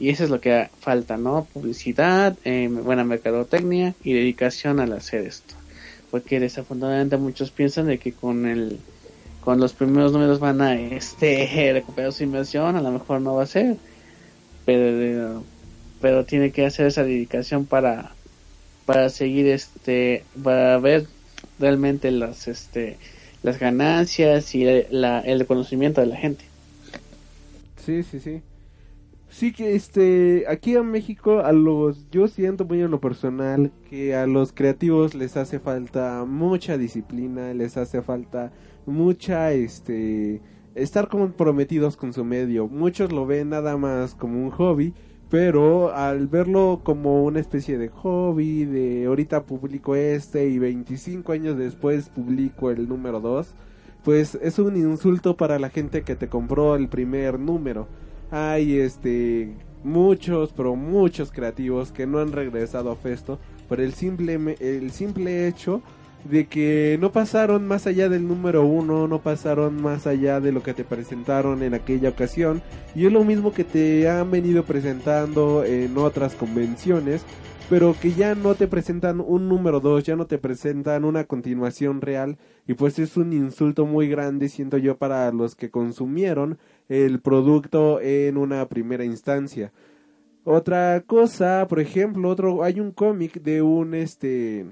y 0.00 0.10
eso 0.10 0.24
es 0.24 0.30
lo 0.30 0.40
que 0.40 0.70
falta, 0.80 1.16
¿no? 1.16 1.46
Publicidad, 1.52 2.36
eh, 2.44 2.68
buena 2.68 3.04
mercadotecnia 3.04 3.94
y 4.02 4.12
dedicación 4.14 4.80
al 4.80 4.92
hacer 4.92 5.26
esto. 5.26 5.54
Porque 6.10 6.40
desafortunadamente 6.40 7.16
muchos 7.16 7.50
piensan 7.50 7.86
de 7.86 7.98
que 7.98 8.12
con 8.12 8.46
el 8.46 8.78
con 9.44 9.60
los 9.60 9.72
primeros 9.72 10.12
números 10.12 10.40
van 10.40 10.60
a 10.60 10.78
este 10.78 11.72
recuperar 11.72 12.12
su 12.12 12.22
inversión, 12.22 12.76
a 12.76 12.82
lo 12.82 12.90
mejor 12.90 13.20
no 13.20 13.34
va 13.34 13.42
a 13.42 13.46
ser, 13.46 13.76
pero 14.64 15.42
pero 16.00 16.24
tiene 16.24 16.52
que 16.52 16.64
hacer 16.64 16.86
esa 16.86 17.02
dedicación 17.02 17.66
para 17.66 18.14
para 18.88 19.10
seguir 19.10 19.46
este 19.48 20.24
para 20.42 20.78
ver 20.78 21.06
realmente 21.58 22.10
las 22.10 22.48
este 22.48 22.96
las 23.42 23.58
ganancias 23.58 24.54
y 24.54 24.64
la, 24.88 25.20
el 25.20 25.40
reconocimiento 25.40 26.00
de 26.00 26.06
la 26.06 26.16
gente. 26.16 26.46
Sí 27.76 28.02
sí 28.02 28.18
sí. 28.18 28.40
Sí 29.28 29.52
que 29.52 29.74
este 29.74 30.46
aquí 30.48 30.74
en 30.74 30.90
México 30.90 31.40
a 31.40 31.52
los 31.52 32.10
yo 32.10 32.28
siento 32.28 32.64
muy 32.64 32.80
en 32.80 32.90
lo 32.90 32.98
personal 32.98 33.72
que 33.90 34.14
a 34.14 34.26
los 34.26 34.54
creativos 34.54 35.14
les 35.14 35.36
hace 35.36 35.58
falta 35.58 36.24
mucha 36.26 36.78
disciplina 36.78 37.52
les 37.52 37.76
hace 37.76 38.00
falta 38.00 38.52
mucha 38.86 39.52
este 39.52 40.40
estar 40.74 41.08
comprometidos 41.08 41.98
con 41.98 42.14
su 42.14 42.24
medio. 42.24 42.68
Muchos 42.68 43.12
lo 43.12 43.26
ven 43.26 43.50
nada 43.50 43.76
más 43.76 44.14
como 44.14 44.42
un 44.42 44.50
hobby 44.50 44.94
pero 45.30 45.94
al 45.94 46.26
verlo 46.26 46.80
como 46.82 47.24
una 47.24 47.40
especie 47.40 47.76
de 47.76 47.88
hobby, 47.88 48.64
de 48.64 49.06
ahorita 49.06 49.44
publico 49.44 49.94
este 49.94 50.48
y 50.48 50.58
25 50.58 51.32
años 51.32 51.58
después 51.58 52.08
publico 52.08 52.70
el 52.70 52.88
número 52.88 53.20
2, 53.20 53.54
pues 54.04 54.36
es 54.40 54.58
un 54.58 54.76
insulto 54.76 55.36
para 55.36 55.58
la 55.58 55.68
gente 55.68 56.02
que 56.02 56.16
te 56.16 56.28
compró 56.28 56.76
el 56.76 56.88
primer 56.88 57.38
número. 57.38 57.88
Hay 58.30 58.78
este 58.78 59.54
muchos, 59.84 60.52
pero 60.52 60.76
muchos 60.76 61.30
creativos 61.30 61.92
que 61.92 62.06
no 62.06 62.18
han 62.18 62.32
regresado 62.32 62.90
a 62.90 62.96
Festo 62.96 63.38
por 63.68 63.80
el 63.80 63.92
simple 63.92 64.56
el 64.60 64.90
simple 64.92 65.46
hecho 65.46 65.82
de 66.24 66.46
que 66.46 66.98
no 67.00 67.12
pasaron 67.12 67.66
más 67.66 67.86
allá 67.86 68.08
del 68.08 68.26
número 68.26 68.64
uno, 68.64 69.08
no 69.08 69.20
pasaron 69.20 69.80
más 69.80 70.06
allá 70.06 70.40
de 70.40 70.52
lo 70.52 70.62
que 70.62 70.74
te 70.74 70.84
presentaron 70.84 71.62
en 71.62 71.74
aquella 71.74 72.10
ocasión 72.10 72.62
y 72.94 73.06
es 73.06 73.12
lo 73.12 73.24
mismo 73.24 73.52
que 73.52 73.64
te 73.64 74.08
han 74.08 74.30
venido 74.30 74.64
presentando 74.64 75.64
en 75.64 75.96
otras 75.96 76.34
convenciones 76.34 77.24
pero 77.68 77.94
que 78.00 78.12
ya 78.12 78.34
no 78.34 78.54
te 78.54 78.66
presentan 78.66 79.20
un 79.20 79.48
número 79.48 79.80
dos, 79.80 80.02
ya 80.02 80.16
no 80.16 80.26
te 80.26 80.38
presentan 80.38 81.04
una 81.04 81.24
continuación 81.24 82.00
real 82.00 82.38
y 82.66 82.74
pues 82.74 82.98
es 82.98 83.16
un 83.16 83.32
insulto 83.32 83.84
muy 83.84 84.08
grande 84.08 84.48
siento 84.48 84.78
yo 84.78 84.96
para 84.96 85.30
los 85.32 85.54
que 85.54 85.70
consumieron 85.70 86.58
el 86.88 87.20
producto 87.20 88.00
en 88.00 88.38
una 88.38 88.66
primera 88.68 89.04
instancia. 89.04 89.72
Otra 90.44 91.02
cosa, 91.06 91.66
por 91.68 91.80
ejemplo, 91.80 92.30
otro 92.30 92.64
hay 92.64 92.80
un 92.80 92.90
cómic 92.90 93.42
de 93.42 93.60
un 93.60 93.92
este 93.94 94.64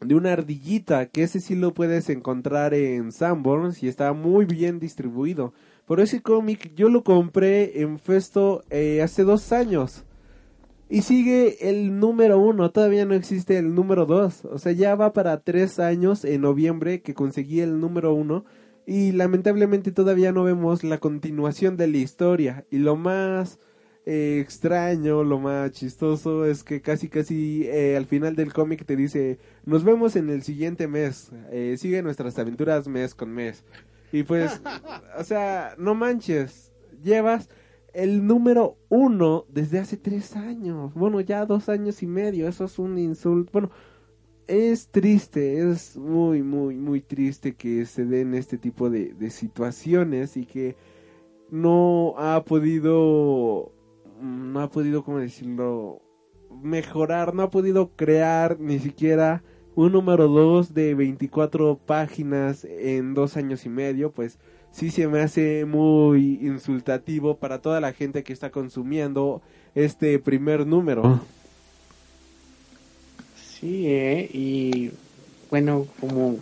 de 0.00 0.14
una 0.14 0.32
ardillita, 0.32 1.06
que 1.06 1.22
ese 1.22 1.40
sí 1.40 1.54
lo 1.54 1.74
puedes 1.74 2.08
encontrar 2.10 2.74
en 2.74 3.12
Sanborns 3.12 3.82
y 3.82 3.88
está 3.88 4.12
muy 4.12 4.44
bien 4.44 4.78
distribuido. 4.78 5.52
Pero 5.86 6.02
ese 6.02 6.20
cómic 6.20 6.74
yo 6.74 6.88
lo 6.88 7.04
compré 7.04 7.80
en 7.80 7.98
Festo 7.98 8.62
eh, 8.70 9.02
hace 9.02 9.22
dos 9.22 9.52
años. 9.52 10.04
Y 10.88 11.02
sigue 11.02 11.68
el 11.68 11.98
número 11.98 12.38
uno, 12.38 12.70
todavía 12.70 13.06
no 13.06 13.14
existe 13.14 13.58
el 13.58 13.74
número 13.74 14.06
dos. 14.06 14.44
O 14.44 14.58
sea, 14.58 14.72
ya 14.72 14.94
va 14.94 15.12
para 15.12 15.40
tres 15.40 15.80
años 15.80 16.24
en 16.24 16.42
noviembre 16.42 17.02
que 17.02 17.14
conseguí 17.14 17.60
el 17.60 17.80
número 17.80 18.14
uno. 18.14 18.44
Y 18.86 19.10
lamentablemente 19.12 19.90
todavía 19.90 20.30
no 20.30 20.44
vemos 20.44 20.84
la 20.84 20.98
continuación 20.98 21.76
de 21.76 21.88
la 21.88 21.96
historia. 21.96 22.66
Y 22.70 22.78
lo 22.78 22.96
más 22.96 23.58
eh, 24.06 24.38
extraño, 24.40 25.24
lo 25.24 25.40
más 25.40 25.72
chistoso 25.72 26.46
es 26.46 26.62
que 26.62 26.80
casi 26.80 27.08
casi 27.08 27.64
eh, 27.64 27.96
al 27.96 28.06
final 28.06 28.36
del 28.36 28.52
cómic 28.52 28.86
te 28.86 28.94
dice 28.94 29.38
nos 29.64 29.82
vemos 29.82 30.14
en 30.14 30.30
el 30.30 30.42
siguiente 30.42 30.86
mes, 30.86 31.32
eh, 31.50 31.74
sigue 31.76 32.02
nuestras 32.02 32.38
aventuras 32.38 32.86
mes 32.86 33.14
con 33.14 33.30
mes. 33.30 33.64
Y 34.12 34.22
pues, 34.22 34.62
o 35.18 35.24
sea, 35.24 35.74
no 35.76 35.94
manches, 35.94 36.72
llevas 37.02 37.48
el 37.92 38.26
número 38.26 38.76
uno 38.88 39.44
desde 39.48 39.80
hace 39.80 39.96
tres 39.96 40.36
años. 40.36 40.94
Bueno, 40.94 41.20
ya 41.20 41.44
dos 41.44 41.68
años 41.68 42.02
y 42.02 42.06
medio. 42.06 42.46
Eso 42.46 42.66
es 42.66 42.78
un 42.78 42.98
insulto. 42.98 43.50
Bueno, 43.52 43.70
es 44.46 44.88
triste, 44.88 45.68
es 45.68 45.96
muy, 45.96 46.42
muy, 46.42 46.76
muy 46.76 47.00
triste 47.00 47.54
que 47.54 47.84
se 47.86 48.04
den 48.04 48.34
este 48.34 48.58
tipo 48.58 48.90
de, 48.90 49.14
de 49.14 49.30
situaciones 49.30 50.36
y 50.36 50.44
que 50.44 50.76
no 51.50 52.14
ha 52.18 52.44
podido, 52.44 53.72
no 54.20 54.60
ha 54.60 54.68
podido, 54.70 55.04
¿cómo 55.04 55.18
decirlo? 55.18 56.02
Mejorar, 56.62 57.34
no 57.34 57.42
ha 57.42 57.50
podido 57.50 57.90
crear 57.96 58.58
ni 58.60 58.78
siquiera 58.78 59.42
un 59.74 59.92
número 59.92 60.26
dos 60.28 60.72
de 60.72 60.94
24 60.94 61.78
páginas 61.78 62.64
en 62.64 63.14
dos 63.14 63.36
años 63.36 63.66
y 63.66 63.68
medio, 63.68 64.10
pues 64.10 64.38
sí 64.70 64.90
se 64.90 65.06
me 65.06 65.20
hace 65.20 65.64
muy 65.66 66.38
insultativo 66.40 67.36
para 67.36 67.60
toda 67.60 67.80
la 67.80 67.92
gente 67.92 68.24
que 68.24 68.32
está 68.32 68.50
consumiendo 68.50 69.42
este 69.74 70.18
primer 70.18 70.66
número. 70.66 71.20
Sí, 73.36 73.86
eh, 73.86 74.30
y 74.32 74.92
bueno, 75.50 75.86
como 76.00 76.38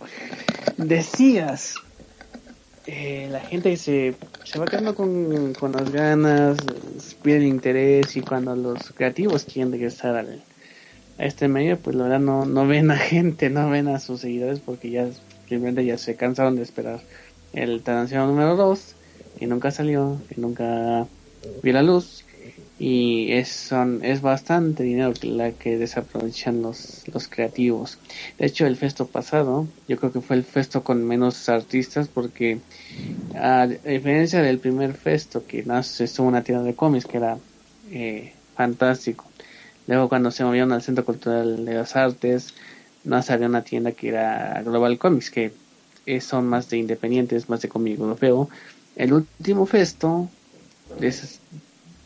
decías, 0.77 1.75
eh, 2.87 3.27
la 3.31 3.39
gente 3.39 3.75
se, 3.77 4.15
se 4.43 4.59
va 4.59 4.67
quedando 4.67 4.95
con, 4.95 5.53
con 5.55 5.71
las 5.71 5.91
ganas, 5.91 6.57
pierde 7.23 7.47
interés 7.47 8.15
y 8.15 8.21
cuando 8.21 8.55
los 8.55 8.91
creativos 8.91 9.45
quieren 9.45 9.71
regresar 9.71 10.15
al, 10.15 10.43
a 11.17 11.25
este 11.25 11.47
medio, 11.47 11.79
pues 11.81 11.95
la 11.95 12.03
verdad 12.03 12.19
no, 12.19 12.45
no 12.45 12.67
ven 12.67 12.91
a 12.91 12.97
gente, 12.97 13.49
no 13.49 13.69
ven 13.69 13.87
a 13.87 13.99
sus 13.99 14.21
seguidores 14.21 14.59
porque 14.59 14.91
ya 14.91 15.09
simplemente 15.47 15.85
ya 15.85 15.97
se 15.97 16.15
cansaron 16.15 16.55
de 16.55 16.63
esperar 16.63 17.01
el 17.53 17.83
Tarantino 17.83 18.27
número 18.27 18.55
2 18.55 18.95
y 19.39 19.47
nunca 19.47 19.71
salió, 19.71 20.21
y 20.35 20.39
nunca 20.39 21.07
vio 21.61 21.73
la 21.73 21.83
luz 21.83 22.24
y 22.77 23.31
es, 23.31 23.49
son, 23.49 24.03
es 24.03 24.21
bastante 24.21 24.83
dinero 24.83 25.13
la 25.21 25.51
que 25.51 25.77
desaprovechan 25.77 26.61
los, 26.61 27.03
los 27.11 27.27
creativos. 27.27 27.97
De 28.37 28.47
hecho, 28.47 28.65
el 28.65 28.75
festo 28.75 29.07
pasado, 29.07 29.67
yo 29.87 29.97
creo 29.97 30.11
que 30.11 30.21
fue 30.21 30.35
el 30.35 30.43
festo 30.43 30.83
con 30.83 31.03
menos 31.05 31.47
artistas 31.47 32.09
porque 32.09 32.59
a 33.33 33.67
diferencia 33.67 34.41
del 34.41 34.59
primer 34.59 34.93
festo 34.93 35.45
que 35.45 35.63
nace 35.63 36.03
estuvo 36.03 36.27
una 36.27 36.43
tienda 36.43 36.63
de 36.63 36.75
cómics 36.75 37.05
que 37.05 37.17
era 37.17 37.37
eh, 37.91 38.33
fantástico. 38.55 39.25
Luego 39.87 40.09
cuando 40.09 40.31
se 40.31 40.43
movieron 40.43 40.71
al 40.71 40.81
Centro 40.81 41.05
Cultural 41.05 41.63
de 41.63 41.73
las 41.75 41.95
Artes, 41.95 42.53
no 43.03 43.21
había 43.27 43.47
una 43.47 43.63
tienda 43.63 43.91
que 43.91 44.09
era 44.09 44.61
Global 44.63 44.97
Comics, 44.97 45.29
que 45.29 45.53
son 46.19 46.47
más 46.47 46.69
de 46.69 46.77
independientes, 46.77 47.49
más 47.49 47.61
de 47.61 47.69
cómic 47.69 47.99
europeo. 47.99 48.49
El 48.95 49.13
último 49.13 49.65
festo, 49.65 50.29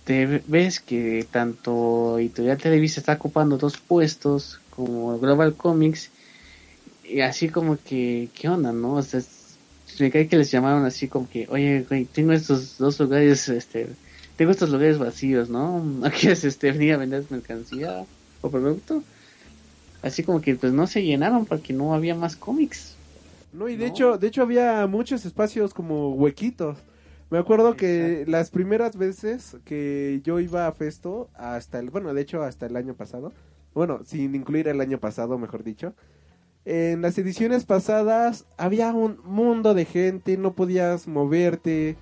te 0.09 0.41
ves 0.47 0.79
que 0.79 1.23
tanto 1.29 2.17
Editorial 2.17 2.57
Televisa 2.57 2.99
está 2.99 3.13
ocupando 3.13 3.59
dos 3.59 3.77
puestos 3.77 4.59
como 4.71 5.19
Global 5.19 5.53
Comics 5.53 6.09
y 7.03 7.21
así 7.21 7.47
como 7.49 7.77
que, 7.77 8.27
¿qué 8.33 8.49
onda, 8.49 8.71
no? 8.71 8.95
O 8.95 9.03
sea, 9.03 9.21
me 9.99 10.09
cae 10.09 10.27
que 10.27 10.35
les 10.35 10.49
llamaron 10.49 10.83
así 10.83 11.07
como 11.07 11.29
que, 11.29 11.45
oye, 11.51 11.85
güey, 11.87 12.05
tengo 12.05 12.31
estos 12.31 12.79
dos 12.79 12.99
lugares, 12.99 13.49
este, 13.49 13.87
tengo 14.35 14.49
estos 14.49 14.71
lugares 14.71 14.97
vacíos, 14.97 15.47
¿no? 15.47 15.79
¿No 15.83 16.09
quieres 16.09 16.43
este, 16.43 16.71
venir 16.71 16.95
a 16.95 16.97
vender 16.97 17.23
mercancía 17.29 18.03
o 18.41 18.49
producto? 18.49 19.03
Así 20.01 20.23
como 20.23 20.41
que 20.41 20.55
pues 20.55 20.73
no 20.73 20.87
se 20.87 21.03
llenaron 21.03 21.45
porque 21.45 21.71
no 21.71 21.93
había 21.93 22.15
más 22.15 22.35
cómics. 22.35 22.95
No, 23.53 23.69
y 23.69 23.75
de 23.75 23.85
hecho, 23.85 24.17
de 24.17 24.25
hecho 24.25 24.41
había 24.41 24.87
muchos 24.87 25.23
espacios 25.23 25.71
como 25.71 26.15
huequitos. 26.15 26.79
Me 27.29 27.37
acuerdo 27.37 27.75
que 27.75 28.25
las 28.27 28.49
primeras 28.49 28.97
veces 28.97 29.57
que 29.63 30.19
yo 30.23 30.39
iba 30.39 30.65
a 30.65 30.71
Festo, 30.71 31.29
hasta 31.35 31.77
el, 31.79 31.91
bueno, 31.91 32.13
de 32.13 32.21
hecho 32.21 32.41
hasta 32.41 32.65
el 32.65 32.75
año 32.75 32.95
pasado, 32.95 33.33
bueno, 33.75 34.01
sin 34.03 34.33
incluir 34.33 34.67
el 34.67 34.81
año 34.81 34.99
pasado, 34.99 35.37
mejor 35.37 35.63
dicho, 35.63 35.93
en 36.65 37.01
las 37.01 37.17
ediciones 37.17 37.65
pasadas 37.65 38.45
había 38.57 38.91
un 38.93 39.19
mundo 39.23 39.75
de 39.75 39.85
gente, 39.85 40.37
no 40.37 40.53
podías 40.53 41.07
moverte, 41.07 41.97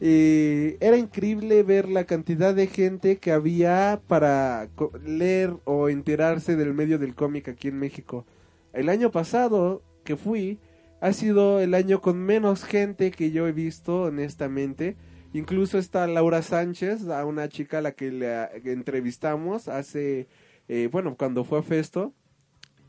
eh, 0.00 0.78
era 0.80 0.96
increíble 0.96 1.62
ver 1.62 1.88
la 1.88 2.04
cantidad 2.04 2.52
de 2.52 2.66
gente 2.66 3.18
que 3.18 3.30
había 3.30 4.00
para 4.08 4.68
leer 5.04 5.54
o 5.64 5.88
enterarse 5.88 6.56
del 6.56 6.74
medio 6.74 6.98
del 6.98 7.14
cómic 7.14 7.48
aquí 7.48 7.68
en 7.68 7.78
México. 7.78 8.26
El 8.72 8.88
año 8.88 9.12
pasado 9.12 9.82
que 10.02 10.16
fui, 10.16 10.58
ha 11.02 11.12
sido 11.12 11.60
el 11.60 11.74
año 11.74 12.00
con 12.00 12.16
menos 12.16 12.62
gente 12.62 13.10
que 13.10 13.32
yo 13.32 13.48
he 13.48 13.52
visto, 13.52 14.02
honestamente. 14.02 14.96
Incluso 15.32 15.76
está 15.76 16.06
Laura 16.06 16.42
Sánchez, 16.42 17.08
a 17.08 17.24
una 17.26 17.48
chica 17.48 17.78
a 17.78 17.82
la 17.82 17.90
que 17.90 18.12
le 18.12 18.46
entrevistamos 18.70 19.66
hace, 19.66 20.28
eh, 20.68 20.88
bueno, 20.92 21.16
cuando 21.18 21.42
fue 21.42 21.58
a 21.58 21.62
Festo, 21.62 22.14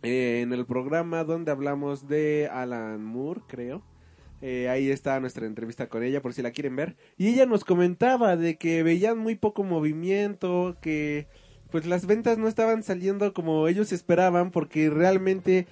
eh, 0.04 0.42
en 0.44 0.54
el 0.54 0.68
programa 0.68 1.24
donde 1.24 1.50
hablamos 1.52 2.08
de 2.08 2.50
Alan 2.54 3.04
Moore, 3.04 3.42
creo. 3.48 3.84
Eh, 4.42 4.70
ahí 4.70 4.92
está 4.92 5.20
nuestra 5.20 5.48
entrevista 5.48 5.90
con 5.90 6.04
ella, 6.04 6.22
por 6.22 6.34
si 6.34 6.44
la 6.44 6.52
quieren 6.52 6.76
ver. 6.76 6.96
Y 7.18 7.30
ella 7.30 7.48
nos 7.48 7.66
comentaba 7.66 8.38
de 8.38 8.58
que 8.60 8.84
veían 8.84 9.18
muy 9.18 9.34
poco 9.34 9.64
movimiento, 9.64 10.78
que 10.84 11.28
pues 11.72 11.88
las 11.88 12.06
ventas 12.06 12.38
no 12.38 12.48
estaban 12.48 12.84
saliendo 12.84 13.34
como 13.34 13.68
ellos 13.68 13.92
esperaban, 13.92 14.52
porque 14.52 14.92
realmente 14.92 15.66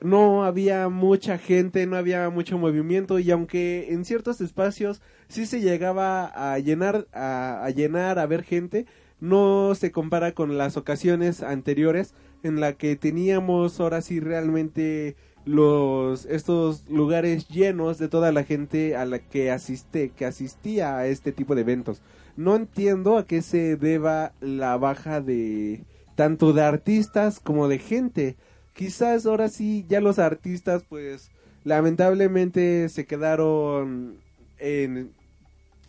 no 0.00 0.44
había 0.44 0.88
mucha 0.88 1.38
gente, 1.38 1.86
no 1.86 1.96
había 1.96 2.30
mucho 2.30 2.58
movimiento 2.58 3.18
y 3.18 3.30
aunque 3.30 3.92
en 3.92 4.04
ciertos 4.04 4.40
espacios 4.40 5.00
sí 5.28 5.46
se 5.46 5.60
llegaba 5.60 6.26
a 6.26 6.58
llenar, 6.58 7.06
a, 7.12 7.68
llenar, 7.74 8.18
a 8.18 8.26
ver 8.26 8.42
gente, 8.44 8.86
no 9.20 9.74
se 9.74 9.90
compara 9.90 10.32
con 10.32 10.56
las 10.58 10.76
ocasiones 10.76 11.42
anteriores 11.42 12.14
en 12.42 12.60
la 12.60 12.74
que 12.74 12.96
teníamos 12.96 13.80
ahora 13.80 14.00
sí 14.00 14.20
realmente 14.20 15.16
los 15.44 16.26
estos 16.26 16.88
lugares 16.88 17.48
llenos 17.48 17.98
de 17.98 18.08
toda 18.08 18.32
la 18.32 18.44
gente 18.44 18.96
a 18.96 19.06
la 19.06 19.18
que 19.18 19.50
asiste, 19.50 20.10
que 20.10 20.26
asistía 20.26 20.98
a 20.98 21.06
este 21.06 21.32
tipo 21.32 21.54
de 21.54 21.62
eventos. 21.62 22.02
No 22.36 22.54
entiendo 22.54 23.16
a 23.16 23.26
qué 23.26 23.42
se 23.42 23.76
deba 23.76 24.32
la 24.40 24.76
baja 24.76 25.20
de 25.20 25.84
tanto 26.14 26.52
de 26.52 26.62
artistas 26.62 27.40
como 27.40 27.66
de 27.68 27.78
gente 27.78 28.36
quizás 28.78 29.26
ahora 29.26 29.48
sí 29.48 29.84
ya 29.88 30.00
los 30.00 30.20
artistas 30.20 30.84
pues 30.88 31.32
lamentablemente 31.64 32.88
se 32.88 33.06
quedaron 33.06 34.18
en 34.60 35.10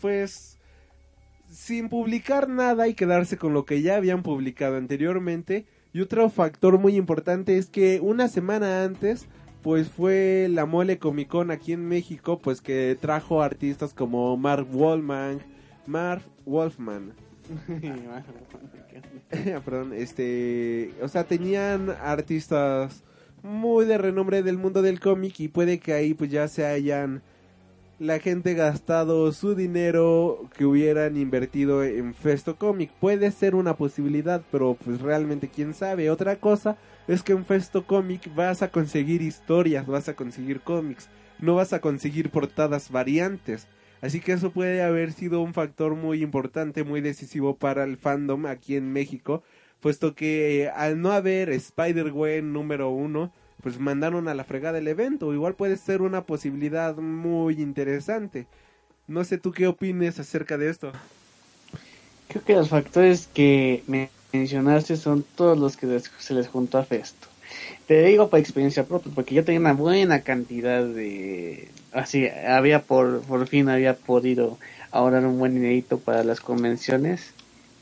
pues 0.02 0.58
sin 1.52 1.88
publicar 1.88 2.50
nada 2.50 2.88
y 2.88 2.96
quedarse 2.96 3.38
con 3.38 3.54
lo 3.54 3.64
que 3.64 3.84
ya 3.84 3.96
habían 3.96 4.24
publicado 4.24 4.78
anteriormente. 4.78 5.68
Y 5.94 6.02
otro 6.02 6.32
factor 6.32 6.80
muy 6.80 6.96
importante 6.96 7.60
es 7.60 7.68
que 7.68 8.00
una 8.00 8.28
semana 8.28 8.84
antes 8.84 9.28
pues 9.62 9.90
fue 9.90 10.48
la 10.50 10.66
Mole 10.66 10.98
Comic 10.98 11.28
Con 11.28 11.52
aquí 11.52 11.74
en 11.74 11.88
México 11.88 12.40
pues 12.40 12.60
que 12.60 12.98
trajo 13.00 13.44
artistas 13.44 13.94
como 13.94 14.36
Mark 14.36 14.68
Wolfman 14.72 15.40
Mark 15.86 16.24
Wolfman 16.46 17.14
Perdón, 19.66 19.94
este, 19.94 20.94
o 21.02 21.08
sea, 21.08 21.24
tenían 21.24 21.90
artistas 21.90 23.04
muy 23.44 23.86
de 23.86 23.98
renombre 23.98 24.44
del 24.44 24.58
mundo 24.58 24.82
del 24.82 25.00
cómic 25.00 25.40
y 25.40 25.48
puede 25.48 25.80
que 25.80 25.94
ahí 25.94 26.14
pues 26.14 26.30
ya 26.30 26.48
se 26.48 26.66
hayan 26.66 27.22
la 28.00 28.20
gente 28.20 28.54
gastado 28.54 29.32
su 29.34 29.56
dinero 29.56 30.50
que 30.56 30.66
hubieran 30.66 31.18
invertido 31.18 31.84
en 31.84 32.14
Festo 32.14 32.56
Comic. 32.56 32.92
Puede 32.92 33.30
ser 33.32 33.56
una 33.56 33.76
posibilidad, 33.76 34.42
pero 34.52 34.76
pues 34.76 35.02
realmente 35.02 35.50
quién 35.50 35.74
sabe. 35.74 36.10
Otra 36.10 36.38
cosa 36.38 36.78
es 37.08 37.24
que 37.24 37.34
en 37.34 37.46
Festo 37.46 37.86
Comic 37.86 38.34
vas 38.34 38.62
a 38.62 38.70
conseguir 38.70 39.22
historias, 39.22 39.86
vas 39.86 40.08
a 40.08 40.14
conseguir 40.14 40.62
cómics, 40.62 41.10
no 41.40 41.56
vas 41.56 41.74
a 41.74 41.82
conseguir 41.82 42.30
portadas 42.30 42.90
variantes. 42.90 43.68
Así 44.02 44.22
que 44.22 44.32
eso 44.34 44.52
puede 44.52 44.82
haber 44.82 45.12
sido 45.12 45.42
un 45.42 45.54
factor 45.54 45.96
muy 45.96 46.24
importante, 46.24 46.84
muy 46.84 47.02
decisivo 47.02 47.56
para 47.56 47.84
el 47.84 47.98
fandom 47.98 48.46
aquí 48.46 48.76
en 48.76 48.94
México, 48.94 49.44
puesto 49.82 50.16
que 50.16 50.64
eh, 50.64 50.70
al 50.70 51.02
no 51.02 51.12
haber 51.12 51.50
Spider-Gwen 51.50 52.54
número 52.54 52.90
uno, 52.90 53.34
pues 53.62 53.80
mandaron 53.80 54.28
a 54.28 54.34
la 54.34 54.44
fregada 54.46 54.78
el 54.78 54.88
evento. 54.88 55.34
Igual 55.34 55.56
puede 55.56 55.76
ser 55.78 56.02
una 56.02 56.24
posibilidad 56.24 56.96
muy 56.96 57.62
interesante. 57.62 58.48
No 59.08 59.24
sé 59.24 59.38
tú 59.38 59.52
qué 59.52 59.68
opines 59.68 60.20
acerca 60.20 60.58
de 60.58 60.70
esto. 60.70 60.92
Creo 62.30 62.44
que 62.44 62.54
los 62.54 62.70
factores 62.70 63.28
que 63.34 63.84
mencionaste 64.32 64.96
son 64.96 65.26
todos 65.36 65.58
los 65.58 65.76
que 65.76 66.00
se 66.20 66.34
les 66.34 66.48
juntó 66.48 66.78
a 66.78 66.86
Festo. 66.86 67.28
Te 67.88 68.04
digo 68.04 68.30
por 68.30 68.40
experiencia 68.40 68.86
propia, 68.86 69.12
porque 69.14 69.36
yo 69.36 69.44
tenía 69.44 69.60
una 69.60 69.74
buena 69.74 70.22
cantidad 70.22 70.84
de, 70.84 71.68
así 71.92 72.28
había 72.28 72.84
por, 72.84 73.22
por 73.22 73.48
fin 73.48 73.70
había 73.70 73.96
podido 73.96 74.58
ahorrar 74.92 75.26
un 75.26 75.40
buen 75.40 75.56
dinerito 75.56 75.98
para 76.00 76.24
las 76.24 76.40
convenciones. 76.40 77.32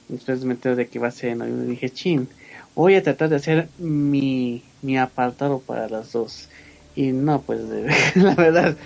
Después 0.10 0.46
me 0.46 0.54
enteré 0.54 0.76
de 0.76 0.88
que 0.88 1.00
va 1.00 1.10
a 1.10 1.12
ser 1.12 1.32
en 1.32 1.66
y 1.66 1.70
dije, 1.70 1.90
chin, 1.90 2.28
voy 2.76 2.96
a 2.96 3.04
tratar 3.04 3.30
de 3.30 3.36
hacer 3.36 3.68
mi, 3.78 4.64
mi 4.82 4.98
apartado 4.98 5.60
para 5.60 5.90
las 5.90 6.14
dos. 6.14 6.48
Y 6.96 7.12
no, 7.12 7.42
pues 7.42 7.62
la 8.16 8.36
verdad, 8.36 8.78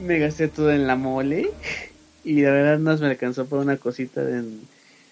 me 0.00 0.18
gasté 0.18 0.48
todo 0.48 0.70
en 0.72 0.86
la 0.86 0.96
mole 0.96 1.50
y 2.24 2.42
la 2.42 2.50
verdad 2.50 2.78
no 2.78 2.96
me 2.98 3.06
alcanzó 3.06 3.46
por 3.46 3.58
una 3.60 3.76
cosita 3.76 4.20
en, 4.20 4.60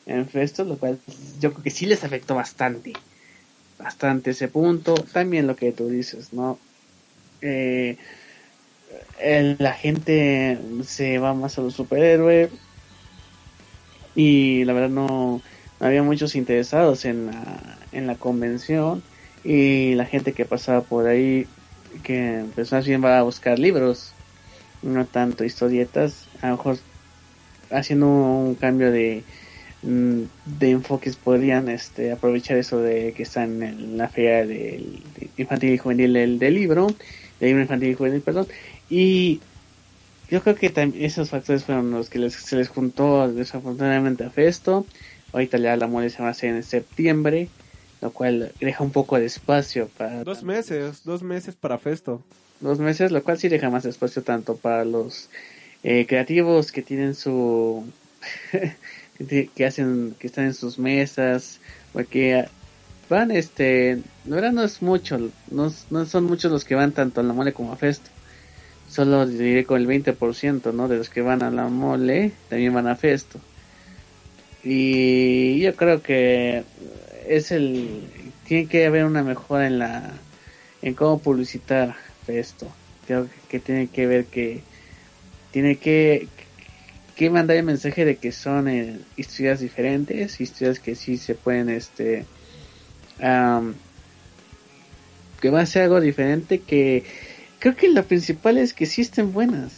en 0.06 0.28
Festo, 0.28 0.64
lo 0.64 0.76
cual 0.76 0.98
yo 1.40 1.52
creo 1.52 1.62
que 1.62 1.70
sí 1.70 1.86
les 1.86 2.04
afectó 2.04 2.34
bastante. 2.34 2.92
Bastante 3.84 4.30
ese 4.30 4.48
punto. 4.48 4.94
También 4.94 5.46
lo 5.46 5.56
que 5.56 5.70
tú 5.70 5.90
dices, 5.90 6.32
¿no? 6.32 6.58
Eh, 7.42 7.98
la 9.58 9.74
gente 9.74 10.58
se 10.84 11.18
va 11.18 11.34
más 11.34 11.58
a 11.58 11.60
los 11.60 11.74
superhéroes 11.74 12.48
y 14.14 14.64
la 14.64 14.72
verdad 14.72 14.88
no, 14.88 15.42
había 15.80 16.02
muchos 16.02 16.34
interesados 16.34 17.04
en 17.04 17.26
la, 17.26 17.78
en 17.92 18.06
la 18.06 18.14
convención 18.14 19.02
y 19.44 19.94
la 19.96 20.06
gente 20.06 20.32
que 20.32 20.46
pasaba 20.46 20.80
por 20.80 21.06
ahí 21.06 21.46
que 22.04 22.42
pues 22.54 22.72
más 22.72 22.86
bien 22.86 23.04
va 23.04 23.18
a 23.18 23.22
buscar 23.22 23.58
libros 23.58 24.14
no 24.82 25.04
tanto 25.04 25.44
historietas 25.44 26.26
a 26.40 26.48
lo 26.48 26.56
mejor 26.56 26.78
haciendo 27.70 28.06
un 28.06 28.54
cambio 28.54 28.90
de 28.90 29.24
de 29.84 30.70
enfoques 30.70 31.16
podrían 31.16 31.68
este 31.68 32.12
aprovechar 32.12 32.56
eso 32.56 32.78
de 32.78 33.12
que 33.12 33.22
están 33.22 33.62
en 33.62 33.98
la 33.98 34.08
feria 34.08 34.46
del 34.46 35.02
infantil 35.36 35.74
y 35.74 35.78
juvenil 35.78 36.12
del, 36.38 36.54
libro 36.54 36.86
de 37.38 37.46
libro 37.46 37.62
infantil 37.62 37.90
y 37.90 37.94
juvenil 37.94 38.22
perdón 38.22 38.46
y 38.88 39.40
yo 40.30 40.42
creo 40.42 40.54
que 40.54 40.72
esos 41.00 41.28
factores 41.28 41.64
fueron 41.64 41.90
los 41.90 42.08
que 42.08 42.30
se 42.30 42.56
les 42.56 42.68
juntó 42.68 43.30
desafortunadamente 43.30 44.24
a 44.24 44.30
Festo 44.30 44.86
ahorita 45.32 45.58
ya 45.58 45.76
la 45.76 45.86
mole 45.86 46.08
se 46.08 46.22
va 46.22 46.28
a 46.28 46.30
hacer 46.30 46.54
en 46.54 46.62
septiembre 46.62 47.48
lo 48.04 48.10
cual 48.12 48.52
deja 48.60 48.84
un 48.84 48.90
poco 48.90 49.18
de 49.18 49.24
espacio 49.24 49.88
para... 49.96 50.24
Dos 50.24 50.42
meses, 50.42 51.04
dos 51.04 51.22
meses 51.22 51.54
para 51.54 51.78
Festo. 51.78 52.22
Dos 52.60 52.78
meses, 52.78 53.10
lo 53.10 53.24
cual 53.24 53.38
sí 53.38 53.48
deja 53.48 53.70
más 53.70 53.86
espacio 53.86 54.22
tanto 54.22 54.56
para 54.56 54.84
los 54.84 55.30
eh, 55.82 56.04
creativos 56.06 56.70
que 56.70 56.82
tienen 56.82 57.14
su... 57.14 57.82
que 59.18 59.66
hacen, 59.66 60.14
que 60.18 60.26
están 60.26 60.46
en 60.46 60.54
sus 60.54 60.78
mesas, 60.78 61.60
porque 61.92 62.46
van, 63.08 63.30
este, 63.30 64.00
la 64.26 64.36
verdad 64.36 64.52
no 64.52 64.62
es 64.62 64.82
mucho, 64.82 65.18
no, 65.50 65.72
no 65.90 66.06
son 66.06 66.24
muchos 66.24 66.50
los 66.50 66.64
que 66.64 66.74
van 66.74 66.92
tanto 66.92 67.20
a 67.20 67.24
la 67.24 67.32
mole 67.32 67.52
como 67.52 67.72
a 67.72 67.76
Festo. 67.76 68.10
Solo 68.88 69.26
diré 69.26 69.64
con 69.64 69.80
el 69.80 69.88
20%, 69.88 70.72
¿no? 70.72 70.88
De 70.88 70.98
los 70.98 71.08
que 71.08 71.20
van 71.20 71.42
a 71.42 71.50
la 71.50 71.68
mole, 71.68 72.32
también 72.48 72.74
van 72.74 72.86
a 72.86 72.96
Festo. 72.96 73.40
Y 74.62 75.60
yo 75.60 75.74
creo 75.76 76.02
que 76.02 76.64
es 77.28 77.50
el 77.50 78.02
tiene 78.46 78.66
que 78.66 78.86
haber 78.86 79.04
una 79.04 79.22
mejora 79.22 79.66
en 79.66 79.78
la 79.78 80.12
en 80.82 80.94
cómo 80.94 81.18
publicitar 81.18 81.96
esto 82.26 82.70
creo 83.06 83.28
que 83.48 83.58
tiene 83.58 83.88
que 83.88 84.06
ver 84.06 84.26
que 84.26 84.62
tiene 85.50 85.76
que 85.76 86.28
que 87.14 87.30
mandar 87.30 87.56
el 87.56 87.64
mensaje 87.64 88.04
de 88.04 88.16
que 88.16 88.32
son 88.32 88.68
eh, 88.68 88.98
historias 89.16 89.60
diferentes 89.60 90.40
historias 90.40 90.80
que 90.80 90.94
sí 90.94 91.16
se 91.16 91.34
pueden 91.34 91.68
este 91.68 92.24
que 95.40 95.50
va 95.50 95.60
a 95.60 95.66
ser 95.66 95.82
algo 95.84 96.00
diferente 96.00 96.60
que 96.60 97.04
creo 97.58 97.76
que 97.76 97.88
lo 97.88 98.04
principal 98.04 98.58
es 98.58 98.74
que 98.74 98.86
sí 98.86 99.02
estén 99.02 99.32
buenas 99.32 99.72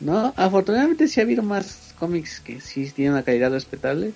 no 0.00 0.32
afortunadamente 0.36 1.08
sí 1.08 1.20
ha 1.20 1.24
habido 1.24 1.42
más 1.42 1.94
cómics 1.98 2.40
que 2.40 2.60
sí 2.60 2.90
tienen 2.90 3.14
una 3.14 3.24
calidad 3.24 3.50
respetable 3.50 4.12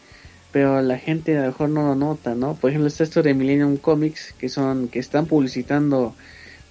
pero 0.57 0.81
la 0.81 0.99
gente 0.99 1.37
a 1.37 1.43
lo 1.43 1.47
mejor 1.49 1.69
no 1.69 1.83
lo 1.83 1.95
nota, 1.95 2.35
¿no? 2.35 2.55
Por 2.55 2.71
ejemplo, 2.71 2.89
está 2.89 3.05
esto 3.05 3.23
de 3.23 3.35
Millennium 3.35 3.77
Comics, 3.77 4.33
que 4.39 4.49
son, 4.49 4.89
que 4.89 4.99
están 4.99 5.27
publicitando 5.27 6.15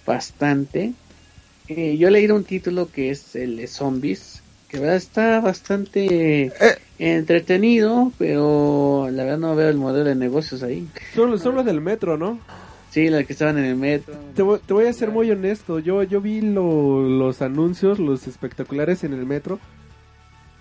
bastante. 0.07 0.93
Eh, 1.67 1.95
yo 1.95 2.09
leído 2.09 2.36
un 2.36 2.45
título 2.45 2.91
que 2.91 3.11
es 3.11 3.36
el 3.36 3.57
de 3.57 3.67
Zombies, 3.67 4.41
que 4.68 4.80
verdad 4.80 4.95
está 4.95 5.39
bastante 5.39 6.45
eh. 6.45 6.51
entretenido, 6.99 8.11
pero 8.18 9.07
la 9.11 9.24
verdad 9.24 9.39
no 9.39 9.55
veo 9.55 9.70
el 9.70 9.78
modelo 9.78 10.05
de 10.05 10.16
negocios 10.16 10.63
ahí. 10.63 10.88
Son, 11.13 11.30
los 11.32 11.66
del 11.66 11.82
metro, 11.82 12.18
¿no? 12.18 12.39
Sí, 12.89 13.09
los 13.09 13.26
que 13.26 13.34
estaban 13.34 13.57
en 13.57 13.66
el 13.66 13.76
metro. 13.76 14.16
Te, 14.36 14.41
voy, 14.41 14.86
a 14.86 14.93
ser 14.93 15.11
muy 15.11 15.30
honesto, 15.30 15.80
yo, 15.80 16.03
yo 16.03 16.22
vi 16.22 16.41
los 16.41 17.41
anuncios, 17.41 17.99
los 17.99 18.28
espectaculares 18.28 19.03
en 19.03 19.13
el 19.13 19.26
metro 19.26 19.59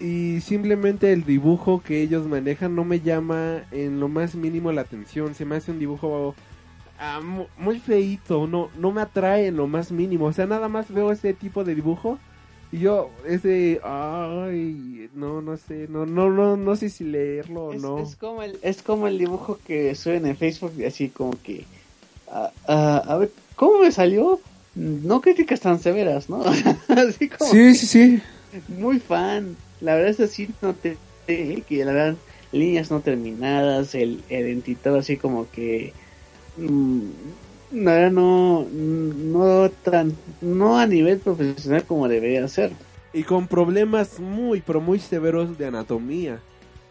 y 0.00 0.40
simplemente 0.40 1.12
el 1.12 1.24
dibujo 1.24 1.82
que 1.82 2.02
ellos 2.02 2.26
manejan 2.26 2.74
no 2.74 2.84
me 2.84 3.00
llama 3.00 3.62
en 3.70 4.00
lo 4.00 4.08
más 4.08 4.34
mínimo 4.34 4.72
la 4.72 4.80
atención. 4.80 5.34
Se 5.34 5.44
me 5.44 5.56
hace 5.56 5.70
un 5.70 5.78
dibujo 5.78 6.34
ah, 6.98 7.20
muy 7.56 7.78
feito, 7.78 8.46
no, 8.46 8.70
no 8.76 8.90
me 8.90 9.00
atrae 9.00 9.46
en 9.46 9.56
lo 9.56 9.68
más 9.68 9.92
mínimo. 9.92 10.26
O 10.26 10.32
sea, 10.32 10.46
nada 10.46 10.68
más 10.68 10.92
veo 10.92 11.12
ese 11.12 11.32
tipo 11.34 11.62
de 11.64 11.74
dibujo 11.74 12.18
y 12.74 12.78
yo 12.78 13.10
ese 13.26 13.80
ay, 13.84 15.08
no, 15.14 15.40
no 15.40 15.56
sé, 15.56 15.86
no, 15.88 16.06
no, 16.06 16.30
no, 16.30 16.56
no 16.56 16.76
sé 16.76 16.88
si 16.88 17.04
leerlo 17.04 17.66
o 17.66 17.74
no. 17.74 17.98
Es 18.00 18.16
como 18.16 18.42
el, 18.42 18.58
es 18.62 18.82
como 18.82 19.06
el 19.06 19.18
dibujo 19.18 19.58
que 19.66 19.94
suben 19.94 20.26
en 20.26 20.36
Facebook, 20.36 20.72
así 20.86 21.08
como 21.08 21.40
que, 21.42 21.64
ah, 22.28 22.50
ah, 22.66 23.02
a 23.06 23.18
ver, 23.18 23.30
¿cómo 23.54 23.80
me 23.80 23.92
salió? 23.92 24.40
No 24.74 25.20
críticas 25.20 25.60
tan 25.60 25.78
severas, 25.78 26.28
¿no? 26.28 26.42
así 26.88 27.28
como 27.28 27.50
sí, 27.50 27.74
sí, 27.74 27.86
sí. 27.86 28.22
Muy 28.68 28.98
fan 28.98 29.56
la 29.80 29.94
verdad 29.94 30.10
es 30.10 30.20
así, 30.20 30.48
no 30.62 30.74
te, 30.74 30.96
que 31.26 31.84
la 31.84 31.92
verdad, 31.92 32.16
líneas 32.52 32.90
no 32.90 33.00
terminadas, 33.00 33.94
el, 33.94 34.22
el 34.30 34.62
así 34.98 35.16
como 35.16 35.50
que, 35.50 35.92
mmm, 36.56 37.10
no, 37.74 38.10
no, 38.10 38.66
no 38.72 39.70
tan, 39.82 40.16
no 40.40 40.78
a 40.78 40.86
nivel 40.86 41.18
profesional 41.18 41.84
como 41.84 42.08
debería 42.08 42.46
ser. 42.48 42.72
Y 43.12 43.22
con 43.22 43.46
problemas 43.46 44.18
muy, 44.18 44.60
pero 44.60 44.80
muy 44.80 44.98
severos 44.98 45.58
de 45.58 45.66
anatomía. 45.66 46.40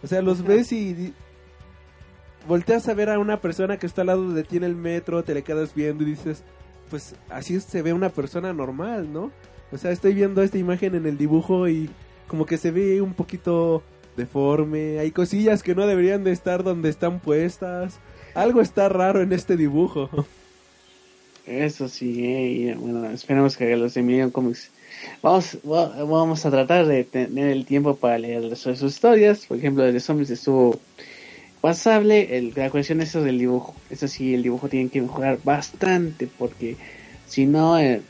O 0.03 0.07
sea, 0.07 0.21
los 0.21 0.43
ves 0.43 0.71
y 0.71 1.13
volteas 2.47 2.88
a 2.89 2.93
ver 2.93 3.09
a 3.09 3.19
una 3.19 3.39
persona 3.39 3.77
que 3.77 3.86
está 3.86 4.01
al 4.01 4.07
lado 4.07 4.34
de 4.34 4.43
ti 4.43 4.57
en 4.57 4.63
el 4.63 4.75
metro, 4.75 5.23
te 5.23 5.34
le 5.34 5.43
quedas 5.43 5.73
viendo 5.73 6.03
y 6.03 6.07
dices, 6.07 6.43
pues 6.89 7.15
así 7.29 7.59
se 7.59 7.81
ve 7.81 7.93
una 7.93 8.09
persona 8.09 8.53
normal, 8.53 9.11
¿no? 9.11 9.31
O 9.71 9.77
sea, 9.77 9.91
estoy 9.91 10.13
viendo 10.13 10.43
esta 10.43 10.57
imagen 10.57 10.95
en 10.95 11.05
el 11.05 11.17
dibujo 11.17 11.67
y 11.67 11.89
como 12.27 12.45
que 12.45 12.57
se 12.57 12.71
ve 12.71 13.01
un 13.01 13.13
poquito 13.13 13.84
deforme, 14.15 14.99
hay 14.99 15.11
cosillas 15.11 15.63
que 15.63 15.75
no 15.75 15.88
deberían 15.88 16.23
de 16.23 16.31
estar 16.31 16.63
donde 16.63 16.89
están 16.89 17.19
puestas. 17.19 17.99
Algo 18.36 18.61
está 18.61 18.89
raro 18.89 19.21
en 19.21 19.34
este 19.34 19.57
dibujo. 19.57 20.09
Eso 21.45 21.89
sí, 21.89 22.25
eh, 22.25 22.75
bueno, 22.79 23.09
esperemos 23.09 23.57
que 23.57 23.75
los 23.75 23.93
de 23.93 24.01
Million 24.01 24.31
Comics 24.31 24.71
vamos, 25.21 25.57
vamos 25.63 26.45
a 26.45 26.51
tratar 26.51 26.85
de 26.85 27.03
tener 27.03 27.49
el 27.49 27.65
tiempo 27.65 27.95
para 27.95 28.17
leer 28.17 28.55
sus 28.55 28.81
historias. 28.81 29.45
Por 29.45 29.57
ejemplo, 29.57 29.85
el 29.85 29.93
de 29.93 29.99
Zombies 29.99 30.29
estuvo 30.29 30.79
pasable. 31.59 32.37
El, 32.37 32.53
la 32.55 32.69
cuestión 32.69 33.01
es 33.01 33.09
eso 33.09 33.21
del 33.21 33.39
dibujo. 33.39 33.75
Eso 33.89 34.07
sí, 34.07 34.33
el 34.33 34.43
dibujo 34.43 34.69
tiene 34.69 34.89
que 34.89 35.01
mejorar 35.01 35.39
bastante 35.43 36.27
porque 36.27 36.77
si 37.27 37.45
no, 37.45 37.77
eh, 37.77 38.01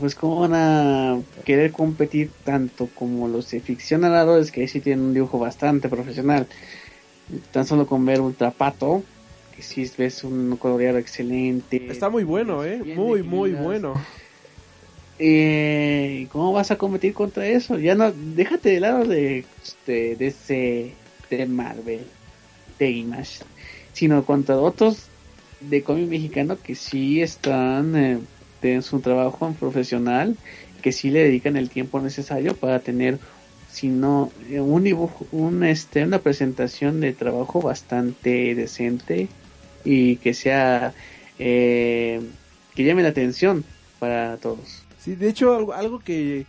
pues 0.00 0.14
cómo 0.14 0.40
van 0.40 0.54
a 0.54 1.20
querer 1.44 1.72
competir 1.72 2.30
tanto 2.44 2.88
como 2.94 3.28
los 3.28 3.50
de 3.50 3.60
ficción 3.60 4.00
narradores 4.00 4.50
que 4.50 4.66
sí 4.66 4.80
tienen 4.80 5.04
un 5.04 5.14
dibujo 5.14 5.38
bastante 5.38 5.90
profesional 5.90 6.46
tan 7.52 7.66
solo 7.66 7.86
con 7.86 8.04
ver 8.04 8.20
Ultrapato 8.20 9.02
que 9.54 9.62
si 9.62 9.90
ves 9.96 10.24
un 10.24 10.56
coloreado 10.56 10.98
excelente. 10.98 11.86
Está 11.90 12.08
muy 12.10 12.24
bueno 12.24 12.64
eh. 12.64 12.82
muy 12.96 13.22
muy 13.22 13.52
bueno. 13.52 13.94
Eh, 15.18 16.26
cómo 16.32 16.52
vas 16.52 16.72
a 16.72 16.76
competir 16.76 17.14
contra 17.14 17.46
eso 17.46 17.78
ya 17.78 17.94
no 17.94 18.10
déjate 18.10 18.70
de 18.70 18.80
lado 18.80 19.04
de 19.04 19.44
de, 19.86 20.16
de 20.16 20.26
ese 20.26 20.90
de 21.30 21.46
Marvel 21.46 22.00
de 22.80 22.90
Image 22.90 23.44
sino 23.92 24.24
contra 24.24 24.58
otros 24.58 25.06
de 25.60 25.82
cómic 25.82 26.08
mexicano 26.08 26.58
que 26.60 26.74
sí 26.74 27.22
están 27.22 27.96
eh, 27.96 28.18
en 28.62 28.82
su 28.82 29.00
trabajo 29.00 29.54
profesional, 29.58 30.36
que 30.82 30.92
sí 30.92 31.10
le 31.10 31.24
dedican 31.24 31.56
el 31.56 31.70
tiempo 31.70 32.00
necesario 32.00 32.54
para 32.54 32.80
tener, 32.80 33.18
si 33.70 33.88
no, 33.88 34.32
un 34.50 34.84
dibujo, 34.84 35.26
un, 35.32 35.64
este, 35.64 36.04
una 36.04 36.18
presentación 36.18 37.00
de 37.00 37.12
trabajo 37.12 37.60
bastante 37.60 38.54
decente 38.54 39.28
y 39.84 40.16
que 40.16 40.34
sea, 40.34 40.94
eh, 41.38 42.20
que 42.74 42.84
llame 42.84 43.02
la 43.02 43.10
atención 43.10 43.64
para 43.98 44.36
todos. 44.38 44.82
Sí, 44.98 45.14
de 45.14 45.28
hecho, 45.28 45.54
algo, 45.54 45.72
algo 45.72 45.98
que 46.00 46.46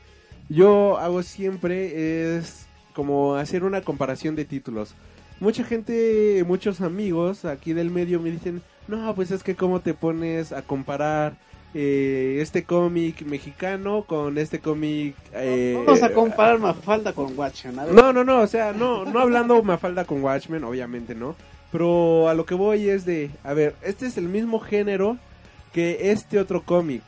yo 0.50 0.98
hago 0.98 1.24
siempre 1.24 2.38
es 2.38 2.66
como 2.94 3.36
hacer 3.36 3.64
una 3.64 3.82
comparación 3.82 4.36
de 4.36 4.46
títulos. 4.46 4.96
Mucha 5.40 5.66
gente, 5.66 6.44
muchos 6.48 6.80
amigos 6.80 7.44
aquí 7.44 7.74
del 7.74 7.92
medio 7.92 8.22
me 8.22 8.32
dicen, 8.32 8.62
no, 8.88 9.14
pues 9.16 9.32
es 9.32 9.44
que 9.44 9.56
cómo 9.56 9.82
te 9.82 9.94
pones 9.94 10.54
a 10.54 10.62
comparar 10.62 11.36
eh, 11.74 12.38
este 12.40 12.64
cómic 12.64 13.24
mexicano 13.24 14.06
con 14.08 14.38
este 14.38 14.60
cómic... 14.60 15.14
Eh, 15.34 15.74
Vamos 15.86 16.02
a 16.02 16.14
comparar 16.14 16.58
Mafalda 16.58 17.12
con 17.12 17.38
Watchmen. 17.38 17.76
No, 17.94 18.14
no, 18.14 18.24
no, 18.24 18.40
o 18.40 18.48
sea, 18.48 18.72
no, 18.72 19.04
no 19.04 19.20
hablando 19.20 19.62
Mafalda 19.62 20.06
con 20.06 20.24
Watchmen, 20.24 20.64
obviamente 20.64 21.14
no. 21.16 21.36
Pero 21.72 22.30
a 22.30 22.34
lo 22.34 22.46
que 22.46 22.56
voy 22.56 22.90
es 22.90 23.06
de, 23.06 23.32
a 23.44 23.54
ver, 23.54 23.76
este 23.82 24.06
es 24.06 24.18
el 24.18 24.30
mismo 24.30 24.60
género 24.60 25.18
que 25.74 26.12
este 26.12 26.40
otro 26.40 26.64
cómic. 26.64 27.04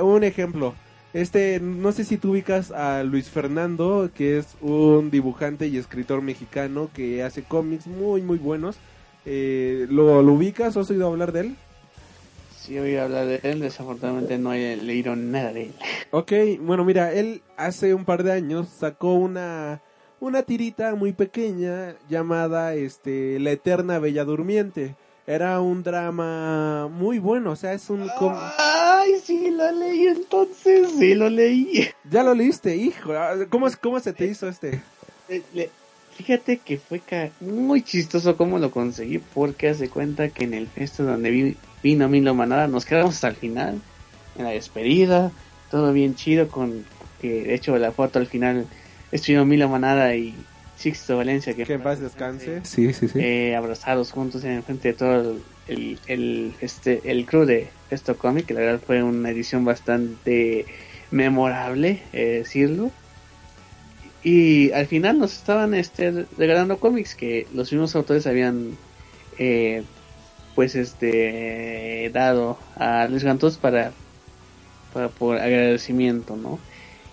Un 0.00 0.24
ejemplo, 0.24 0.74
Este, 1.12 1.60
no 1.60 1.92
sé 1.92 2.04
si 2.04 2.16
tú 2.16 2.30
ubicas 2.30 2.70
a 2.70 3.02
Luis 3.02 3.28
Fernando, 3.28 4.10
que 4.14 4.38
es 4.38 4.56
un 4.62 5.10
dibujante 5.10 5.66
y 5.66 5.76
escritor 5.76 6.22
mexicano 6.22 6.88
que 6.94 7.22
hace 7.22 7.42
cómics 7.42 7.86
muy, 7.86 8.22
muy 8.22 8.38
buenos. 8.38 8.76
Eh, 9.26 9.86
¿lo, 9.90 10.22
¿Lo 10.22 10.32
ubicas 10.32 10.74
o 10.76 10.80
has 10.80 10.90
oído 10.90 11.06
hablar 11.06 11.32
de 11.32 11.40
él? 11.40 11.56
Sí, 12.56 12.78
oí 12.78 12.96
hablar 12.96 13.26
de 13.26 13.40
él, 13.42 13.60
desafortunadamente 13.60 14.38
no 14.38 14.54
he 14.54 14.76
leído 14.76 15.14
nada 15.14 15.52
de 15.52 15.64
él. 15.64 15.72
Ok, 16.12 16.32
bueno, 16.60 16.84
mira, 16.84 17.12
él 17.12 17.42
hace 17.58 17.92
un 17.92 18.04
par 18.04 18.22
de 18.22 18.32
años 18.32 18.68
sacó 18.68 19.12
una, 19.14 19.82
una 20.22 20.44
tirita 20.44 20.94
muy 20.94 21.12
pequeña 21.12 21.96
llamada 22.08 22.74
este, 22.76 23.40
La 23.40 23.50
Eterna 23.50 23.98
Bella 23.98 24.24
Durmiente. 24.24 24.94
Era 25.26 25.60
un 25.60 25.82
drama 25.82 26.86
muy 26.88 27.18
bueno, 27.18 27.50
o 27.52 27.56
sea, 27.56 27.72
es 27.72 27.90
un... 27.90 28.08
Ay, 28.58 29.14
sí, 29.24 29.50
lo 29.50 29.70
leí 29.72 30.06
entonces, 30.06 30.90
sí, 30.96 31.14
lo 31.14 31.28
leí. 31.28 31.88
Ya 32.08 32.22
lo 32.22 32.34
leíste, 32.34 32.76
hijo. 32.76 33.12
¿Cómo, 33.50 33.66
es- 33.66 33.76
¿Cómo 33.76 33.98
se 33.98 34.12
te 34.12 34.26
hizo 34.26 34.48
este? 34.48 34.80
Eh, 35.28 35.70
Fíjate 36.16 36.58
que 36.58 36.78
fue 36.78 37.00
ca- 37.00 37.30
muy 37.40 37.82
chistoso 37.82 38.36
cómo 38.36 38.58
lo 38.60 38.70
conseguí, 38.70 39.18
porque 39.18 39.70
hace 39.70 39.88
cuenta 39.88 40.28
que 40.28 40.44
en 40.44 40.54
el 40.54 40.68
festo 40.68 41.02
donde 41.04 41.30
vi- 41.30 41.56
vino 41.82 42.08
Milo 42.08 42.32
Manada 42.34 42.68
nos 42.68 42.84
quedamos 42.84 43.14
hasta 43.16 43.28
el 43.28 43.36
final, 43.36 43.80
en 44.38 44.44
la 44.44 44.50
despedida, 44.50 45.32
todo 45.70 45.92
bien 45.92 46.14
chido, 46.14 46.46
con 46.48 46.84
que 47.20 47.42
de 47.44 47.54
hecho 47.54 47.76
la 47.78 47.90
foto 47.92 48.18
al 48.20 48.26
final 48.26 48.66
estuvieron 49.12 49.48
Milo 49.48 49.68
Manada 49.68 50.16
y 50.16 50.34
Sixto 50.76 51.16
Valencia, 51.16 51.54
que, 51.54 51.64
Que 51.64 51.74
en 51.74 51.82
paz 51.82 52.00
descanse. 52.00 52.60
Sí, 52.64 52.92
sí, 52.92 53.06
sí. 53.06 53.18
eh, 53.20 53.54
abrazados 53.54 54.10
juntos 54.10 54.42
en 54.42 54.64
frente 54.64 54.88
de 54.88 54.94
todo 54.94 55.20
el, 55.20 55.42
el, 55.68 55.98
el, 56.08 56.54
este, 56.60 57.00
el 57.04 57.24
crew 57.26 57.44
de 57.44 57.68
Festo 57.88 58.16
Comic, 58.16 58.46
que 58.46 58.54
la 58.54 58.60
verdad 58.60 58.80
fue 58.84 59.02
una 59.02 59.30
edición 59.30 59.64
bastante 59.64 60.66
memorable, 61.12 62.02
eh, 62.12 62.38
decirlo. 62.42 62.90
Y 64.24 64.72
al 64.72 64.86
final 64.86 65.18
nos 65.18 65.32
estaban 65.36 65.74
este, 65.74 66.26
regalando 66.38 66.78
cómics 66.78 67.14
que 67.14 67.46
los 67.54 67.70
mismos 67.72 67.94
autores 67.94 68.26
habían 68.26 68.76
eh, 69.38 69.82
pues 70.54 70.74
este 70.74 72.10
dado 72.12 72.58
a 72.76 73.06
Luis 73.08 73.24
Gantos 73.24 73.56
para, 73.56 73.92
para 74.92 75.08
por 75.08 75.38
agradecimiento, 75.38 76.36
¿no? 76.36 76.58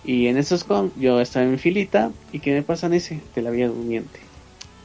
Y 0.09 0.25
en 0.25 0.37
esos 0.37 0.63
con 0.63 0.91
yo 0.99 1.21
estaba 1.21 1.45
en 1.45 1.59
filita 1.59 2.09
y 2.31 2.39
que 2.39 2.51
me 2.51 2.63
pasan 2.63 2.95
ese 2.95 3.19
de 3.35 3.43
la 3.43 3.51
Vía 3.51 3.67
Durmiente. 3.67 4.19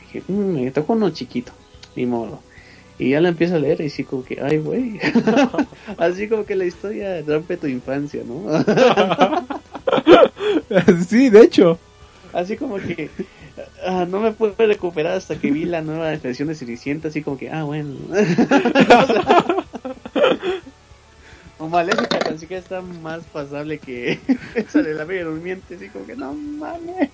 Dije, 0.00 0.22
"Mm, 0.28 0.64
me 0.64 0.70
tocó 0.70 0.92
uno 0.92 1.08
chiquito, 1.08 1.50
ni 1.96 2.04
modo. 2.04 2.42
Y 2.98 3.08
ya 3.08 3.22
lo 3.22 3.28
empiezo 3.28 3.56
a 3.56 3.58
leer 3.58 3.80
y 3.80 3.88
sí 3.88 4.04
como 4.04 4.22
que, 4.22 4.42
ay 4.42 4.58
güey. 4.58 5.00
Así 5.96 6.28
como 6.28 6.44
que 6.44 6.56
la 6.56 6.66
historia 6.66 7.22
rompe 7.26 7.56
tu 7.56 7.66
infancia, 7.66 8.20
¿no? 8.22 8.52
sí, 11.08 11.30
de 11.30 11.40
hecho. 11.40 11.78
Así 12.34 12.58
como 12.58 12.76
que 12.76 13.08
ah, 13.86 14.04
no 14.06 14.20
me 14.20 14.32
pude 14.32 14.52
recuperar 14.58 15.16
hasta 15.16 15.36
que 15.36 15.50
vi 15.50 15.64
la 15.64 15.80
nueva 15.80 16.14
versión 16.18 16.48
de 16.48 16.54
Cenicienta, 16.54 17.08
así 17.08 17.22
como 17.22 17.38
que, 17.38 17.50
ah, 17.50 17.64
bueno. 17.64 17.94
o 20.12 20.16
Maléfica, 21.68 22.18
así 22.28 22.46
que 22.46 22.56
está 22.56 22.80
más 22.80 23.24
pasable 23.24 23.78
que 23.78 24.20
esa 24.54 24.82
de 24.82 24.94
la 24.94 25.04
Bella 25.04 25.24
Durmiente, 25.24 25.76
así 25.76 25.88
como 25.88 26.06
que, 26.06 26.16
no 26.16 26.32
mames. 26.32 27.10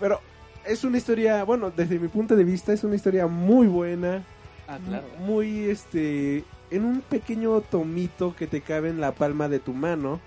Pero 0.00 0.20
es 0.64 0.84
una 0.84 0.98
historia, 0.98 1.44
bueno, 1.44 1.72
desde 1.74 1.98
mi 1.98 2.08
punto 2.08 2.36
de 2.36 2.44
vista 2.44 2.72
es 2.72 2.84
una 2.84 2.96
historia 2.96 3.26
muy 3.26 3.66
buena. 3.66 4.22
Ah, 4.66 4.78
Muy, 5.18 5.64
este, 5.64 6.44
en 6.70 6.84
un 6.84 7.00
pequeño 7.02 7.60
tomito 7.60 8.34
que 8.34 8.46
te 8.46 8.62
cabe 8.62 8.88
en 8.88 9.00
la 9.00 9.12
palma 9.12 9.48
de 9.48 9.58
tu 9.58 9.72
mano. 9.72 10.20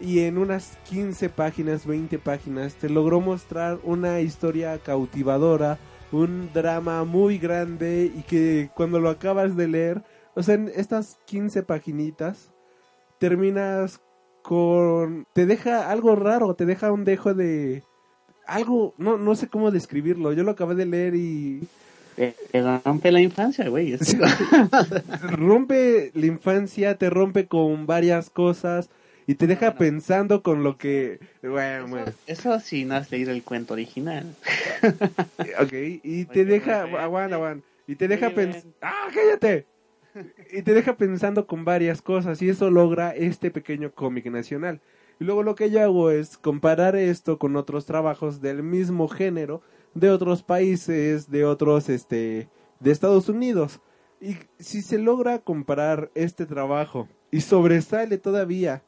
Y 0.00 0.20
en 0.20 0.38
unas 0.38 0.76
15 0.88 1.28
páginas, 1.28 1.86
20 1.86 2.18
páginas, 2.18 2.74
te 2.74 2.88
logró 2.88 3.20
mostrar 3.20 3.78
una 3.84 4.20
historia 4.20 4.78
cautivadora, 4.78 5.78
un 6.10 6.50
drama 6.52 7.04
muy 7.04 7.38
grande 7.38 8.10
y 8.14 8.22
que 8.22 8.70
cuando 8.74 8.98
lo 8.98 9.08
acabas 9.08 9.56
de 9.56 9.68
leer, 9.68 10.02
o 10.34 10.42
sea, 10.42 10.54
en 10.54 10.70
estas 10.74 11.18
15 11.26 11.62
paginitas, 11.62 12.50
terminas 13.18 14.00
con... 14.42 15.26
te 15.32 15.46
deja 15.46 15.90
algo 15.90 16.16
raro, 16.16 16.54
te 16.54 16.66
deja 16.66 16.92
un 16.92 17.04
dejo 17.04 17.34
de... 17.34 17.82
algo, 18.46 18.94
no, 18.98 19.16
no 19.16 19.34
sé 19.36 19.48
cómo 19.48 19.70
describirlo, 19.70 20.32
yo 20.32 20.42
lo 20.42 20.50
acabé 20.50 20.74
de 20.74 20.86
leer 20.86 21.14
y 21.14 21.66
Te, 22.16 22.34
rompe 22.84 23.10
la 23.12 23.20
infancia, 23.20 23.68
güey. 23.68 23.96
rompe 25.22 26.10
la 26.14 26.26
infancia, 26.26 26.96
te 26.96 27.10
rompe 27.10 27.46
con 27.46 27.86
varias 27.86 28.30
cosas 28.30 28.90
y 29.26 29.36
te 29.36 29.46
deja 29.46 29.70
no. 29.70 29.76
pensando 29.76 30.42
con 30.42 30.62
lo 30.62 30.76
que... 30.76 31.18
Bueno, 31.42 31.86
bueno, 31.88 32.12
Eso 32.26 32.58
sí, 32.60 32.84
no 32.84 32.96
has 32.96 33.10
leído 33.10 33.32
el 33.32 33.42
cuento 33.42 33.72
original. 33.74 34.34
ok, 35.60 35.72
y 36.02 36.24
te 36.26 36.40
Oye, 36.40 36.44
deja... 36.44 36.82
Aguanta, 36.82 37.36
aguanta. 37.36 37.66
Y 37.86 37.96
te 37.96 38.08
deja 38.08 38.30
ven. 38.30 38.54
¡Ah, 38.80 39.08
cállate! 39.12 39.66
Y 40.52 40.62
te 40.62 40.74
deja 40.74 40.96
pensando 40.96 41.46
con 41.46 41.64
varias 41.64 42.00
cosas 42.00 42.40
y 42.42 42.48
eso 42.48 42.70
logra 42.70 43.10
este 43.10 43.50
pequeño 43.50 43.92
cómic 43.92 44.26
nacional. 44.26 44.80
Y 45.18 45.24
luego 45.24 45.42
lo 45.42 45.54
que 45.54 45.70
yo 45.70 45.82
hago 45.82 46.10
es 46.10 46.38
comparar 46.38 46.96
esto 46.96 47.38
con 47.38 47.56
otros 47.56 47.86
trabajos 47.86 48.40
del 48.40 48.62
mismo 48.62 49.08
género 49.08 49.62
de 49.94 50.10
otros 50.10 50.42
países, 50.42 51.30
de 51.30 51.44
otros, 51.44 51.88
este, 51.88 52.48
de 52.80 52.90
Estados 52.90 53.28
Unidos. 53.28 53.80
Y 54.20 54.36
si 54.58 54.82
se 54.82 54.98
logra 54.98 55.38
comparar 55.38 56.10
este 56.14 56.46
trabajo 56.46 57.08
y 57.30 57.40
sobresale 57.40 58.18
todavía 58.18 58.82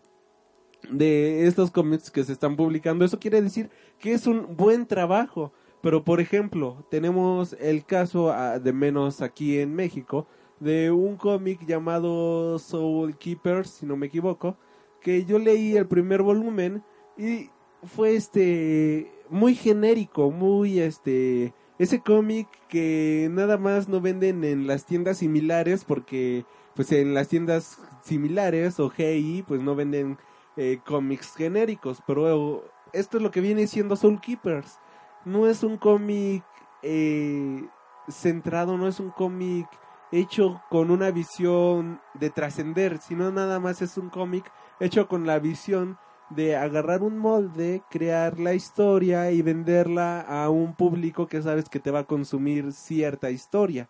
de 0.90 1.46
estos 1.46 1.70
cómics 1.70 2.10
que 2.10 2.24
se 2.24 2.32
están 2.32 2.56
publicando, 2.56 3.04
eso 3.04 3.18
quiere 3.18 3.40
decir 3.40 3.70
que 3.98 4.12
es 4.12 4.26
un 4.26 4.56
buen 4.56 4.86
trabajo. 4.86 5.52
Pero 5.80 6.04
por 6.04 6.20
ejemplo, 6.20 6.86
tenemos 6.90 7.56
el 7.60 7.84
caso 7.84 8.32
ah, 8.32 8.58
de 8.58 8.72
menos 8.72 9.22
aquí 9.22 9.58
en 9.58 9.74
México 9.74 10.26
de 10.60 10.90
un 10.90 11.16
cómic 11.16 11.64
llamado 11.66 12.58
Soul 12.58 13.16
Keepers, 13.16 13.70
si 13.70 13.86
no 13.86 13.96
me 13.96 14.06
equivoco, 14.06 14.56
que 15.00 15.24
yo 15.24 15.38
leí 15.38 15.76
el 15.76 15.86
primer 15.86 16.22
volumen 16.22 16.82
y 17.16 17.50
fue 17.82 18.16
este 18.16 19.12
muy 19.28 19.54
genérico, 19.54 20.30
muy 20.30 20.80
este 20.80 21.54
ese 21.78 22.00
cómic 22.00 22.48
que 22.68 23.28
nada 23.30 23.58
más 23.58 23.88
no 23.88 24.00
venden 24.00 24.44
en 24.44 24.66
las 24.66 24.86
tiendas 24.86 25.18
similares 25.18 25.84
porque 25.84 26.46
pues 26.74 26.90
en 26.92 27.12
las 27.14 27.28
tiendas 27.28 27.78
similares 28.02 28.80
o 28.80 28.88
GI 28.88 29.44
pues 29.46 29.62
no 29.62 29.74
venden 29.74 30.18
eh, 30.56 30.78
cómics 30.86 31.34
genéricos, 31.36 32.02
pero 32.06 32.64
esto 32.92 33.18
es 33.18 33.22
lo 33.22 33.30
que 33.30 33.40
viene 33.40 33.66
siendo 33.66 33.96
Soul 33.96 34.20
Keepers. 34.20 34.78
No 35.26 35.46
es 35.46 35.62
un 35.62 35.76
cómic 35.76 36.44
eh, 36.82 37.66
centrado, 38.08 38.78
no 38.78 38.88
es 38.88 39.00
un 39.00 39.10
cómic 39.10 39.66
hecho 40.12 40.62
con 40.70 40.90
una 40.90 41.10
visión 41.10 42.00
de 42.14 42.30
trascender, 42.30 42.98
sino 42.98 43.30
nada 43.30 43.60
más 43.60 43.82
es 43.82 43.96
un 43.98 44.08
cómic 44.10 44.50
hecho 44.80 45.08
con 45.08 45.26
la 45.26 45.38
visión 45.38 45.98
de 46.30 46.56
agarrar 46.56 47.02
un 47.02 47.18
molde, 47.18 47.82
crear 47.90 48.38
la 48.40 48.54
historia 48.54 49.30
y 49.30 49.42
venderla 49.42 50.20
a 50.20 50.50
un 50.50 50.74
público 50.74 51.26
que 51.28 51.42
sabes 51.42 51.68
que 51.68 51.80
te 51.80 51.90
va 51.90 52.00
a 52.00 52.06
consumir 52.06 52.72
cierta 52.72 53.30
historia. 53.30 53.88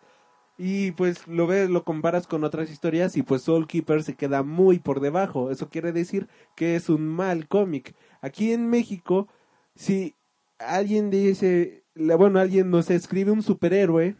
Y 0.58 0.92
pues 0.92 1.26
lo 1.28 1.46
ves, 1.46 1.68
lo 1.68 1.84
comparas 1.84 2.26
con 2.26 2.44
otras 2.44 2.70
historias 2.70 3.16
y 3.16 3.22
pues 3.22 3.42
Soul 3.42 3.66
Keeper 3.66 4.02
se 4.02 4.16
queda 4.16 4.42
muy 4.42 4.78
por 4.78 5.00
debajo. 5.00 5.50
Eso 5.50 5.68
quiere 5.68 5.92
decir 5.92 6.28
que 6.54 6.76
es 6.76 6.88
un 6.88 7.06
mal 7.06 7.46
cómic. 7.46 7.94
Aquí 8.22 8.52
en 8.52 8.68
México, 8.68 9.28
si 9.74 10.14
alguien 10.58 11.10
dice, 11.10 11.84
bueno, 11.94 12.38
alguien 12.38 12.70
nos 12.70 12.90
escribe 12.90 13.32
un 13.32 13.42
superhéroe, 13.42 14.16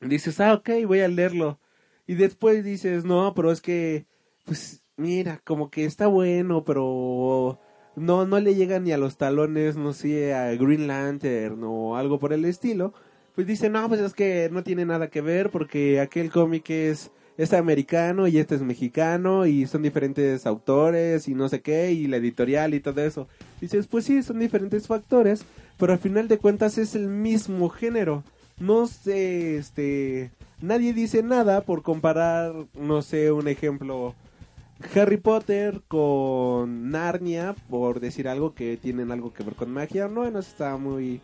dices, 0.00 0.40
ah, 0.40 0.54
ok, 0.54 0.70
voy 0.86 1.00
a 1.00 1.08
leerlo. 1.08 1.58
Y 2.06 2.14
después 2.14 2.64
dices, 2.64 3.04
no, 3.04 3.34
pero 3.34 3.52
es 3.52 3.60
que, 3.60 4.06
pues, 4.44 4.82
mira, 4.96 5.40
como 5.44 5.70
que 5.70 5.84
está 5.84 6.06
bueno, 6.06 6.64
pero 6.64 7.60
no, 7.96 8.26
no 8.26 8.40
le 8.40 8.54
llega 8.54 8.78
ni 8.80 8.92
a 8.92 8.98
los 8.98 9.16
talones, 9.16 9.76
no 9.76 9.92
sé, 9.92 10.34
a 10.34 10.54
Green 10.54 10.86
Lantern 10.86 11.62
o 11.64 11.96
algo 11.96 12.18
por 12.18 12.32
el 12.32 12.44
estilo. 12.44 12.92
Pues 13.34 13.46
dice, 13.46 13.70
no, 13.70 13.88
pues 13.88 14.00
es 14.00 14.14
que 14.14 14.48
no 14.52 14.62
tiene 14.62 14.84
nada 14.84 15.08
que 15.08 15.20
ver 15.20 15.50
porque 15.50 16.00
aquel 16.00 16.30
cómic 16.30 16.68
es, 16.70 17.10
es 17.36 17.52
americano 17.52 18.26
y 18.26 18.38
este 18.38 18.54
es 18.56 18.62
mexicano 18.62 19.46
y 19.46 19.66
son 19.66 19.82
diferentes 19.82 20.46
autores 20.46 21.28
y 21.28 21.34
no 21.34 21.48
sé 21.48 21.60
qué 21.62 21.92
y 21.92 22.06
la 22.06 22.16
editorial 22.16 22.74
y 22.74 22.80
todo 22.80 23.02
eso. 23.02 23.28
Dices, 23.60 23.86
pues 23.86 24.04
sí, 24.04 24.22
son 24.22 24.38
diferentes 24.40 24.86
factores, 24.86 25.44
pero 25.78 25.92
al 25.92 25.98
final 25.98 26.28
de 26.28 26.38
cuentas 26.38 26.76
es 26.78 26.94
el 26.94 27.08
mismo 27.08 27.68
género. 27.68 28.24
No 28.60 28.86
sé, 28.86 29.56
este, 29.56 30.32
nadie 30.60 30.92
dice 30.92 31.22
nada 31.22 31.62
por 31.62 31.82
comparar, 31.82 32.52
no 32.74 33.00
sé, 33.00 33.32
un 33.32 33.48
ejemplo, 33.48 34.14
Harry 34.94 35.16
Potter 35.16 35.80
con 35.88 36.90
Narnia, 36.90 37.54
por 37.70 38.00
decir 38.00 38.28
algo 38.28 38.54
que 38.54 38.76
tienen 38.76 39.12
algo 39.12 39.32
que 39.32 39.44
ver 39.44 39.54
con 39.54 39.72
magia. 39.72 40.08
No, 40.08 40.30
no 40.30 40.38
está 40.38 40.76
muy... 40.76 41.22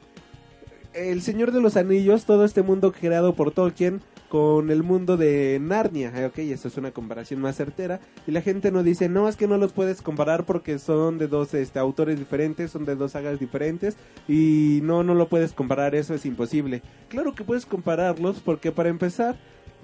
El 0.95 1.21
Señor 1.21 1.53
de 1.53 1.61
los 1.61 1.77
Anillos, 1.77 2.25
todo 2.25 2.43
este 2.47 2.63
mundo 2.63 2.91
creado 2.91 3.35
por 3.35 3.51
Tolkien, 3.51 4.01
con 4.29 4.71
el 4.71 4.83
mundo 4.83 5.17
de 5.17 5.59
Narnia. 5.61 6.13
Eh, 6.15 6.27
Ok, 6.27 6.39
esa 6.39 6.69
es 6.69 6.77
una 6.77 6.91
comparación 6.91 7.41
más 7.41 7.57
certera. 7.57 8.01
Y 8.27 8.33
la 8.33 8.43
gente 8.43 8.71
no 8.71 8.83
dice, 8.83 9.09
no, 9.09 9.29
es 9.29 9.37
que 9.37 9.47
no 9.47 9.59
los 9.59 9.73
puedes 9.73 10.03
comparar 10.03 10.45
porque 10.45 10.79
son 10.79 11.19
de 11.19 11.29
dos 11.29 11.55
este, 11.55 11.79
autores 11.79 12.19
diferentes, 12.19 12.71
son 12.71 12.85
de 12.85 12.97
dos 12.97 13.13
sagas 13.13 13.39
diferentes. 13.39 13.97
Y 14.29 14.81
no, 14.83 15.03
no 15.03 15.15
lo 15.15 15.29
puedes 15.29 15.53
comparar, 15.53 15.95
eso 15.95 16.15
es 16.15 16.27
imposible. 16.27 16.83
Claro 17.09 17.35
que 17.35 17.45
puedes 17.45 17.67
compararlos 17.67 18.41
porque 18.41 18.73
para 18.73 18.89
empezar 18.89 19.37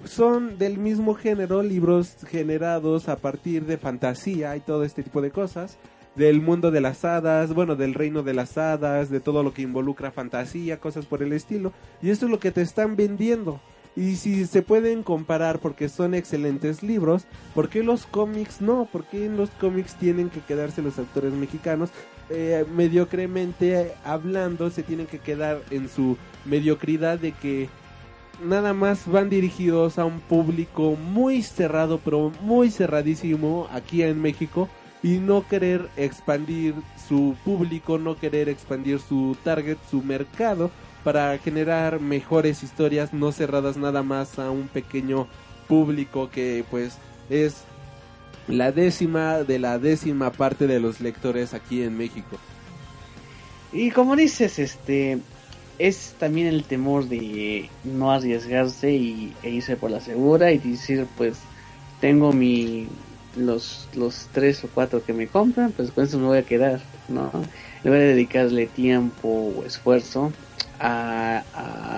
son 0.05 0.57
del 0.57 0.77
mismo 0.77 1.15
género, 1.15 1.63
libros 1.63 2.17
generados 2.27 3.07
a 3.09 3.17
partir 3.17 3.65
de 3.65 3.77
fantasía 3.77 4.55
y 4.55 4.59
todo 4.59 4.83
este 4.83 5.03
tipo 5.03 5.21
de 5.21 5.31
cosas, 5.31 5.77
del 6.15 6.41
mundo 6.41 6.71
de 6.71 6.81
las 6.81 7.05
hadas, 7.05 7.53
bueno, 7.53 7.75
del 7.75 7.93
reino 7.93 8.21
de 8.21 8.33
las 8.33 8.57
hadas, 8.57 9.09
de 9.09 9.19
todo 9.19 9.43
lo 9.43 9.53
que 9.53 9.61
involucra 9.61 10.11
fantasía, 10.11 10.79
cosas 10.79 11.05
por 11.05 11.23
el 11.23 11.33
estilo, 11.33 11.73
y 12.01 12.09
esto 12.09 12.25
es 12.25 12.31
lo 12.31 12.39
que 12.39 12.51
te 12.51 12.61
están 12.61 12.95
vendiendo. 12.95 13.61
Y 13.95 14.15
si 14.15 14.45
se 14.45 14.63
pueden 14.63 15.03
comparar 15.03 15.59
porque 15.59 15.87
son 15.87 16.15
excelentes 16.15 16.81
libros, 16.81 17.25
¿por 17.53 17.69
qué 17.69 17.83
los 17.83 18.07
cómics 18.07 18.59
no? 18.59 18.85
¿Por 18.91 19.05
qué 19.05 19.25
en 19.25 19.37
los 19.37 19.51
cómics 19.51 19.95
tienen 19.95 20.29
que 20.29 20.39
quedarse 20.39 20.81
los 20.81 20.97
actores 20.97 21.33
mexicanos? 21.33 21.91
Eh, 22.29 22.65
mediocremente 22.73 23.93
hablando, 24.03 24.71
se 24.71 24.81
tienen 24.81 25.05
que 25.05 25.19
quedar 25.19 25.61
en 25.69 25.89
su 25.89 26.17
mediocridad 26.45 27.19
de 27.19 27.33
que 27.33 27.69
nada 28.43 28.73
más 28.73 29.07
van 29.07 29.29
dirigidos 29.29 29.99
a 29.99 30.05
un 30.05 30.19
público 30.21 30.95
muy 30.95 31.43
cerrado, 31.43 31.99
pero 32.03 32.31
muy 32.41 32.71
cerradísimo 32.71 33.67
aquí 33.71 34.01
en 34.01 34.19
México 34.19 34.69
y 35.03 35.17
no 35.17 35.47
querer 35.47 35.89
expandir 35.97 36.73
su 37.07 37.35
público, 37.45 37.99
no 37.99 38.17
querer 38.17 38.49
expandir 38.49 38.99
su 38.99 39.37
target, 39.43 39.77
su 39.91 40.01
mercado 40.01 40.71
para 41.03 41.37
generar 41.37 41.99
mejores 41.99 42.63
historias 42.63 43.13
no 43.13 43.31
cerradas 43.31 43.77
nada 43.77 44.03
más 44.03 44.39
a 44.39 44.51
un 44.51 44.67
pequeño 44.67 45.27
público 45.67 46.29
que 46.29 46.63
pues 46.69 46.97
es 47.29 47.63
la 48.47 48.71
décima 48.71 49.43
de 49.43 49.59
la 49.59 49.79
décima 49.79 50.31
parte 50.31 50.67
de 50.67 50.79
los 50.79 51.01
lectores 51.01 51.53
aquí 51.53 51.81
en 51.81 51.97
México. 51.97 52.37
Y 53.71 53.91
como 53.91 54.15
dices, 54.15 54.59
este 54.59 55.19
es 55.79 56.13
también 56.19 56.47
el 56.47 56.63
temor 56.63 57.07
de 57.07 57.69
no 57.83 58.11
arriesgarse 58.11 58.91
y, 58.91 59.33
e 59.41 59.49
irse 59.49 59.75
por 59.75 59.91
la 59.91 59.99
segura 59.99 60.51
y 60.51 60.59
decir 60.59 61.07
pues 61.17 61.39
tengo 61.99 62.31
mi 62.31 62.87
los 63.35 63.87
los 63.95 64.27
tres 64.31 64.63
o 64.63 64.69
cuatro 64.71 65.03
que 65.03 65.13
me 65.13 65.27
compran 65.27 65.71
pues 65.71 65.89
con 65.91 66.03
eso 66.03 66.19
me 66.19 66.27
voy 66.27 66.37
a 66.37 66.43
quedar 66.43 66.81
no 67.09 67.31
le 67.83 67.89
voy 67.89 67.99
a 67.99 68.03
dedicarle 68.03 68.67
tiempo 68.67 69.51
o 69.57 69.65
esfuerzo 69.65 70.31
a, 70.79 71.43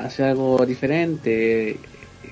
hacer 0.06 0.26
algo 0.28 0.66
diferente 0.66 1.80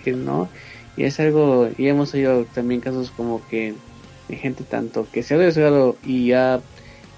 no. 0.06 0.50
Y 0.98 1.06
es 1.06 1.20
algo 1.20 1.70
y 1.78 1.88
hemos 1.88 2.14
oído 2.14 2.46
también 2.54 2.82
casos 2.82 3.12
como 3.12 3.46
que 3.48 3.74
de 4.28 4.36
gente 4.36 4.64
tanto 4.64 5.08
que 5.12 5.24
se 5.24 5.34
ha 5.34 5.38
arriesgado 5.38 5.98
y 6.04 6.34
ha, 6.34 6.62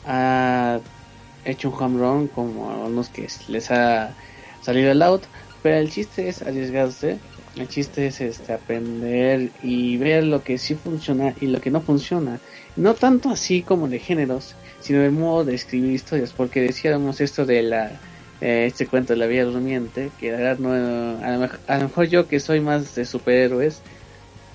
ha 0.05 0.79
hecho 1.43 1.69
un 1.69 1.83
home 1.83 1.99
run 1.99 2.27
como 2.27 2.69
a 2.69 2.85
unos 2.85 3.09
que 3.09 3.27
les 3.47 3.71
ha 3.71 4.13
salido 4.61 4.91
el 4.91 5.01
out. 5.01 5.23
Pero 5.63 5.77
el 5.77 5.89
chiste 5.89 6.29
es 6.29 6.41
arriesgarse 6.41 7.17
el 7.55 7.69
chiste 7.69 8.07
es 8.07 8.19
este 8.19 8.51
aprender 8.51 9.49
y 9.63 9.95
ver 9.97 10.25
lo 10.25 10.43
que 10.43 10.57
sí 10.57 10.75
funciona 10.75 11.33
y 11.39 11.47
lo 11.47 11.61
que 11.61 11.71
no 11.71 11.79
funciona. 11.79 12.39
No 12.75 12.95
tanto 12.95 13.29
así 13.29 13.61
como 13.61 13.87
de 13.87 13.99
géneros 13.99 14.55
sino 14.81 14.99
de 14.99 15.09
modo 15.09 15.45
de 15.45 15.55
escribir 15.55 15.93
historias 15.93 16.33
porque 16.33 16.61
decíamos 16.61 17.21
esto 17.21 17.45
de 17.45 17.63
la 17.63 17.91
eh, 18.45 18.67
este 18.67 18.85
cuento 18.85 19.13
de 19.13 19.17
la 19.17 19.25
vida 19.25 19.43
durmiente 19.43 20.11
que 20.19 20.31
la 20.31 20.37
verdad 20.37 20.59
no 20.59 20.69
a 20.71 21.31
lo, 21.31 21.39
mejor, 21.39 21.59
a 21.65 21.77
lo 21.77 21.83
mejor 21.85 22.05
yo 22.05 22.27
que 22.27 22.39
soy 22.39 22.59
más 22.59 22.93
de 22.93 23.03
superhéroes 23.03 23.81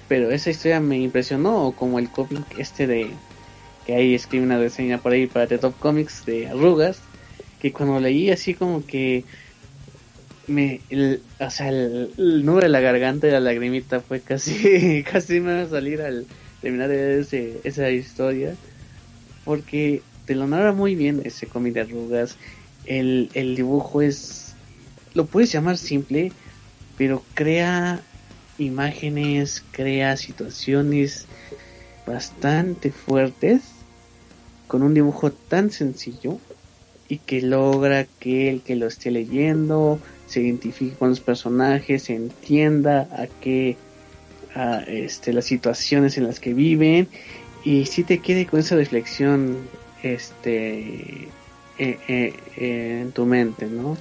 pero 0.07 0.30
esa 0.30 0.51
historia 0.51 0.78
me 0.78 0.97
impresionó 0.99 1.74
como 1.76 1.99
el 1.99 2.09
cómic 2.09 2.45
este 2.57 2.86
de 2.86 3.11
que 3.84 3.97
ahí 3.97 4.14
escribe 4.14 4.45
una 4.45 4.59
reseña 4.59 4.99
por 4.99 5.11
ahí 5.11 5.26
para 5.26 5.49
The 5.49 5.59
Top 5.59 5.76
Comics 5.80 6.24
de 6.24 6.47
arrugas 6.47 7.01
que 7.61 7.72
cuando 7.72 7.99
leí 7.99 8.30
así 8.30 8.55
como 8.55 8.86
que 8.86 9.24
me 10.47 10.82
o 11.41 11.51
sea 11.51 11.70
el, 11.70 12.14
el, 12.16 12.47
nudo 12.47 12.61
de 12.61 12.68
la 12.68 12.78
garganta 12.78 13.26
y 13.26 13.32
la 13.32 13.41
lagrimita 13.41 13.99
fue 13.99 14.20
casi 14.20 15.03
casi 15.11 15.41
me 15.41 15.55
va 15.55 15.62
a 15.62 15.68
salir 15.68 16.01
al 16.01 16.26
terminar 16.62 16.91
de 16.91 16.97
ver 16.97 17.18
ese, 17.18 17.61
esa 17.64 17.91
historia 17.91 18.55
porque 19.45 20.01
te 20.26 20.36
lo 20.36 20.47
narra 20.47 20.72
muy 20.72 20.95
bien 20.95 21.22
ese 21.24 21.49
cómic 21.49 21.74
de 21.74 21.80
arrugas 21.80 22.36
el, 22.91 23.30
el 23.34 23.55
dibujo 23.55 24.03
es 24.03 24.55
lo 25.14 25.26
puedes 25.26 25.53
llamar 25.53 25.78
simple 25.78 26.32
pero 26.99 27.22
crea 27.34 28.03
imágenes 28.59 29.64
crea 29.70 30.16
situaciones 30.16 31.26
bastante 32.05 32.91
fuertes 32.91 33.62
con 34.66 34.82
un 34.82 34.93
dibujo 34.93 35.30
tan 35.30 35.70
sencillo 35.70 36.38
y 37.09 37.18
que 37.18 37.43
logra 37.43 38.07
que 38.18 38.51
el 38.51 38.62
que 38.62 38.76
lo 38.76 38.88
esté 38.88 39.12
leyendo 39.12 40.01
se 40.26 40.41
identifique 40.41 40.95
con 40.95 41.11
los 41.11 41.20
personajes, 41.20 42.05
se 42.05 42.14
entienda 42.14 43.09
a 43.12 43.26
qué 43.41 43.76
a 44.55 44.80
este 44.80 45.32
las 45.32 45.45
situaciones 45.45 46.18
en 46.18 46.26
las 46.26 46.41
que 46.41 46.55
viven 46.55 47.09
y 47.64 47.86
si 47.86 48.03
te 48.03 48.18
quede 48.18 48.47
con 48.47 48.61
esa 48.61 48.74
reflexión 48.74 49.59
este 50.03 51.28
eh, 51.83 51.99
eh, 52.09 52.53
eh, 52.57 53.01
en 53.01 53.12
tu 53.14 53.24
mente, 53.24 53.66
¿no? 53.68 53.95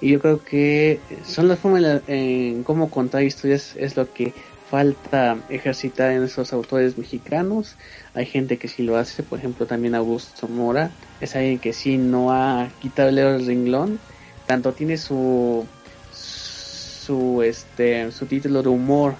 Y 0.00 0.10
yo 0.12 0.20
creo 0.20 0.42
que 0.42 1.20
son 1.22 1.48
las 1.48 1.58
formas 1.60 2.02
en 2.06 2.64
cómo 2.64 2.90
contar 2.90 3.24
historias 3.24 3.76
es 3.76 3.94
lo 3.96 4.10
que 4.14 4.34
falta 4.62 5.44
ejercitar 5.50 6.12
en 6.12 6.22
esos 6.22 6.54
autores 6.54 6.96
mexicanos. 6.96 7.76
Hay 8.14 8.24
gente 8.24 8.58
que 8.58 8.68
sí 8.68 8.82
lo 8.82 8.96
hace, 8.96 9.22
por 9.22 9.38
ejemplo 9.38 9.66
también 9.66 9.94
Augusto 9.94 10.48
Mora, 10.48 10.96
es 11.20 11.36
alguien 11.36 11.60
que 11.60 11.74
sí 11.74 11.98
no 11.98 12.32
ha 12.32 12.72
quitado 12.78 13.10
el 13.10 13.46
renglón, 13.46 14.00
tanto 14.46 14.72
tiene 14.74 14.96
su 14.96 15.68
su 16.08 17.42
este 17.42 18.10
su 18.12 18.26
título 18.26 18.62
de 18.62 18.70
humor 18.70 19.18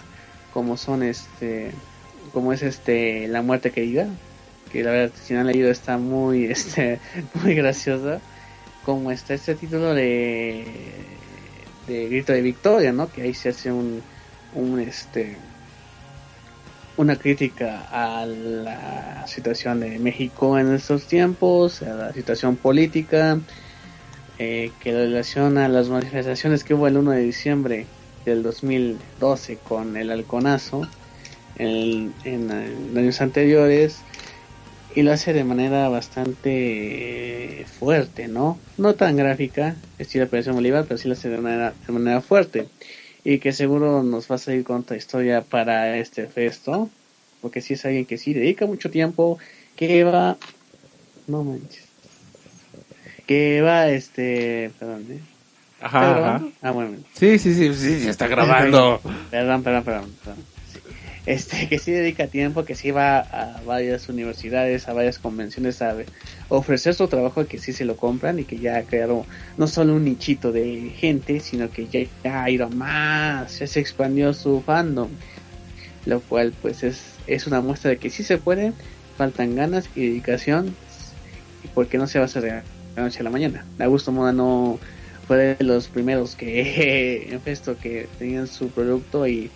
como 0.50 0.78
son 0.78 1.02
este 1.02 1.74
como 2.32 2.52
es 2.54 2.62
este 2.62 3.28
La 3.28 3.42
muerte 3.42 3.72
querida, 3.72 4.18
que 4.70 4.82
la 4.82 4.90
verdad 4.90 5.14
si 5.22 5.34
no 5.34 5.40
han 5.40 5.46
leído 5.46 5.70
está 5.70 5.98
muy 5.98 6.44
este 6.50 7.00
muy 7.34 7.54
graciosa, 7.54 8.20
como 8.84 9.10
está 9.10 9.34
este 9.34 9.54
título 9.54 9.94
de 9.94 10.64
de 11.86 12.08
Grito 12.08 12.32
de 12.32 12.42
Victoria, 12.42 12.92
¿no? 12.92 13.10
Que 13.10 13.22
ahí 13.22 13.34
se 13.34 13.50
hace 13.50 13.70
un 13.72 14.02
un 14.54 14.80
este 14.80 15.36
una 16.96 17.16
crítica 17.16 17.86
a 17.90 18.24
la 18.24 19.26
situación 19.26 19.80
de 19.80 19.98
México 19.98 20.58
en 20.58 20.74
estos 20.74 21.06
tiempos, 21.06 21.82
a 21.82 21.94
la 21.94 22.12
situación 22.12 22.56
política, 22.56 23.38
eh, 24.38 24.72
que 24.80 24.92
relaciona 24.92 25.68
las 25.68 25.88
manifestaciones 25.88 26.64
que 26.64 26.72
hubo 26.72 26.86
el 26.86 26.96
1 26.96 27.10
de 27.10 27.20
diciembre 27.20 27.86
del 28.24 28.42
2012 28.42 29.58
con 29.58 29.96
el 29.96 30.10
halconazo 30.10 30.88
en, 31.56 32.14
en, 32.24 32.50
en 32.50 32.98
años 32.98 33.20
anteriores 33.20 34.00
y 34.96 35.02
lo 35.02 35.12
hace 35.12 35.34
de 35.34 35.44
manera 35.44 35.90
bastante 35.90 37.66
fuerte, 37.78 38.28
¿no? 38.28 38.58
No 38.78 38.94
tan 38.94 39.14
gráfica, 39.14 39.76
estilo 39.98 40.24
Operación 40.24 40.56
Bolívar, 40.56 40.86
pero 40.88 40.96
sí 40.96 41.06
lo 41.06 41.12
hace 41.12 41.28
de 41.28 41.36
manera, 41.36 41.74
de 41.86 41.92
manera 41.92 42.22
fuerte 42.22 42.66
y 43.22 43.38
que 43.38 43.52
seguro 43.52 44.02
nos 44.02 44.30
va 44.30 44.36
a 44.36 44.38
salir 44.38 44.64
con 44.64 44.78
otra 44.78 44.96
historia 44.96 45.42
para 45.42 45.98
este 45.98 46.28
festo, 46.28 46.88
porque 47.42 47.60
si 47.60 47.74
es 47.74 47.84
alguien 47.84 48.06
que 48.06 48.16
sí 48.16 48.32
dedica 48.32 48.64
mucho 48.64 48.90
tiempo, 48.90 49.38
que 49.76 50.02
va, 50.02 50.38
no 51.26 51.44
manches, 51.44 51.84
que 53.26 53.60
va, 53.60 53.90
este, 53.90 54.70
perdón, 54.78 55.06
¿eh? 55.10 55.20
Ajá, 55.82 56.16
ajá. 56.16 56.44
Ah, 56.62 56.70
bueno. 56.70 56.96
Sí, 57.12 57.38
sí, 57.38 57.52
sí, 57.52 57.74
sí, 57.74 58.00
se 58.00 58.10
está 58.10 58.28
grabando. 58.28 59.02
Perdón, 59.30 59.62
perdón, 59.62 59.84
perdón. 59.84 60.16
perdón. 60.24 60.55
Este, 61.26 61.68
que 61.68 61.80
sí 61.80 61.90
dedica 61.90 62.28
tiempo, 62.28 62.64
que 62.64 62.76
sí 62.76 62.92
va 62.92 63.18
a 63.18 63.60
varias 63.62 64.08
universidades, 64.08 64.88
a 64.88 64.92
varias 64.92 65.18
convenciones 65.18 65.82
a 65.82 65.96
ofrecer 66.48 66.94
su 66.94 67.08
trabajo, 67.08 67.46
que 67.46 67.58
sí 67.58 67.72
se 67.72 67.84
lo 67.84 67.96
compran 67.96 68.38
y 68.38 68.44
que 68.44 68.58
ya 68.58 68.80
crearon 68.84 69.24
no 69.56 69.66
solo 69.66 69.94
un 69.94 70.04
nichito 70.04 70.52
de 70.52 70.92
gente, 70.96 71.40
sino 71.40 71.68
que 71.70 71.88
ya, 71.88 72.00
ya 72.22 72.44
ha 72.44 72.50
ido 72.50 72.70
más, 72.70 73.58
ya 73.58 73.66
se 73.66 73.80
expandió 73.80 74.32
su 74.32 74.62
fandom. 74.62 75.08
Lo 76.04 76.20
cual, 76.20 76.54
pues, 76.62 76.84
es, 76.84 77.02
es 77.26 77.48
una 77.48 77.60
muestra 77.60 77.90
de 77.90 77.98
que 77.98 78.08
sí 78.08 78.22
se 78.22 78.38
puede, 78.38 78.72
faltan 79.18 79.56
ganas 79.56 79.88
y 79.96 80.06
dedicación, 80.06 80.76
y 81.64 81.68
porque 81.74 81.98
no 81.98 82.06
se 82.06 82.20
va 82.20 82.26
a 82.26 82.26
hacer 82.26 82.42
de 82.42 82.50
la 82.94 83.02
noche 83.02 83.18
a 83.18 83.24
la 83.24 83.30
mañana. 83.30 83.64
Augusto 83.80 84.12
Moda 84.12 84.32
no 84.32 84.78
fue 85.26 85.56
de 85.56 85.64
los 85.64 85.88
primeros 85.88 86.36
que 86.36 87.26
en 87.32 87.40
Festo 87.40 87.76
que 87.76 88.06
tenían 88.16 88.46
su 88.46 88.68
producto 88.68 89.26
y 89.26 89.50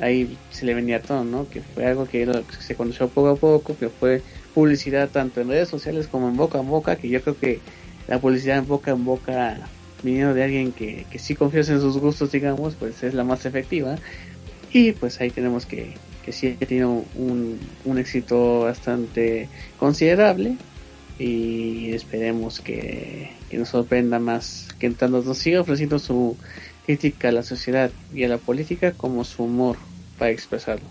ahí 0.00 0.36
se 0.50 0.66
le 0.66 0.74
vendía 0.74 1.02
todo, 1.02 1.24
¿no? 1.24 1.48
Que 1.48 1.60
fue 1.60 1.86
algo 1.86 2.06
que, 2.06 2.30
se 2.60 2.74
conoció 2.74 3.08
poco 3.08 3.28
a 3.28 3.36
poco, 3.36 3.76
que 3.76 3.88
fue 3.88 4.22
publicidad 4.54 5.10
tanto 5.10 5.40
en 5.40 5.48
redes 5.48 5.68
sociales 5.68 6.08
como 6.08 6.28
en 6.28 6.36
boca 6.36 6.58
en 6.58 6.68
boca, 6.68 6.96
que 6.96 7.08
yo 7.08 7.22
creo 7.22 7.38
que 7.38 7.60
la 8.08 8.18
publicidad 8.18 8.58
en 8.58 8.66
boca 8.66 8.90
en 8.90 9.04
boca 9.04 9.68
viniendo 10.02 10.34
de 10.34 10.42
alguien 10.42 10.72
que, 10.72 11.06
que 11.10 11.18
sí 11.18 11.34
confías 11.34 11.68
en 11.68 11.80
sus 11.80 11.98
gustos, 11.98 12.32
digamos, 12.32 12.74
pues 12.74 13.02
es 13.02 13.14
la 13.14 13.24
más 13.24 13.46
efectiva. 13.46 13.96
Y 14.72 14.92
pues 14.92 15.20
ahí 15.20 15.30
tenemos 15.30 15.66
que, 15.66 15.94
que 16.24 16.32
sí 16.32 16.56
ha 16.60 16.66
tenido 16.66 17.04
un, 17.14 17.60
un 17.84 17.98
éxito 17.98 18.60
bastante 18.60 19.48
considerable 19.78 20.56
y 21.18 21.92
esperemos 21.92 22.60
que, 22.60 23.30
que 23.50 23.58
nos 23.58 23.68
sorprenda 23.68 24.18
más, 24.18 24.68
que 24.78 24.90
tanto 24.90 25.22
nos 25.22 25.38
siga 25.38 25.60
ofreciendo 25.60 25.98
su 25.98 26.36
crítica 26.86 27.28
a 27.28 27.32
la 27.32 27.42
sociedad 27.42 27.90
y 28.12 28.24
a 28.24 28.28
la 28.28 28.38
política 28.38 28.92
como 28.92 29.24
su 29.24 29.44
humor 29.44 29.76
para 30.18 30.30
expresarlo. 30.30 30.86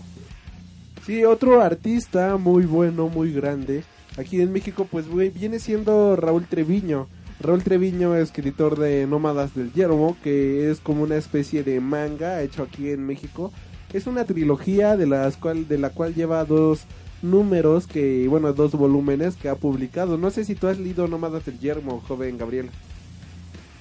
Sí, 1.04 1.24
otro 1.24 1.62
artista 1.62 2.36
muy 2.36 2.64
bueno, 2.64 3.08
muy 3.08 3.32
grande, 3.32 3.82
aquí 4.16 4.40
en 4.40 4.52
México 4.52 4.86
pues 4.90 5.06
viene 5.34 5.58
siendo 5.58 6.16
Raúl 6.16 6.46
Treviño. 6.46 7.08
Raúl 7.40 7.64
Treviño, 7.64 8.14
escritor 8.14 8.78
de 8.78 9.04
Nómadas 9.06 9.54
del 9.54 9.72
Yermo, 9.72 10.16
que 10.22 10.70
es 10.70 10.78
como 10.78 11.02
una 11.02 11.16
especie 11.16 11.64
de 11.64 11.80
manga 11.80 12.40
hecho 12.40 12.62
aquí 12.62 12.90
en 12.90 13.04
México. 13.04 13.52
Es 13.92 14.06
una 14.06 14.24
trilogía 14.24 14.96
de, 14.96 15.06
las 15.06 15.36
cual, 15.36 15.66
de 15.66 15.76
la 15.76 15.90
cual 15.90 16.14
lleva 16.14 16.44
dos 16.44 16.84
números 17.20 17.88
que, 17.88 18.28
bueno, 18.28 18.52
dos 18.52 18.72
volúmenes 18.72 19.34
que 19.34 19.48
ha 19.48 19.56
publicado. 19.56 20.18
No 20.18 20.30
sé 20.30 20.44
si 20.44 20.54
tú 20.54 20.68
has 20.68 20.78
leído 20.78 21.08
Nómadas 21.08 21.44
del 21.44 21.58
Yermo, 21.58 22.00
joven 22.06 22.38
Gabriel. 22.38 22.70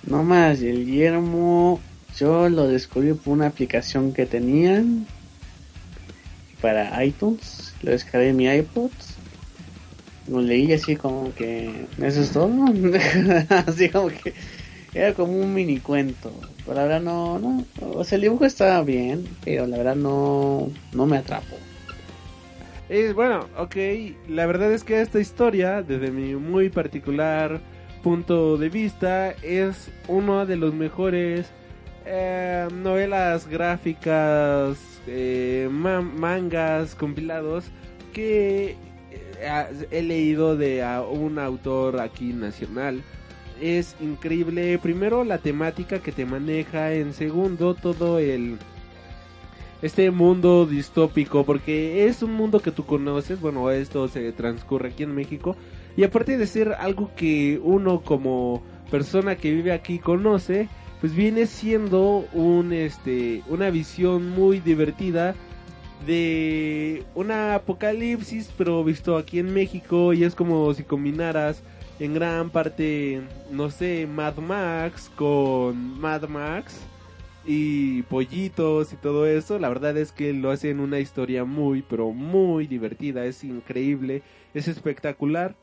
Nómadas 0.08 0.62
del 0.62 0.88
Yermo, 0.88 1.80
yo 2.18 2.50
lo 2.50 2.68
descubrí 2.68 3.14
por 3.14 3.34
una 3.34 3.48
aplicación 3.48 4.14
que 4.14 4.26
tenían 4.26 5.08
para 6.62 7.04
iTunes. 7.04 7.74
Lo 7.82 7.92
descargué 7.92 8.30
en 8.30 8.38
mi 8.38 8.48
iPod. 8.48 8.92
Lo 10.28 10.42
leí 10.42 10.72
así 10.72 10.96
como 10.96 11.34
que 11.34 11.88
eso 12.02 12.22
es 12.22 12.32
todo 12.32 12.52
así 13.50 13.90
como 13.90 14.10
que 14.10 14.34
era 14.94 15.14
como 15.14 15.34
un 15.34 15.54
mini 15.54 15.80
cuento. 15.80 16.32
Pero 16.66 16.76
la 16.76 16.84
verdad 16.84 17.02
no 17.02 17.40
no 17.40 17.66
o 17.82 18.04
sea 18.04 18.18
el 18.18 18.22
dibujo 18.22 18.46
estaba 18.46 18.84
bien 18.84 19.28
pero 19.44 19.66
la 19.66 19.78
verdad 19.78 19.96
no 19.96 20.70
no 20.94 21.06
me 21.08 21.18
atrapó. 21.18 21.58
Es 22.88 23.14
bueno 23.16 23.48
ok 23.58 23.76
la 24.30 24.46
verdad 24.46 24.72
es 24.72 24.84
que 24.84 25.02
esta 25.02 25.20
historia 25.20 25.82
desde 25.82 26.12
mi 26.12 26.36
muy 26.36 26.70
particular 26.70 27.60
punto 28.04 28.58
de 28.58 28.70
vista 28.70 29.32
es 29.42 29.90
uno 30.08 30.46
de 30.46 30.56
los 30.56 30.74
mejores 30.74 31.52
eh, 32.06 32.68
novelas 32.74 33.48
gráficas 33.48 34.78
eh, 35.08 35.70
mangas 35.72 36.96
compilados 36.96 37.66
que 38.14 38.76
he 39.92 40.02
leído 40.04 40.56
de 40.56 40.86
un 41.12 41.40
autor 41.40 42.00
aquí 42.00 42.34
nacional. 42.34 43.02
Es 43.60 43.96
increíble, 44.00 44.78
primero 44.80 45.24
la 45.24 45.38
temática 45.38 46.00
que 46.00 46.12
te 46.12 46.26
maneja, 46.26 46.94
en 46.94 47.14
segundo 47.14 47.74
todo 47.76 48.20
el 48.20 48.58
este 49.82 50.12
mundo 50.12 50.68
distópico, 50.68 51.44
porque 51.44 52.06
es 52.06 52.22
un 52.22 52.34
mundo 52.34 52.60
que 52.60 52.72
tú 52.72 52.86
conoces, 52.86 53.42
bueno, 53.42 53.72
esto 53.72 54.08
se 54.08 54.32
transcurre 54.32 54.90
aquí 54.90 55.04
en 55.04 55.16
México, 55.16 55.56
y 55.98 56.04
aparte 56.04 56.38
de 56.38 56.46
ser 56.46 56.74
algo 56.74 57.12
que 57.16 57.60
uno 57.64 58.02
como 58.02 58.62
persona 58.92 59.36
que 59.36 59.52
vive 59.52 59.72
aquí 59.72 59.98
conoce, 59.98 60.70
pues 61.02 61.16
viene 61.16 61.48
siendo 61.48 62.26
un 62.32 62.72
este 62.72 63.44
una 63.50 63.70
visión 63.72 64.30
muy 64.30 64.60
divertida 64.60 65.36
de 66.06 67.04
una 67.16 67.56
apocalipsis, 67.56 68.52
pero 68.58 68.84
visto 68.84 69.18
aquí 69.18 69.40
en 69.40 69.54
México 69.54 70.14
y 70.14 70.24
es 70.24 70.36
como 70.36 70.74
si 70.74 70.84
combinaras 70.84 71.62
en 72.00 72.14
gran 72.16 72.50
parte, 72.50 73.22
no 73.52 73.70
sé, 73.70 74.08
Mad 74.08 74.38
Max 74.38 75.12
con 75.16 76.00
Mad 76.00 76.28
Max 76.28 76.82
y 77.46 78.02
pollitos 78.04 78.94
y 78.94 78.96
todo 78.96 79.28
eso. 79.28 79.60
La 79.60 79.70
verdad 79.70 79.96
es 79.98 80.12
que 80.12 80.34
lo 80.34 80.50
hacen 80.50 80.80
una 80.80 81.00
historia 81.00 81.46
muy, 81.46 81.84
pero 81.84 82.12
muy 82.12 82.68
divertida, 82.68 83.26
es 83.26 83.44
increíble, 83.44 84.24
es 84.54 84.68
espectacular. 84.68 85.56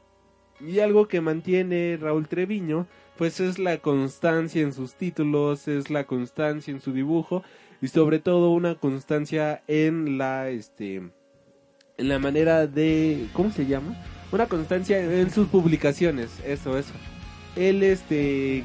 Y 0.60 0.80
algo 0.80 1.08
que 1.08 1.20
mantiene 1.20 1.98
Raúl 2.00 2.28
Treviño, 2.28 2.86
pues 3.18 3.40
es 3.40 3.58
la 3.58 3.78
constancia 3.78 4.62
en 4.62 4.72
sus 4.72 4.94
títulos, 4.94 5.66
es 5.66 5.90
la 5.90 6.04
constancia 6.04 6.72
en 6.72 6.80
su 6.80 6.92
dibujo 6.92 7.42
y 7.82 7.88
sobre 7.88 8.20
todo 8.20 8.50
una 8.50 8.76
constancia 8.76 9.62
en 9.66 10.16
la 10.16 10.48
este 10.48 11.02
en 11.98 12.08
la 12.08 12.20
manera 12.20 12.68
de 12.68 13.26
¿cómo 13.32 13.50
se 13.50 13.66
llama? 13.66 14.00
Una 14.30 14.46
constancia 14.46 15.00
en 15.00 15.30
sus 15.30 15.48
publicaciones, 15.48 16.30
eso 16.46 16.78
eso. 16.78 16.92
Él 17.56 17.82
este 17.82 18.64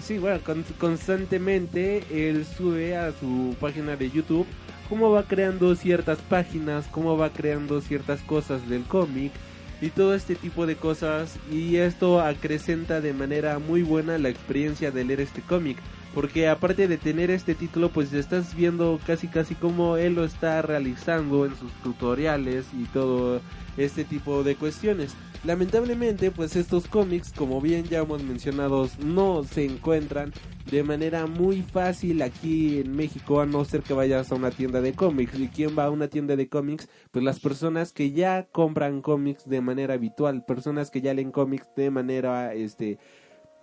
sí, 0.00 0.18
bueno, 0.18 0.40
constantemente 0.78 2.04
él 2.10 2.44
sube 2.44 2.96
a 2.96 3.12
su 3.12 3.56
página 3.58 3.96
de 3.96 4.10
YouTube 4.10 4.46
cómo 4.90 5.10
va 5.10 5.22
creando 5.22 5.74
ciertas 5.74 6.18
páginas, 6.18 6.86
cómo 6.90 7.16
va 7.16 7.30
creando 7.30 7.80
ciertas 7.80 8.20
cosas 8.20 8.68
del 8.68 8.84
cómic 8.84 9.32
y 9.80 9.90
todo 9.90 10.14
este 10.14 10.34
tipo 10.34 10.66
de 10.66 10.76
cosas 10.76 11.36
y 11.50 11.76
esto 11.76 12.20
acrecenta 12.20 13.00
de 13.00 13.12
manera 13.12 13.58
muy 13.58 13.82
buena 13.82 14.18
la 14.18 14.28
experiencia 14.28 14.90
de 14.90 15.04
leer 15.04 15.20
este 15.20 15.42
cómic 15.42 15.78
porque 16.14 16.48
aparte 16.48 16.86
de 16.86 16.96
tener 16.96 17.30
este 17.30 17.54
título 17.54 17.88
pues 17.88 18.12
estás 18.12 18.54
viendo 18.54 19.00
casi 19.06 19.26
casi 19.28 19.54
como 19.54 19.96
él 19.96 20.14
lo 20.14 20.24
está 20.24 20.62
realizando 20.62 21.44
en 21.44 21.56
sus 21.56 21.72
tutoriales 21.82 22.66
y 22.72 22.84
todo 22.84 23.40
este 23.76 24.04
tipo 24.04 24.44
de 24.44 24.54
cuestiones 24.54 25.14
lamentablemente 25.44 26.30
pues 26.30 26.56
estos 26.56 26.86
cómics 26.86 27.32
como 27.32 27.60
bien 27.60 27.84
ya 27.84 28.00
hemos 28.00 28.22
mencionado 28.22 28.88
no 29.04 29.44
se 29.44 29.64
encuentran 29.64 30.32
de 30.70 30.82
manera 30.82 31.26
muy 31.26 31.62
fácil 31.62 32.22
aquí 32.22 32.80
en 32.80 32.96
México 32.96 33.40
a 33.40 33.46
no 33.46 33.64
ser 33.64 33.82
que 33.82 33.92
vayas 33.92 34.32
a 34.32 34.34
una 34.34 34.50
tienda 34.50 34.80
de 34.80 34.94
cómics. 34.94 35.38
Y 35.38 35.48
quién 35.48 35.78
va 35.78 35.84
a 35.84 35.90
una 35.90 36.08
tienda 36.08 36.36
de 36.36 36.48
cómics 36.48 36.88
pues 37.10 37.24
las 37.24 37.38
personas 37.38 37.92
que 37.92 38.12
ya 38.12 38.46
compran 38.50 39.02
cómics 39.02 39.48
de 39.48 39.60
manera 39.60 39.94
habitual 39.94 40.44
personas 40.44 40.90
que 40.90 41.02
ya 41.02 41.14
leen 41.14 41.32
cómics 41.32 41.68
de 41.76 41.90
manera 41.90 42.54
este 42.54 42.98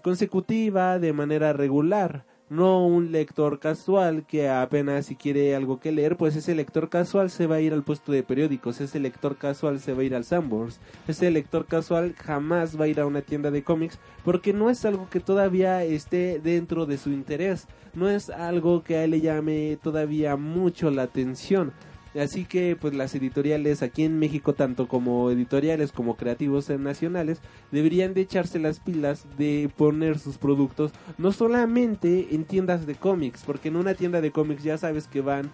consecutiva 0.04 1.00
de 1.00 1.14
manera 1.14 1.54
regular 1.54 2.26
no 2.52 2.86
un 2.86 3.14
lector 3.14 3.60
casual 3.60 4.26
que 4.28 4.50
apenas 4.50 5.06
si 5.06 5.16
quiere 5.16 5.56
algo 5.56 5.80
que 5.80 5.94
leer, 5.94 6.18
pues 6.18 6.36
ese 6.36 6.54
lector 6.54 6.90
casual 6.90 7.30
se 7.30 7.48
va 7.48 7.56
a 7.56 7.62
ir 7.62 7.72
al 7.72 7.84
puesto 7.84 8.12
de 8.12 8.24
periódicos, 8.24 8.82
ese 8.82 9.00
lector 9.00 9.38
casual 9.38 9.80
se 9.80 9.94
va 9.94 10.02
a 10.02 10.04
ir 10.04 10.14
al 10.14 10.26
Sanborns, 10.26 10.82
ese 11.08 11.32
lector 11.32 11.66
casual 11.66 12.14
jamás 12.18 12.78
va 12.78 12.84
a 12.84 12.88
ir 12.90 13.00
a 13.00 13.06
una 13.06 13.22
tienda 13.22 13.52
de 13.52 13.64
cómics 13.64 14.00
porque 14.26 14.52
no 14.52 14.70
es 14.70 14.84
algo 14.84 15.10
que 15.10 15.22
todavía 15.22 15.82
esté 15.86 16.42
dentro 16.44 16.86
de 16.86 16.98
su 16.98 17.12
interés, 17.12 17.68
no 17.94 18.10
es 18.10 18.30
algo 18.30 18.84
que 18.84 18.98
a 18.98 19.06
él 19.06 19.12
le 19.12 19.22
llame 19.22 19.78
todavía 19.82 20.36
mucho 20.36 20.92
la 20.92 21.04
atención. 21.04 21.72
Así 22.20 22.46
que 22.46 22.76
pues 22.80 22.94
las 22.94 23.16
editoriales 23.16 23.82
aquí 23.82 24.04
en 24.04 24.20
México, 24.20 24.54
tanto 24.54 24.88
como 24.88 25.32
editoriales 25.32 25.92
como 25.92 26.18
creativos 26.18 26.70
nacionales, 26.70 27.40
deberían 27.72 28.14
de 28.14 28.22
echarse 28.22 28.60
las 28.60 28.80
pilas 28.80 29.26
de 29.38 29.70
poner 29.78 30.20
sus 30.20 30.38
productos 30.38 30.92
no 31.18 31.32
solamente 31.32 32.28
en 32.32 32.44
tiendas 32.44 32.86
de 32.86 32.96
cómics, 32.96 33.44
porque 33.46 33.70
en 33.70 33.78
una 33.78 33.94
tienda 33.94 34.20
de 34.20 34.32
cómics 34.32 34.64
ya 34.64 34.78
sabes 34.78 35.08
que 35.08 35.22
van 35.22 35.52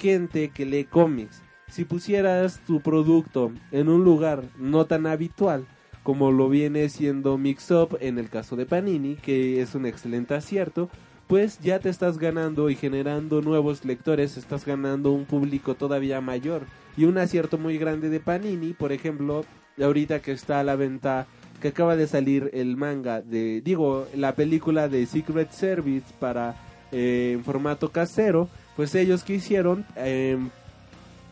gente 0.00 0.50
que 0.50 0.66
lee 0.66 0.84
cómics. 0.84 1.42
Si 1.68 1.84
pusieras 1.84 2.60
tu 2.66 2.80
producto 2.80 3.52
en 3.70 3.88
un 3.88 4.02
lugar 4.02 4.42
no 4.58 4.86
tan 4.86 5.06
habitual, 5.06 5.66
como 6.02 6.32
lo 6.32 6.48
viene 6.48 6.88
siendo 6.88 7.38
Mix 7.38 7.70
Up 7.70 7.98
en 8.00 8.18
el 8.18 8.28
caso 8.30 8.56
de 8.56 8.66
Panini, 8.66 9.14
que 9.16 9.60
es 9.60 9.74
un 9.76 9.86
excelente 9.86 10.34
acierto, 10.34 10.90
pues 11.30 11.60
ya 11.60 11.78
te 11.78 11.88
estás 11.90 12.18
ganando 12.18 12.70
y 12.70 12.74
generando 12.74 13.40
nuevos 13.40 13.84
lectores, 13.84 14.36
estás 14.36 14.66
ganando 14.66 15.12
un 15.12 15.26
público 15.26 15.76
todavía 15.76 16.20
mayor. 16.20 16.62
Y 16.96 17.04
un 17.04 17.18
acierto 17.18 17.56
muy 17.56 17.78
grande 17.78 18.08
de 18.08 18.18
Panini, 18.18 18.72
por 18.72 18.90
ejemplo, 18.90 19.44
ahorita 19.80 20.22
que 20.22 20.32
está 20.32 20.58
a 20.58 20.64
la 20.64 20.74
venta 20.74 21.28
que 21.62 21.68
acaba 21.68 21.94
de 21.94 22.08
salir 22.08 22.50
el 22.52 22.76
manga 22.76 23.20
de 23.20 23.60
digo 23.60 24.08
la 24.16 24.34
película 24.34 24.88
de 24.88 25.06
Secret 25.06 25.52
Service 25.52 26.06
para 26.18 26.56
eh, 26.90 27.34
en 27.34 27.44
formato 27.44 27.92
casero, 27.92 28.48
pues 28.74 28.92
ellos 28.96 29.22
que 29.22 29.34
hicieron 29.34 29.86
em, 29.94 30.50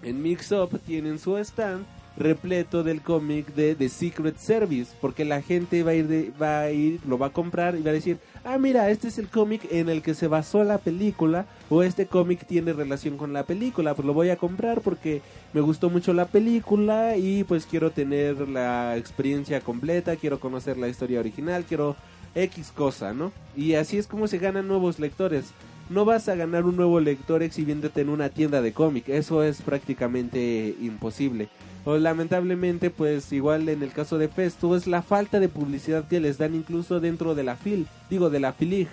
en 0.05 0.23
Mix 0.23 0.53
Up 0.53 0.79
tienen 0.87 1.19
su 1.19 1.37
stand 1.39 1.85
repleto 2.19 2.82
del 2.82 3.01
cómic 3.01 3.55
de 3.55 3.74
The 3.74 3.89
Secret 3.89 4.36
Service, 4.39 4.95
porque 5.01 5.24
la 5.24 5.40
gente 5.40 5.82
va 5.82 5.93
a 5.93 5.95
ir, 5.95 6.09
de, 6.09 6.32
va 6.40 6.61
a 6.62 6.70
ir, 6.70 7.01
lo 7.07 7.16
va 7.16 7.27
a 7.27 7.32
comprar 7.32 7.77
y 7.77 7.82
va 7.82 7.90
a 7.90 7.95
decir, 7.95 8.19
ah, 8.45 8.59
mira, 8.59 8.90
este 8.90 9.09
es 9.09 9.19
el 9.19 9.28
cómic 9.28 9.66
en 9.70 9.89
el 9.89 10.03
que 10.03 10.15
se 10.15 10.27
basó 10.27 10.65
la 10.65 10.78
película, 10.78 11.47
o 11.70 11.82
este 11.82 12.07
cómic 12.07 12.47
tiene 12.47 12.73
relación 12.73 13.16
con 13.16 13.32
la 13.32 13.45
película, 13.45 13.95
pues 13.95 14.05
lo 14.05 14.15
voy 14.15 14.31
a 14.31 14.36
comprar 14.36 14.81
porque 14.81 15.23
me 15.53 15.61
gustó 15.61 15.90
mucho 15.90 16.12
la 16.12 16.27
película 16.27 17.16
y 17.16 17.45
pues 17.45 17.66
quiero 17.66 17.90
tener 17.90 18.49
la 18.49 18.97
experiencia 18.97 19.61
completa, 19.61 20.16
quiero 20.16 20.40
conocer 20.40 20.77
la 20.77 20.89
historia 20.89 21.20
original, 21.20 21.65
quiero 21.65 21.97
X 22.35 22.73
cosa, 22.74 23.12
¿no? 23.12 23.32
Y 23.57 23.74
así 23.74 23.97
es 23.97 24.07
como 24.07 24.28
se 24.28 24.39
ganan 24.39 24.69
nuevos 24.69 24.99
lectores. 24.99 25.53
No 25.89 26.05
vas 26.05 26.28
a 26.28 26.35
ganar 26.35 26.66
un 26.66 26.77
nuevo 26.77 27.01
lector 27.01 27.43
exhibiéndote 27.43 28.03
en 28.03 28.11
una 28.11 28.28
tienda 28.28 28.61
de 28.61 28.74
cómic, 28.74 29.09
eso 29.09 29.43
es 29.43 29.62
prácticamente 29.62 30.74
imposible. 30.82 31.49
O 31.89 31.97
lamentablemente, 31.97 32.90
pues 32.90 33.32
igual 33.32 33.66
en 33.66 33.82
el 33.82 33.93
caso 33.93 34.19
de 34.19 34.28
Festo, 34.28 34.77
es 34.77 34.86
la 34.86 35.01
falta 35.01 35.40
de 35.40 35.48
publicidad 35.48 36.06
que 36.06 36.20
les 36.20 36.36
dan 36.36 36.55
incluso 36.55 37.01
dentro 37.01 37.35
de 37.35 37.44
la 37.44 37.56
FIL, 37.56 37.86
digo 38.10 38.28
de 38.28 38.40
la 38.40 38.52
FILIG. 38.52 38.89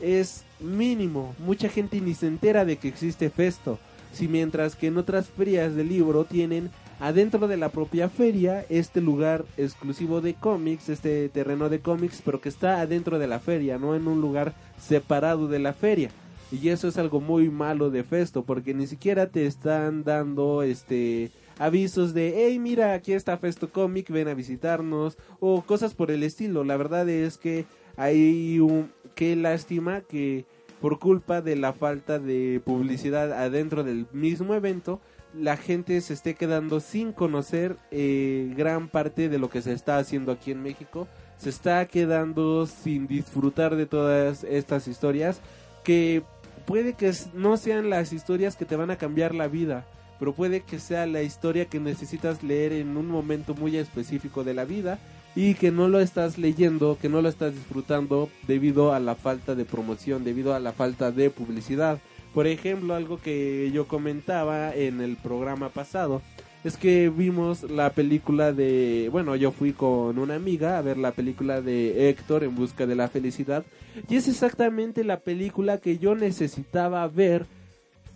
Es 0.00 0.42
mínimo, 0.58 1.36
mucha 1.38 1.68
gente 1.68 2.00
ni 2.00 2.14
se 2.14 2.26
entera 2.26 2.64
de 2.64 2.78
que 2.78 2.88
existe 2.88 3.30
Festo. 3.30 3.78
Si 4.12 4.26
mientras 4.26 4.74
que 4.74 4.88
en 4.88 4.98
otras 4.98 5.28
ferias 5.28 5.76
de 5.76 5.84
libro 5.84 6.24
tienen 6.24 6.70
adentro 6.98 7.46
de 7.46 7.58
la 7.58 7.68
propia 7.68 8.08
feria 8.08 8.66
este 8.70 9.00
lugar 9.00 9.44
exclusivo 9.56 10.20
de 10.20 10.34
cómics, 10.34 10.88
este 10.88 11.28
terreno 11.28 11.68
de 11.68 11.78
cómics, 11.78 12.22
pero 12.24 12.40
que 12.40 12.48
está 12.48 12.80
adentro 12.80 13.20
de 13.20 13.28
la 13.28 13.38
feria, 13.38 13.78
no 13.78 13.94
en 13.94 14.08
un 14.08 14.20
lugar 14.20 14.52
separado 14.80 15.46
de 15.46 15.60
la 15.60 15.74
feria. 15.74 16.10
Y 16.50 16.70
eso 16.70 16.88
es 16.88 16.98
algo 16.98 17.20
muy 17.20 17.50
malo 17.50 17.90
de 17.90 18.02
Festo, 18.02 18.42
porque 18.42 18.74
ni 18.74 18.88
siquiera 18.88 19.28
te 19.28 19.46
están 19.46 20.02
dando 20.02 20.64
este 20.64 21.30
avisos 21.58 22.14
de, 22.14 22.34
hey, 22.36 22.58
mira, 22.58 22.92
aquí 22.92 23.12
está 23.12 23.38
Festo 23.38 23.70
Comic, 23.70 24.10
ven 24.10 24.28
a 24.28 24.34
visitarnos, 24.34 25.16
o 25.40 25.62
cosas 25.62 25.94
por 25.94 26.10
el 26.10 26.22
estilo. 26.22 26.64
La 26.64 26.76
verdad 26.76 27.08
es 27.08 27.38
que 27.38 27.66
hay 27.96 28.58
un, 28.60 28.90
qué 29.14 29.36
lástima 29.36 30.02
que 30.02 30.44
por 30.80 30.98
culpa 30.98 31.40
de 31.40 31.56
la 31.56 31.72
falta 31.72 32.18
de 32.18 32.60
publicidad 32.64 33.32
adentro 33.32 33.82
del 33.82 34.06
mismo 34.12 34.54
evento, 34.54 35.00
la 35.34 35.56
gente 35.56 36.00
se 36.00 36.14
esté 36.14 36.34
quedando 36.34 36.80
sin 36.80 37.12
conocer 37.12 37.76
eh, 37.90 38.52
gran 38.56 38.88
parte 38.88 39.28
de 39.28 39.38
lo 39.38 39.50
que 39.50 39.62
se 39.62 39.72
está 39.72 39.98
haciendo 39.98 40.32
aquí 40.32 40.50
en 40.50 40.62
México. 40.62 41.08
Se 41.38 41.50
está 41.50 41.84
quedando 41.86 42.66
sin 42.66 43.06
disfrutar 43.06 43.76
de 43.76 43.86
todas 43.86 44.44
estas 44.44 44.88
historias 44.88 45.40
que 45.84 46.22
puede 46.66 46.94
que 46.94 47.12
no 47.34 47.56
sean 47.56 47.90
las 47.90 48.12
historias 48.12 48.56
que 48.56 48.64
te 48.64 48.76
van 48.76 48.90
a 48.90 48.96
cambiar 48.96 49.34
la 49.34 49.46
vida, 49.46 49.86
pero 50.18 50.32
puede 50.32 50.60
que 50.60 50.78
sea 50.78 51.06
la 51.06 51.22
historia 51.22 51.66
que 51.66 51.80
necesitas 51.80 52.42
leer 52.42 52.72
en 52.72 52.96
un 52.96 53.06
momento 53.06 53.54
muy 53.54 53.76
específico 53.76 54.44
de 54.44 54.54
la 54.54 54.64
vida 54.64 54.98
y 55.34 55.54
que 55.54 55.70
no 55.70 55.88
lo 55.88 56.00
estás 56.00 56.38
leyendo, 56.38 56.98
que 57.00 57.08
no 57.08 57.20
lo 57.20 57.28
estás 57.28 57.54
disfrutando 57.54 58.30
debido 58.46 58.94
a 58.94 59.00
la 59.00 59.14
falta 59.14 59.54
de 59.54 59.66
promoción, 59.66 60.24
debido 60.24 60.54
a 60.54 60.60
la 60.60 60.72
falta 60.72 61.12
de 61.12 61.30
publicidad. 61.30 61.98
Por 62.32 62.46
ejemplo, 62.46 62.94
algo 62.94 63.18
que 63.18 63.70
yo 63.72 63.86
comentaba 63.86 64.74
en 64.74 65.00
el 65.00 65.16
programa 65.16 65.68
pasado 65.68 66.22
es 66.64 66.76
que 66.76 67.10
vimos 67.10 67.62
la 67.70 67.90
película 67.90 68.52
de, 68.52 69.08
bueno, 69.12 69.36
yo 69.36 69.52
fui 69.52 69.72
con 69.72 70.18
una 70.18 70.34
amiga 70.34 70.78
a 70.78 70.82
ver 70.82 70.96
la 70.96 71.12
película 71.12 71.60
de 71.60 72.08
Héctor 72.08 72.42
en 72.42 72.56
busca 72.56 72.86
de 72.86 72.96
la 72.96 73.08
felicidad 73.08 73.64
y 74.08 74.16
es 74.16 74.26
exactamente 74.26 75.04
la 75.04 75.20
película 75.20 75.78
que 75.78 75.98
yo 75.98 76.14
necesitaba 76.14 77.06
ver 77.06 77.46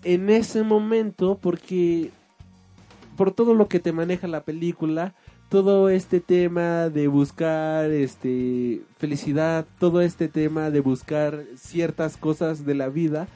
en 0.05 0.31
ese 0.31 0.63
momento 0.63 1.39
porque 1.41 2.11
por 3.17 3.33
todo 3.33 3.55
lo 3.55 3.69
que 3.69 3.81
te 3.81 3.93
maneja 3.93 4.29
la 4.29 4.45
película, 4.45 5.15
todo 5.51 5.89
este 5.89 6.21
tema 6.21 6.89
de 6.89 7.09
buscar 7.09 7.91
este 7.91 8.83
felicidad, 8.97 9.67
todo 9.79 10.01
este 10.01 10.29
tema 10.29 10.71
de 10.71 10.81
buscar 10.81 11.45
ciertas 11.57 12.17
cosas 12.17 12.65
de 12.65 12.75
la 12.75 12.89
vida, 12.89 13.29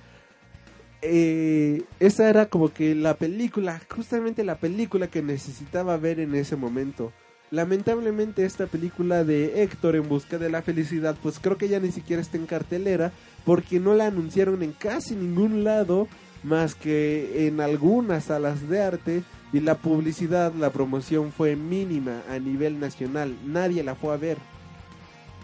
eh, 1.03 1.83
esa 2.01 2.31
era 2.31 2.47
como 2.47 2.73
que 2.73 2.95
la 2.95 3.15
película, 3.15 3.79
justamente 3.91 4.43
la 4.43 4.57
película 4.57 5.09
que 5.09 5.23
necesitaba 5.23 5.99
ver 5.99 6.19
en 6.19 6.35
ese 6.35 6.57
momento. 6.57 7.13
Lamentablemente 7.51 8.47
esta 8.47 8.67
película 8.67 9.23
de 9.23 9.63
Héctor 9.63 9.97
en 9.97 10.09
busca 10.09 10.39
de 10.39 10.49
la 10.49 10.63
felicidad, 10.63 11.15
pues 11.23 11.39
creo 11.39 11.59
que 11.59 11.69
ya 11.69 11.79
ni 11.79 11.93
siquiera 11.93 12.23
está 12.23 12.39
en 12.39 12.47
cartelera 12.47 13.13
porque 13.45 13.81
no 13.81 13.93
la 13.93 14.07
anunciaron 14.07 14.63
en 14.63 14.73
casi 14.73 15.15
ningún 15.15 15.63
lado 15.63 16.09
más 16.45 16.75
que 16.75 17.49
en 17.49 17.61
algunas 17.61 18.25
salas 18.25 18.69
de 18.69 18.83
arte 18.83 19.23
y 19.53 19.61
la 19.61 19.75
publicidad, 19.75 20.53
la 20.55 20.71
promoción 20.71 21.33
fue 21.33 21.57
mínima 21.57 22.23
a 22.31 22.39
nivel 22.39 22.79
nacional, 22.79 23.37
nadie 23.45 23.83
la 23.83 23.97
fue 23.97 24.15
a 24.15 24.17
ver 24.17 24.39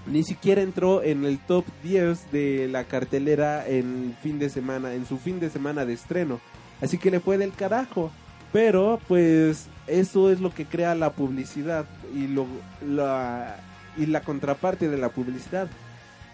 ni 0.06 0.24
siquiera 0.24 0.62
entró 0.62 1.02
en 1.02 1.24
el 1.24 1.38
top 1.38 1.64
10 1.82 2.32
de 2.32 2.68
la 2.68 2.84
cartelera 2.84 3.66
en 3.66 4.16
fin 4.22 4.38
de 4.38 4.48
semana, 4.48 4.94
en 4.94 5.06
su 5.06 5.18
fin 5.18 5.40
de 5.40 5.50
semana 5.50 5.84
de 5.84 5.92
estreno. 5.92 6.40
Así 6.80 6.98
que 6.98 7.10
le 7.10 7.20
fue 7.20 7.38
del 7.38 7.52
carajo. 7.52 8.10
Pero 8.52 8.98
pues 9.06 9.66
eso 9.86 10.30
es 10.30 10.40
lo 10.40 10.52
que 10.52 10.66
crea 10.66 10.96
la 10.96 11.12
publicidad 11.12 11.86
y 12.12 12.26
lo 12.26 12.46
la, 12.84 13.60
y 13.96 14.06
la 14.06 14.22
contraparte 14.22 14.88
de 14.88 14.98
la 14.98 15.10
publicidad. 15.10 15.68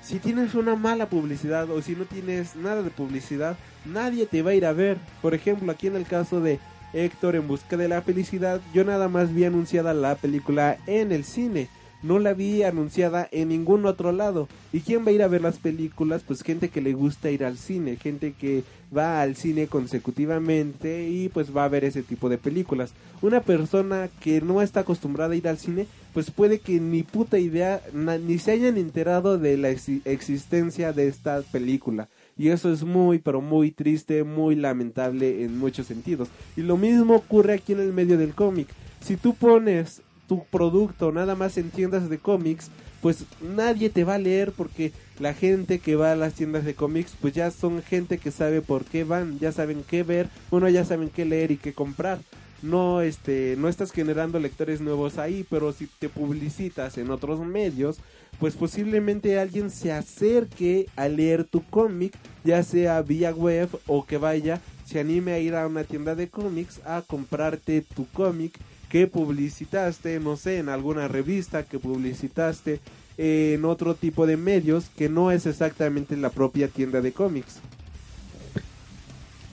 Si 0.07 0.20
tienes 0.20 0.55
una 0.55 0.77
mala 0.77 1.09
publicidad 1.09 1.69
o 1.69 1.83
si 1.83 1.97
no 1.97 2.05
tienes 2.05 2.55
nada 2.55 2.81
de 2.83 2.91
publicidad, 2.91 3.57
nadie 3.85 4.24
te 4.24 4.41
va 4.41 4.53
a 4.53 4.55
ir 4.55 4.65
a 4.65 4.73
ver. 4.73 4.99
Por 5.20 5.35
ejemplo, 5.35 5.73
aquí 5.73 5.89
en 5.89 5.97
el 5.97 6.07
caso 6.07 6.41
de 6.41 6.61
Héctor 6.93 7.35
en 7.35 7.49
busca 7.49 7.77
de 7.77 7.89
la 7.89 8.03
felicidad, 8.03 8.61
yo 8.73 8.85
nada 8.85 9.09
más 9.09 9.35
vi 9.35 9.47
anunciada 9.47 9.95
la 9.95 10.15
película 10.15 10.78
en 10.87 11.11
el 11.11 11.24
cine 11.24 11.69
no 12.02 12.18
la 12.18 12.35
vi 12.35 12.62
anunciada 12.62 13.28
en 13.32 13.48
ningún 13.48 13.86
otro 13.86 14.12
lado. 14.12 14.48
¿Y 14.73 14.81
quién 14.81 15.05
va 15.05 15.10
a 15.10 15.12
ir 15.12 15.23
a 15.23 15.28
ver 15.28 15.43
las 15.43 15.59
películas? 15.59 16.23
Pues 16.27 16.43
gente 16.43 16.68
que 16.68 16.81
le 16.81 16.93
gusta 16.93 17.31
ir 17.31 17.44
al 17.44 17.59
cine, 17.59 17.97
gente 17.97 18.35
que 18.39 18.64
va 18.97 19.20
al 19.20 19.36
cine 19.36 19.66
consecutivamente 19.66 21.09
y 21.09 21.28
pues 21.28 21.55
va 21.56 21.64
a 21.64 21.68
ver 21.68 21.85
ese 21.85 22.02
tipo 22.02 22.28
de 22.28 22.39
películas. 22.39 22.93
Una 23.23 23.40
persona 23.40 24.09
que 24.20 24.40
no 24.40 24.62
está 24.62 24.81
acostumbrada 24.81 25.32
a 25.32 25.36
ir 25.36 25.48
al 25.48 25.59
cine, 25.59 25.86
pues 26.12 26.31
puede 26.31 26.60
que 26.60 26.81
ni 26.81 27.02
puta 27.02 27.39
idea, 27.39 27.82
ni 27.93 28.39
se 28.39 28.52
hayan 28.52 28.77
enterado 28.77 29.39
de 29.39 29.56
la 29.56 29.70
existencia 29.70 30.93
de 30.93 31.09
esta 31.09 31.43
película. 31.43 32.09
Y 32.39 32.48
eso 32.48 32.70
es 32.73 32.85
muy, 32.85 33.18
pero 33.18 33.40
muy 33.40 33.70
triste, 33.70 34.23
muy 34.23 34.56
lamentable 34.56 35.44
en 35.44 35.59
muchos 35.59 35.86
sentidos. 35.86 36.28
Y 36.56 36.60
lo 36.60 36.77
mismo 36.77 37.16
ocurre 37.16 37.55
aquí 37.55 37.73
en 37.73 37.81
el 37.81 37.93
medio 37.93 38.18
del 38.18 38.35
cómic. 38.35 38.68
Si 39.01 39.16
tú 39.16 39.35
pones 39.35 40.02
tu 40.27 40.44
producto 40.44 41.12
nada 41.12 41.35
más 41.35 41.57
en 41.57 41.70
tiendas 41.70 42.09
de 42.09 42.19
cómics, 42.19 42.70
pues 43.01 43.24
nadie 43.40 43.90
te 43.90 44.05
va 44.05 44.15
a 44.15 44.19
leer 44.19 44.53
porque 44.53 44.93
la 45.19 45.35
gente 45.35 45.78
que 45.78 45.97
va 45.97 46.12
a 46.12 46.16
las 46.16 46.35
tiendas 46.35 46.65
de 46.65 46.74
cómics 46.74 47.15
pues 47.20 47.35
ya 47.35 47.51
son 47.51 47.82
gente 47.82 48.19
que 48.19 48.31
sabe 48.31 48.62
por 48.62 48.85
qué 48.85 49.05
van, 49.05 49.39
ya 49.39 49.53
saben 49.53 49.85
qué 49.89 50.03
ver, 50.03 50.28
bueno, 50.51 50.69
ya 50.69 50.85
saben 50.85 51.11
qué 51.11 51.24
leer 51.24 51.51
y 51.51 51.57
qué 51.57 51.73
comprar. 51.73 52.19
No 52.62 53.03
este 53.03 53.55
no 53.59 53.69
estás 53.69 53.93
generando 53.93 54.40
lectores 54.40 54.81
nuevos 54.81 55.19
ahí, 55.19 55.47
pero 55.48 55.73
si 55.73 55.86
te 55.86 56.09
publicitas 56.09 56.97
en 56.97 57.11
otros 57.11 57.40
medios, 57.40 57.98
pues 58.40 58.55
posiblemente 58.55 59.39
alguien 59.39 59.70
se 59.70 59.93
acerque 59.93 60.86
a 60.97 61.09
leer 61.09 61.44
tu 61.44 61.62
cómic, 61.65 62.15
ya 62.44 62.62
sea 62.62 63.03
vía 63.03 63.31
web 63.32 63.69
o 63.86 64.07
que 64.07 64.16
vaya, 64.16 64.61
se 64.85 65.01
anime 65.01 65.32
a 65.32 65.39
ir 65.39 65.55
a 65.55 65.66
una 65.66 65.85
tienda 65.85 66.15
de 66.15 66.28
cómics 66.28 66.81
a 66.85 67.03
comprarte 67.07 67.82
tu 67.82 68.07
cómic 68.07 68.59
que 68.89 69.07
publicitaste, 69.07 70.21
no 70.21 70.37
sé, 70.37 70.59
en 70.59 70.69
alguna 70.69 71.09
revista, 71.09 71.65
que 71.65 71.79
publicitaste 71.79 72.81
en 73.19 73.65
otro 73.65 73.95
tipo 73.95 74.27
de 74.27 74.37
medios 74.37 74.91
que 74.97 75.09
no 75.09 75.31
es 75.31 75.47
exactamente 75.47 76.17
la 76.17 76.31
propia 76.31 76.69
tienda 76.69 77.01
de 77.01 77.13
cómics. 77.13 77.57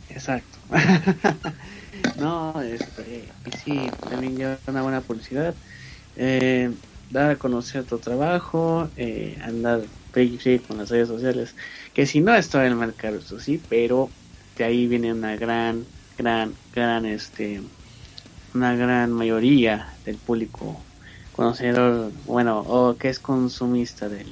Exacto. 0.10 0.58
no, 2.20 2.62
este, 2.62 3.26
sí, 3.64 3.90
también 4.10 4.38
lleva 4.38 4.58
una 4.68 4.82
buena 4.82 5.02
publicidad. 5.02 5.56
Eh, 6.16 6.72
dar 7.10 7.32
a 7.32 7.36
conocer 7.36 7.84
tu 7.86 8.00
trabajo, 8.00 8.90
eh, 8.98 9.38
andar 9.42 9.82
con 10.68 10.78
las 10.78 10.90
redes 10.90 11.08
sociales, 11.08 11.56
que 11.94 12.06
si 12.06 12.22
no 12.22 12.36
está 12.36 12.66
en 12.66 12.74
el 12.74 12.78
mercado, 12.78 13.18
eso 13.18 13.40
sí, 13.40 13.60
pero 13.68 14.10
de 14.58 14.64
ahí 14.64 14.88
viene 14.88 15.12
una 15.12 15.36
gran, 15.36 15.86
gran, 16.18 16.54
gran, 16.74 17.06
este, 17.06 17.62
una 18.54 18.76
gran 18.76 19.12
mayoría 19.12 19.98
del 20.06 20.18
público 20.18 20.78
conocedor, 21.36 22.12
bueno, 22.26 22.60
o 22.60 22.98
que 22.98 23.10
es 23.10 23.20
consumista 23.20 24.10
de 24.10 24.26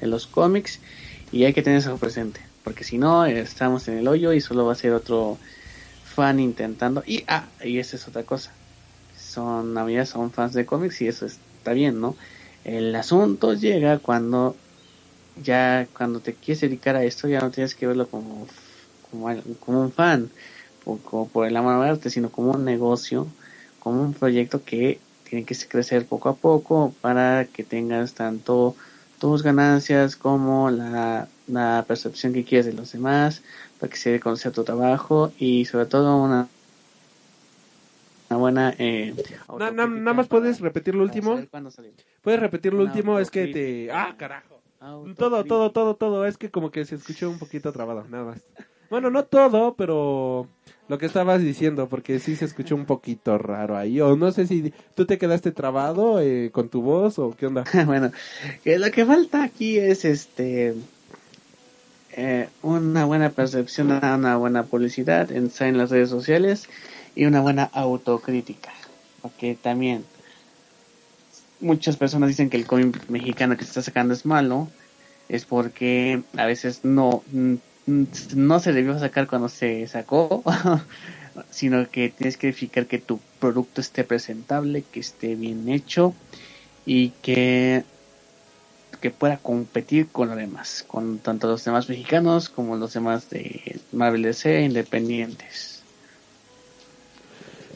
los 0.00 0.26
cómics 0.26 0.80
y 1.32 1.44
hay 1.44 1.52
que 1.52 1.62
tener 1.62 1.78
eso 1.78 1.96
presente, 1.98 2.40
porque 2.64 2.84
si 2.84 2.98
no 2.98 3.24
estamos 3.26 3.86
en 3.88 3.98
el 3.98 4.08
hoyo 4.08 4.32
y 4.32 4.40
solo 4.40 4.66
va 4.66 4.72
a 4.72 4.76
ser 4.76 4.92
otro 4.92 5.38
fan 6.04 6.40
intentando 6.40 7.02
y 7.06 7.24
ah, 7.28 7.44
y 7.64 7.78
esa 7.78 7.96
es 7.96 8.08
otra 8.08 8.24
cosa. 8.24 8.52
Son 9.16 9.74
la 9.74 10.06
son 10.06 10.32
fans 10.32 10.54
de 10.54 10.66
cómics 10.66 11.00
y 11.02 11.08
eso 11.08 11.26
está 11.26 11.72
bien, 11.72 12.00
¿no? 12.00 12.16
El 12.64 12.94
asunto 12.96 13.54
llega 13.54 13.98
cuando 13.98 14.56
ya 15.36 15.86
cuando 15.96 16.20
te 16.20 16.34
quieres 16.34 16.60
dedicar 16.62 16.96
a 16.96 17.04
esto 17.04 17.28
ya 17.28 17.40
no 17.40 17.50
tienes 17.50 17.74
que 17.74 17.86
verlo 17.86 18.08
como 18.08 18.46
como, 19.10 19.28
como 19.60 19.82
un 19.82 19.92
fan 19.92 20.28
o 20.84 20.98
como 20.98 21.28
por 21.28 21.46
el 21.46 21.56
amor 21.56 21.82
de 21.82 21.90
arte, 21.90 22.10
sino 22.10 22.30
como 22.30 22.52
un 22.52 22.64
negocio 22.64 23.26
como 23.80 24.02
un 24.02 24.14
proyecto 24.14 24.62
que 24.64 25.00
tiene 25.28 25.44
que 25.44 25.56
crecer 25.56 26.06
poco 26.06 26.28
a 26.28 26.36
poco 26.36 26.94
para 27.00 27.46
que 27.46 27.64
tengas 27.64 28.14
tanto 28.14 28.76
tus 29.18 29.42
ganancias 29.42 30.16
como 30.16 30.70
la, 30.70 31.28
percepción 31.86 32.32
que 32.32 32.44
quieres 32.44 32.66
de 32.66 32.72
los 32.72 32.92
demás, 32.92 33.42
para 33.78 33.90
que 33.90 33.96
se 33.96 34.10
dé 34.10 34.20
conocer 34.20 34.52
tu 34.52 34.64
trabajo 34.64 35.32
y 35.38 35.64
sobre 35.64 35.86
todo 35.86 36.16
una, 36.22 36.48
una 38.28 38.38
buena... 38.38 38.74
Eh, 38.78 39.14
nada 39.58 39.86
más 40.14 40.28
puedes 40.28 40.60
repetir 40.60 40.94
lo 40.94 41.02
último. 41.02 41.40
Puedes 42.22 42.40
repetir 42.40 42.72
lo 42.72 42.82
último, 42.84 43.18
es 43.18 43.30
que 43.30 43.48
te... 43.48 43.92
Ah, 43.92 44.14
carajo. 44.16 44.60
Todo, 45.16 45.44
todo, 45.44 45.70
todo, 45.70 45.94
todo, 45.94 46.24
es 46.24 46.38
que 46.38 46.50
como 46.50 46.70
que 46.70 46.86
se 46.86 46.94
escuchó 46.94 47.28
un 47.28 47.38
poquito 47.38 47.70
trabado, 47.70 48.06
nada 48.08 48.24
más. 48.24 48.40
Bueno, 48.90 49.08
no 49.08 49.24
todo, 49.24 49.74
pero 49.74 50.48
lo 50.88 50.98
que 50.98 51.06
estabas 51.06 51.40
diciendo, 51.40 51.88
porque 51.88 52.18
sí 52.18 52.34
se 52.34 52.44
escuchó 52.44 52.74
un 52.74 52.86
poquito 52.86 53.38
raro 53.38 53.76
ahí. 53.76 54.00
O 54.00 54.16
no 54.16 54.32
sé 54.32 54.48
si 54.48 54.74
tú 54.96 55.06
te 55.06 55.16
quedaste 55.16 55.52
trabado 55.52 56.20
eh, 56.20 56.50
con 56.52 56.68
tu 56.68 56.82
voz 56.82 57.20
o 57.20 57.36
qué 57.36 57.46
onda. 57.46 57.64
bueno, 57.86 58.10
lo 58.64 58.90
que 58.90 59.06
falta 59.06 59.44
aquí 59.44 59.78
es 59.78 60.04
este 60.04 60.74
eh, 62.16 62.48
una 62.62 63.04
buena 63.04 63.30
percepción, 63.30 63.92
una 63.92 64.36
buena 64.36 64.64
publicidad 64.64 65.30
en, 65.30 65.52
en 65.60 65.78
las 65.78 65.90
redes 65.90 66.10
sociales 66.10 66.68
y 67.14 67.26
una 67.26 67.40
buena 67.40 67.70
autocrítica. 67.72 68.72
Porque 69.22 69.54
también 69.54 70.04
muchas 71.60 71.96
personas 71.96 72.28
dicen 72.28 72.50
que 72.50 72.56
el 72.56 72.66
cómic 72.66 73.08
mexicano 73.08 73.56
que 73.56 73.62
se 73.62 73.70
está 73.70 73.82
sacando 73.82 74.14
es 74.14 74.26
malo, 74.26 74.68
es 75.28 75.44
porque 75.44 76.22
a 76.36 76.46
veces 76.46 76.84
no, 76.84 77.22
no 78.34 78.60
se 78.60 78.72
debió 78.72 78.98
sacar 78.98 79.26
cuando 79.26 79.48
se 79.48 79.86
sacó, 79.86 80.42
sino 81.50 81.88
que 81.90 82.10
tienes 82.10 82.36
que 82.36 82.48
verificar 82.48 82.86
que 82.86 82.98
tu 82.98 83.20
producto 83.38 83.80
esté 83.80 84.04
presentable, 84.04 84.84
que 84.90 85.00
esté 85.00 85.34
bien 85.34 85.68
hecho 85.68 86.14
y 86.86 87.10
que, 87.22 87.84
que 89.00 89.10
pueda 89.10 89.38
competir 89.38 90.08
con 90.08 90.28
los 90.28 90.36
demás, 90.36 90.84
con 90.86 91.18
tanto 91.18 91.48
los 91.48 91.64
demás 91.64 91.88
mexicanos 91.88 92.48
como 92.48 92.76
los 92.76 92.92
demás 92.92 93.30
de 93.30 93.80
Marvel 93.92 94.22
DC 94.22 94.62
independientes. 94.62 95.82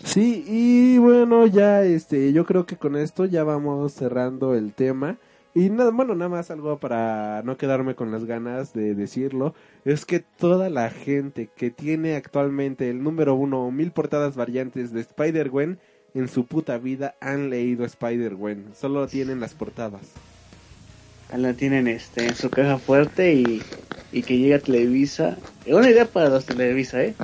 Sí, 0.05 0.45
y 0.47 0.99
bueno, 0.99 1.47
ya 1.47 1.83
este, 1.83 2.33
yo 2.35 2.45
creo 2.45 2.67
que 2.67 2.77
con 2.77 2.95
esto 2.95 3.25
ya 3.25 3.43
vamos 3.43 3.95
cerrando 3.95 4.55
el 4.55 4.75
tema. 4.75 5.17
Y 5.57 5.71
nada, 5.71 5.93
bueno, 5.93 6.17
nada 6.17 6.29
más 6.29 6.51
algo 6.51 6.79
para 6.79 7.43
no 7.45 7.57
quedarme 7.57 7.95
con 7.95 8.11
las 8.11 8.25
ganas 8.25 8.73
de 8.73 8.97
decirlo, 8.97 9.55
es 9.85 10.05
que 10.05 10.19
toda 10.19 10.69
la 10.69 10.91
gente 10.91 11.49
que 11.55 11.71
tiene 11.71 12.17
actualmente 12.17 12.91
el 12.91 13.05
número 13.05 13.37
uno 13.37 13.65
o 13.65 13.71
mil 13.71 13.93
portadas 13.93 14.35
variantes 14.35 14.93
de 14.93 15.01
Spider-Gwen 15.03 15.79
en 16.15 16.27
su 16.29 16.47
puta 16.47 16.79
vida 16.79 17.15
han 17.21 17.51
leído 17.51 17.85
Spider-Gwen, 17.85 18.75
solo 18.75 19.07
tienen 19.07 19.39
las 19.39 19.55
portadas. 19.55 20.03
La 21.37 21.55
tienen 21.55 21.87
este, 21.87 22.27
en 22.27 22.35
su 22.35 22.51
caja 22.51 22.79
fuerte 22.79 23.35
y, 23.35 23.63
y 24.13 24.23
que 24.23 24.39
llega 24.39 24.57
a 24.57 24.61
Televisa. 24.61 25.37
Una 25.67 25.89
idea 25.89 26.07
para 26.07 26.31
los 26.31 26.47
Televisa, 26.47 27.03
¿eh? 27.03 27.15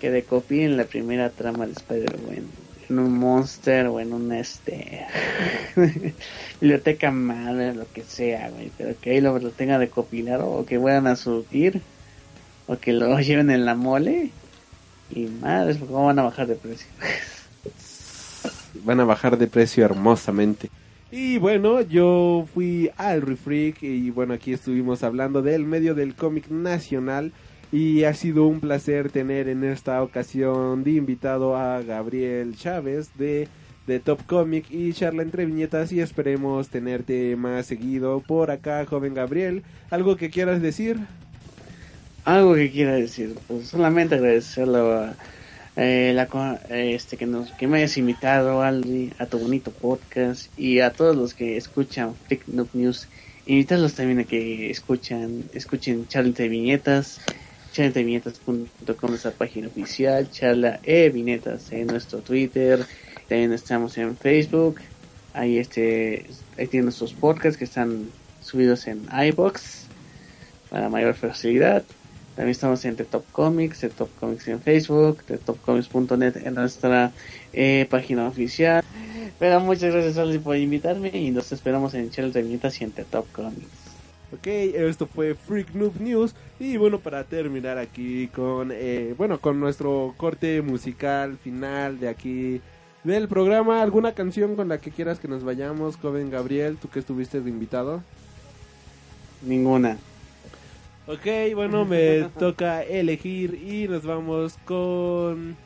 Que 0.00 0.10
decopien 0.10 0.76
la 0.76 0.84
primera 0.84 1.30
trama 1.30 1.66
de 1.66 1.72
Spider-Gwen 1.72 2.63
en 2.88 2.98
un 2.98 3.18
Monster 3.18 3.86
o 3.86 4.00
en 4.00 4.12
un 4.12 4.32
este 4.32 5.06
biblioteca 6.60 7.10
madre, 7.10 7.74
lo 7.74 7.86
que 7.92 8.02
sea, 8.02 8.50
güey, 8.50 8.70
pero 8.76 8.94
que 9.00 9.10
ahí 9.10 9.20
lo, 9.20 9.38
lo 9.38 9.50
tenga 9.50 9.78
de 9.78 9.88
copilar 9.88 10.40
o 10.42 10.64
que 10.66 10.78
vayan 10.78 11.06
a 11.06 11.16
surtir 11.16 11.80
o 12.66 12.76
que 12.76 12.92
lo 12.92 13.18
lleven 13.20 13.50
en 13.50 13.64
la 13.64 13.74
mole 13.74 14.30
y 15.10 15.26
madres, 15.26 15.78
¿cómo 15.78 16.06
van 16.06 16.18
a 16.18 16.22
bajar 16.22 16.46
de 16.46 16.54
precio? 16.54 16.86
van 18.84 19.00
a 19.00 19.04
bajar 19.04 19.38
de 19.38 19.46
precio 19.46 19.84
hermosamente. 19.84 20.70
Y 21.10 21.38
bueno, 21.38 21.80
yo 21.80 22.46
fui 22.52 22.90
al 22.96 23.22
Refreak 23.22 23.82
y 23.82 24.10
bueno, 24.10 24.34
aquí 24.34 24.52
estuvimos 24.52 25.04
hablando 25.04 25.42
del 25.42 25.64
medio 25.64 25.94
del 25.94 26.14
cómic 26.16 26.48
nacional 26.48 27.32
y 27.74 28.04
ha 28.04 28.14
sido 28.14 28.46
un 28.46 28.60
placer 28.60 29.10
tener 29.10 29.48
en 29.48 29.64
esta 29.64 30.00
ocasión 30.00 30.84
de 30.84 30.92
invitado 30.92 31.56
a 31.56 31.82
Gabriel 31.82 32.54
Chávez 32.56 33.10
de, 33.18 33.48
de 33.88 33.98
Top 33.98 34.24
Comic 34.26 34.66
y 34.70 34.92
charla 34.92 35.22
entre 35.22 35.44
viñetas 35.44 35.90
y 35.90 35.98
esperemos 35.98 36.68
tenerte 36.68 37.34
más 37.34 37.66
seguido 37.66 38.20
por 38.20 38.52
acá, 38.52 38.86
joven 38.86 39.12
Gabriel. 39.12 39.64
¿Algo 39.90 40.16
que 40.16 40.30
quieras 40.30 40.62
decir? 40.62 41.00
Algo 42.24 42.54
que 42.54 42.70
quiera 42.70 42.92
decir, 42.92 43.34
pues 43.48 43.66
solamente 43.66 44.14
agradecerlo 44.14 44.92
a, 44.92 45.16
eh, 45.74 46.12
la, 46.14 46.60
este, 46.70 47.16
que, 47.16 47.26
nos, 47.26 47.50
que 47.50 47.66
me 47.66 47.78
hayas 47.78 47.98
invitado, 47.98 48.62
Aldi, 48.62 49.14
a 49.18 49.26
tu 49.26 49.40
bonito 49.40 49.72
podcast 49.72 50.48
y 50.56 50.78
a 50.78 50.92
todos 50.92 51.16
los 51.16 51.34
que 51.34 51.56
escuchan 51.56 52.14
Freak 52.28 52.46
Noob 52.46 52.68
News. 52.72 53.08
Invitarlos 53.46 53.94
también 53.94 54.20
a 54.20 54.24
que 54.24 54.70
escuchan, 54.70 55.42
escuchen 55.54 56.06
charla 56.06 56.28
entre 56.28 56.48
viñetas 56.48 57.20
charlaevinetas.com 57.74 59.14
es 59.14 59.24
la 59.24 59.30
página 59.32 59.66
oficial, 59.66 60.30
charla 60.30 60.80
e 60.84 61.10
vinetas 61.10 61.72
en 61.72 61.88
nuestro 61.88 62.20
Twitter, 62.20 62.86
también 63.28 63.52
estamos 63.52 63.98
en 63.98 64.16
Facebook, 64.16 64.80
ahí 65.32 65.58
este, 65.58 66.26
ahí 66.56 66.68
tienen 66.68 66.86
nuestros 66.86 67.12
podcasts 67.12 67.58
que 67.58 67.64
están 67.64 68.10
subidos 68.40 68.86
en 68.86 69.06
iBox 69.12 69.86
para 70.70 70.88
mayor 70.88 71.14
facilidad. 71.14 71.82
También 72.36 72.50
estamos 72.50 72.84
en 72.84 72.96
The 72.96 73.04
Top 73.04 73.24
Comics, 73.32 73.80
The 73.80 73.90
Top 73.90 74.10
Comics 74.18 74.48
en 74.48 74.60
Facebook, 74.60 75.22
TheTopComics.net 75.24 76.36
en 76.44 76.54
nuestra 76.54 77.12
eh, 77.52 77.86
página 77.88 78.26
oficial. 78.26 78.82
Pero 79.38 79.60
muchas 79.60 79.92
gracias 79.92 80.38
por 80.38 80.56
invitarme 80.56 81.10
y 81.12 81.30
nos 81.30 81.52
esperamos 81.52 81.94
en 81.94 82.10
Charla 82.10 82.32
de 82.32 82.42
Viñetas 82.42 82.80
y 82.80 82.84
en 82.84 82.90
The 82.90 83.04
Top 83.04 83.30
Comics. 83.32 83.83
Ok, 84.34 84.48
esto 84.48 85.06
fue 85.06 85.36
Freak 85.36 85.74
Noob 85.74 86.00
News. 86.00 86.34
Y 86.58 86.76
bueno, 86.76 86.98
para 86.98 87.22
terminar 87.22 87.78
aquí 87.78 88.26
con, 88.28 88.70
eh, 88.72 89.14
bueno, 89.16 89.38
con 89.38 89.60
nuestro 89.60 90.12
corte 90.16 90.60
musical 90.60 91.36
final 91.36 92.00
de 92.00 92.08
aquí 92.08 92.60
del 93.04 93.28
programa, 93.28 93.80
¿alguna 93.80 94.12
canción 94.12 94.56
con 94.56 94.68
la 94.68 94.78
que 94.78 94.90
quieras 94.90 95.20
que 95.20 95.28
nos 95.28 95.44
vayamos, 95.44 95.96
joven 95.96 96.30
Gabriel? 96.30 96.78
Tú 96.78 96.88
que 96.88 96.98
estuviste 96.98 97.40
de 97.40 97.48
invitado. 97.48 98.02
Ninguna. 99.42 99.98
Ok, 101.06 101.54
bueno, 101.54 101.84
me 101.84 102.22
toca 102.38 102.82
elegir 102.82 103.54
y 103.54 103.86
nos 103.86 104.04
vamos 104.04 104.58
con... 104.64 105.56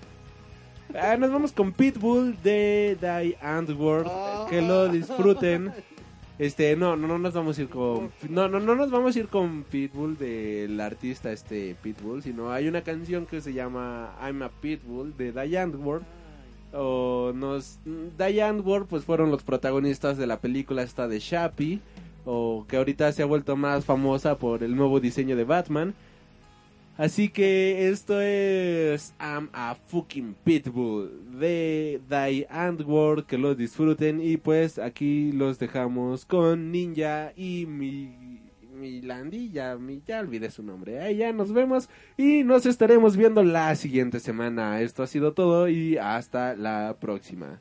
Ah, 0.95 1.17
nos 1.17 1.31
vamos 1.31 1.53
con 1.53 1.73
Pitbull 1.73 2.37
de 2.43 2.99
Die 3.01 3.39
Antwoord. 3.41 4.49
Que 4.51 4.61
lo 4.61 4.89
disfruten. 4.89 5.73
Este, 6.39 6.77
no, 6.77 6.97
no, 6.97 7.09
no 7.09 7.19
nos 7.19 7.35
vamos 7.35 7.59
a 7.59 7.63
ir 7.63 7.69
con. 7.69 8.13
No, 8.29 8.49
no, 8.49 8.61
no 8.61 8.77
nos 8.77 8.91
vamos 8.91 9.17
a 9.17 9.19
ir 9.19 9.27
con 9.27 9.65
Pitbull 9.65 10.17
del 10.17 10.81
artista 10.81 11.33
este 11.33 11.75
Pitbull, 11.83 12.23
sino 12.23 12.53
hay 12.53 12.69
una 12.69 12.83
canción 12.83 13.27
que 13.27 13.41
se 13.41 13.53
llama 13.53 14.15
I'm 14.23 14.43
a 14.43 14.49
Pitbull 14.49 15.17
de 15.17 15.33
Diane 15.33 15.77
Ward. 15.77 16.03
O 16.73 17.33
nos. 17.35 17.81
Diane 18.17 18.61
Ward, 18.61 18.87
pues 18.87 19.05
fueron 19.05 19.33
los 19.33 19.43
protagonistas 19.43 20.17
de 20.17 20.29
la 20.29 20.39
película 20.39 20.83
esta 20.83 21.09
de 21.09 21.19
Shappy. 21.19 21.81
O 22.25 22.67
que 22.69 22.77
ahorita 22.77 23.11
se 23.11 23.23
ha 23.23 23.27
vuelto 23.27 23.57
más 23.57 23.85
famosa 23.85 24.39
por 24.39 24.63
el 24.63 24.77
nuevo 24.77 25.01
diseño 25.01 25.35
de 25.35 25.45
Batman. 25.45 25.95
Así 26.99 27.29
que 27.29 27.91
esto 27.91 28.21
es 28.21 29.15
I'm 29.21 29.51
a 29.53 29.77
fucking 29.87 30.35
Pitbull 30.43 31.39
de 31.39 32.01
Die 32.11 32.47
Antwoord, 32.51 33.25
que 33.25 33.39
lo 33.39 33.55
disfruten 33.55 34.21
y 34.21 34.37
pues 34.37 34.81
aquí 34.81 35.31
los 35.31 35.61
dejamos 35.61 36.27
con 36.27 36.73
Ninja 36.73 37.33
y 37.37 37.67
mi, 37.67 38.41
mi 38.75 39.01
Landy, 39.01 39.53
ya, 39.53 39.77
mi, 39.77 40.03
ya 40.05 40.19
olvidé 40.19 40.51
su 40.51 40.65
nombre, 40.65 41.01
ahí 41.01 41.19
ya 41.19 41.33
nos 41.33 41.53
vemos 41.53 41.89
y 42.17 42.43
nos 42.43 42.67
estaremos 42.67 43.17
viendo 43.17 43.45
la 43.45 43.77
siguiente 43.77 44.19
semana. 44.19 44.81
Esto 44.81 45.05
ha 45.05 45.07
sido 45.07 45.35
todo 45.35 45.69
y 45.69 45.99
hasta 45.99 46.57
la 46.57 46.97
próxima. 46.99 47.61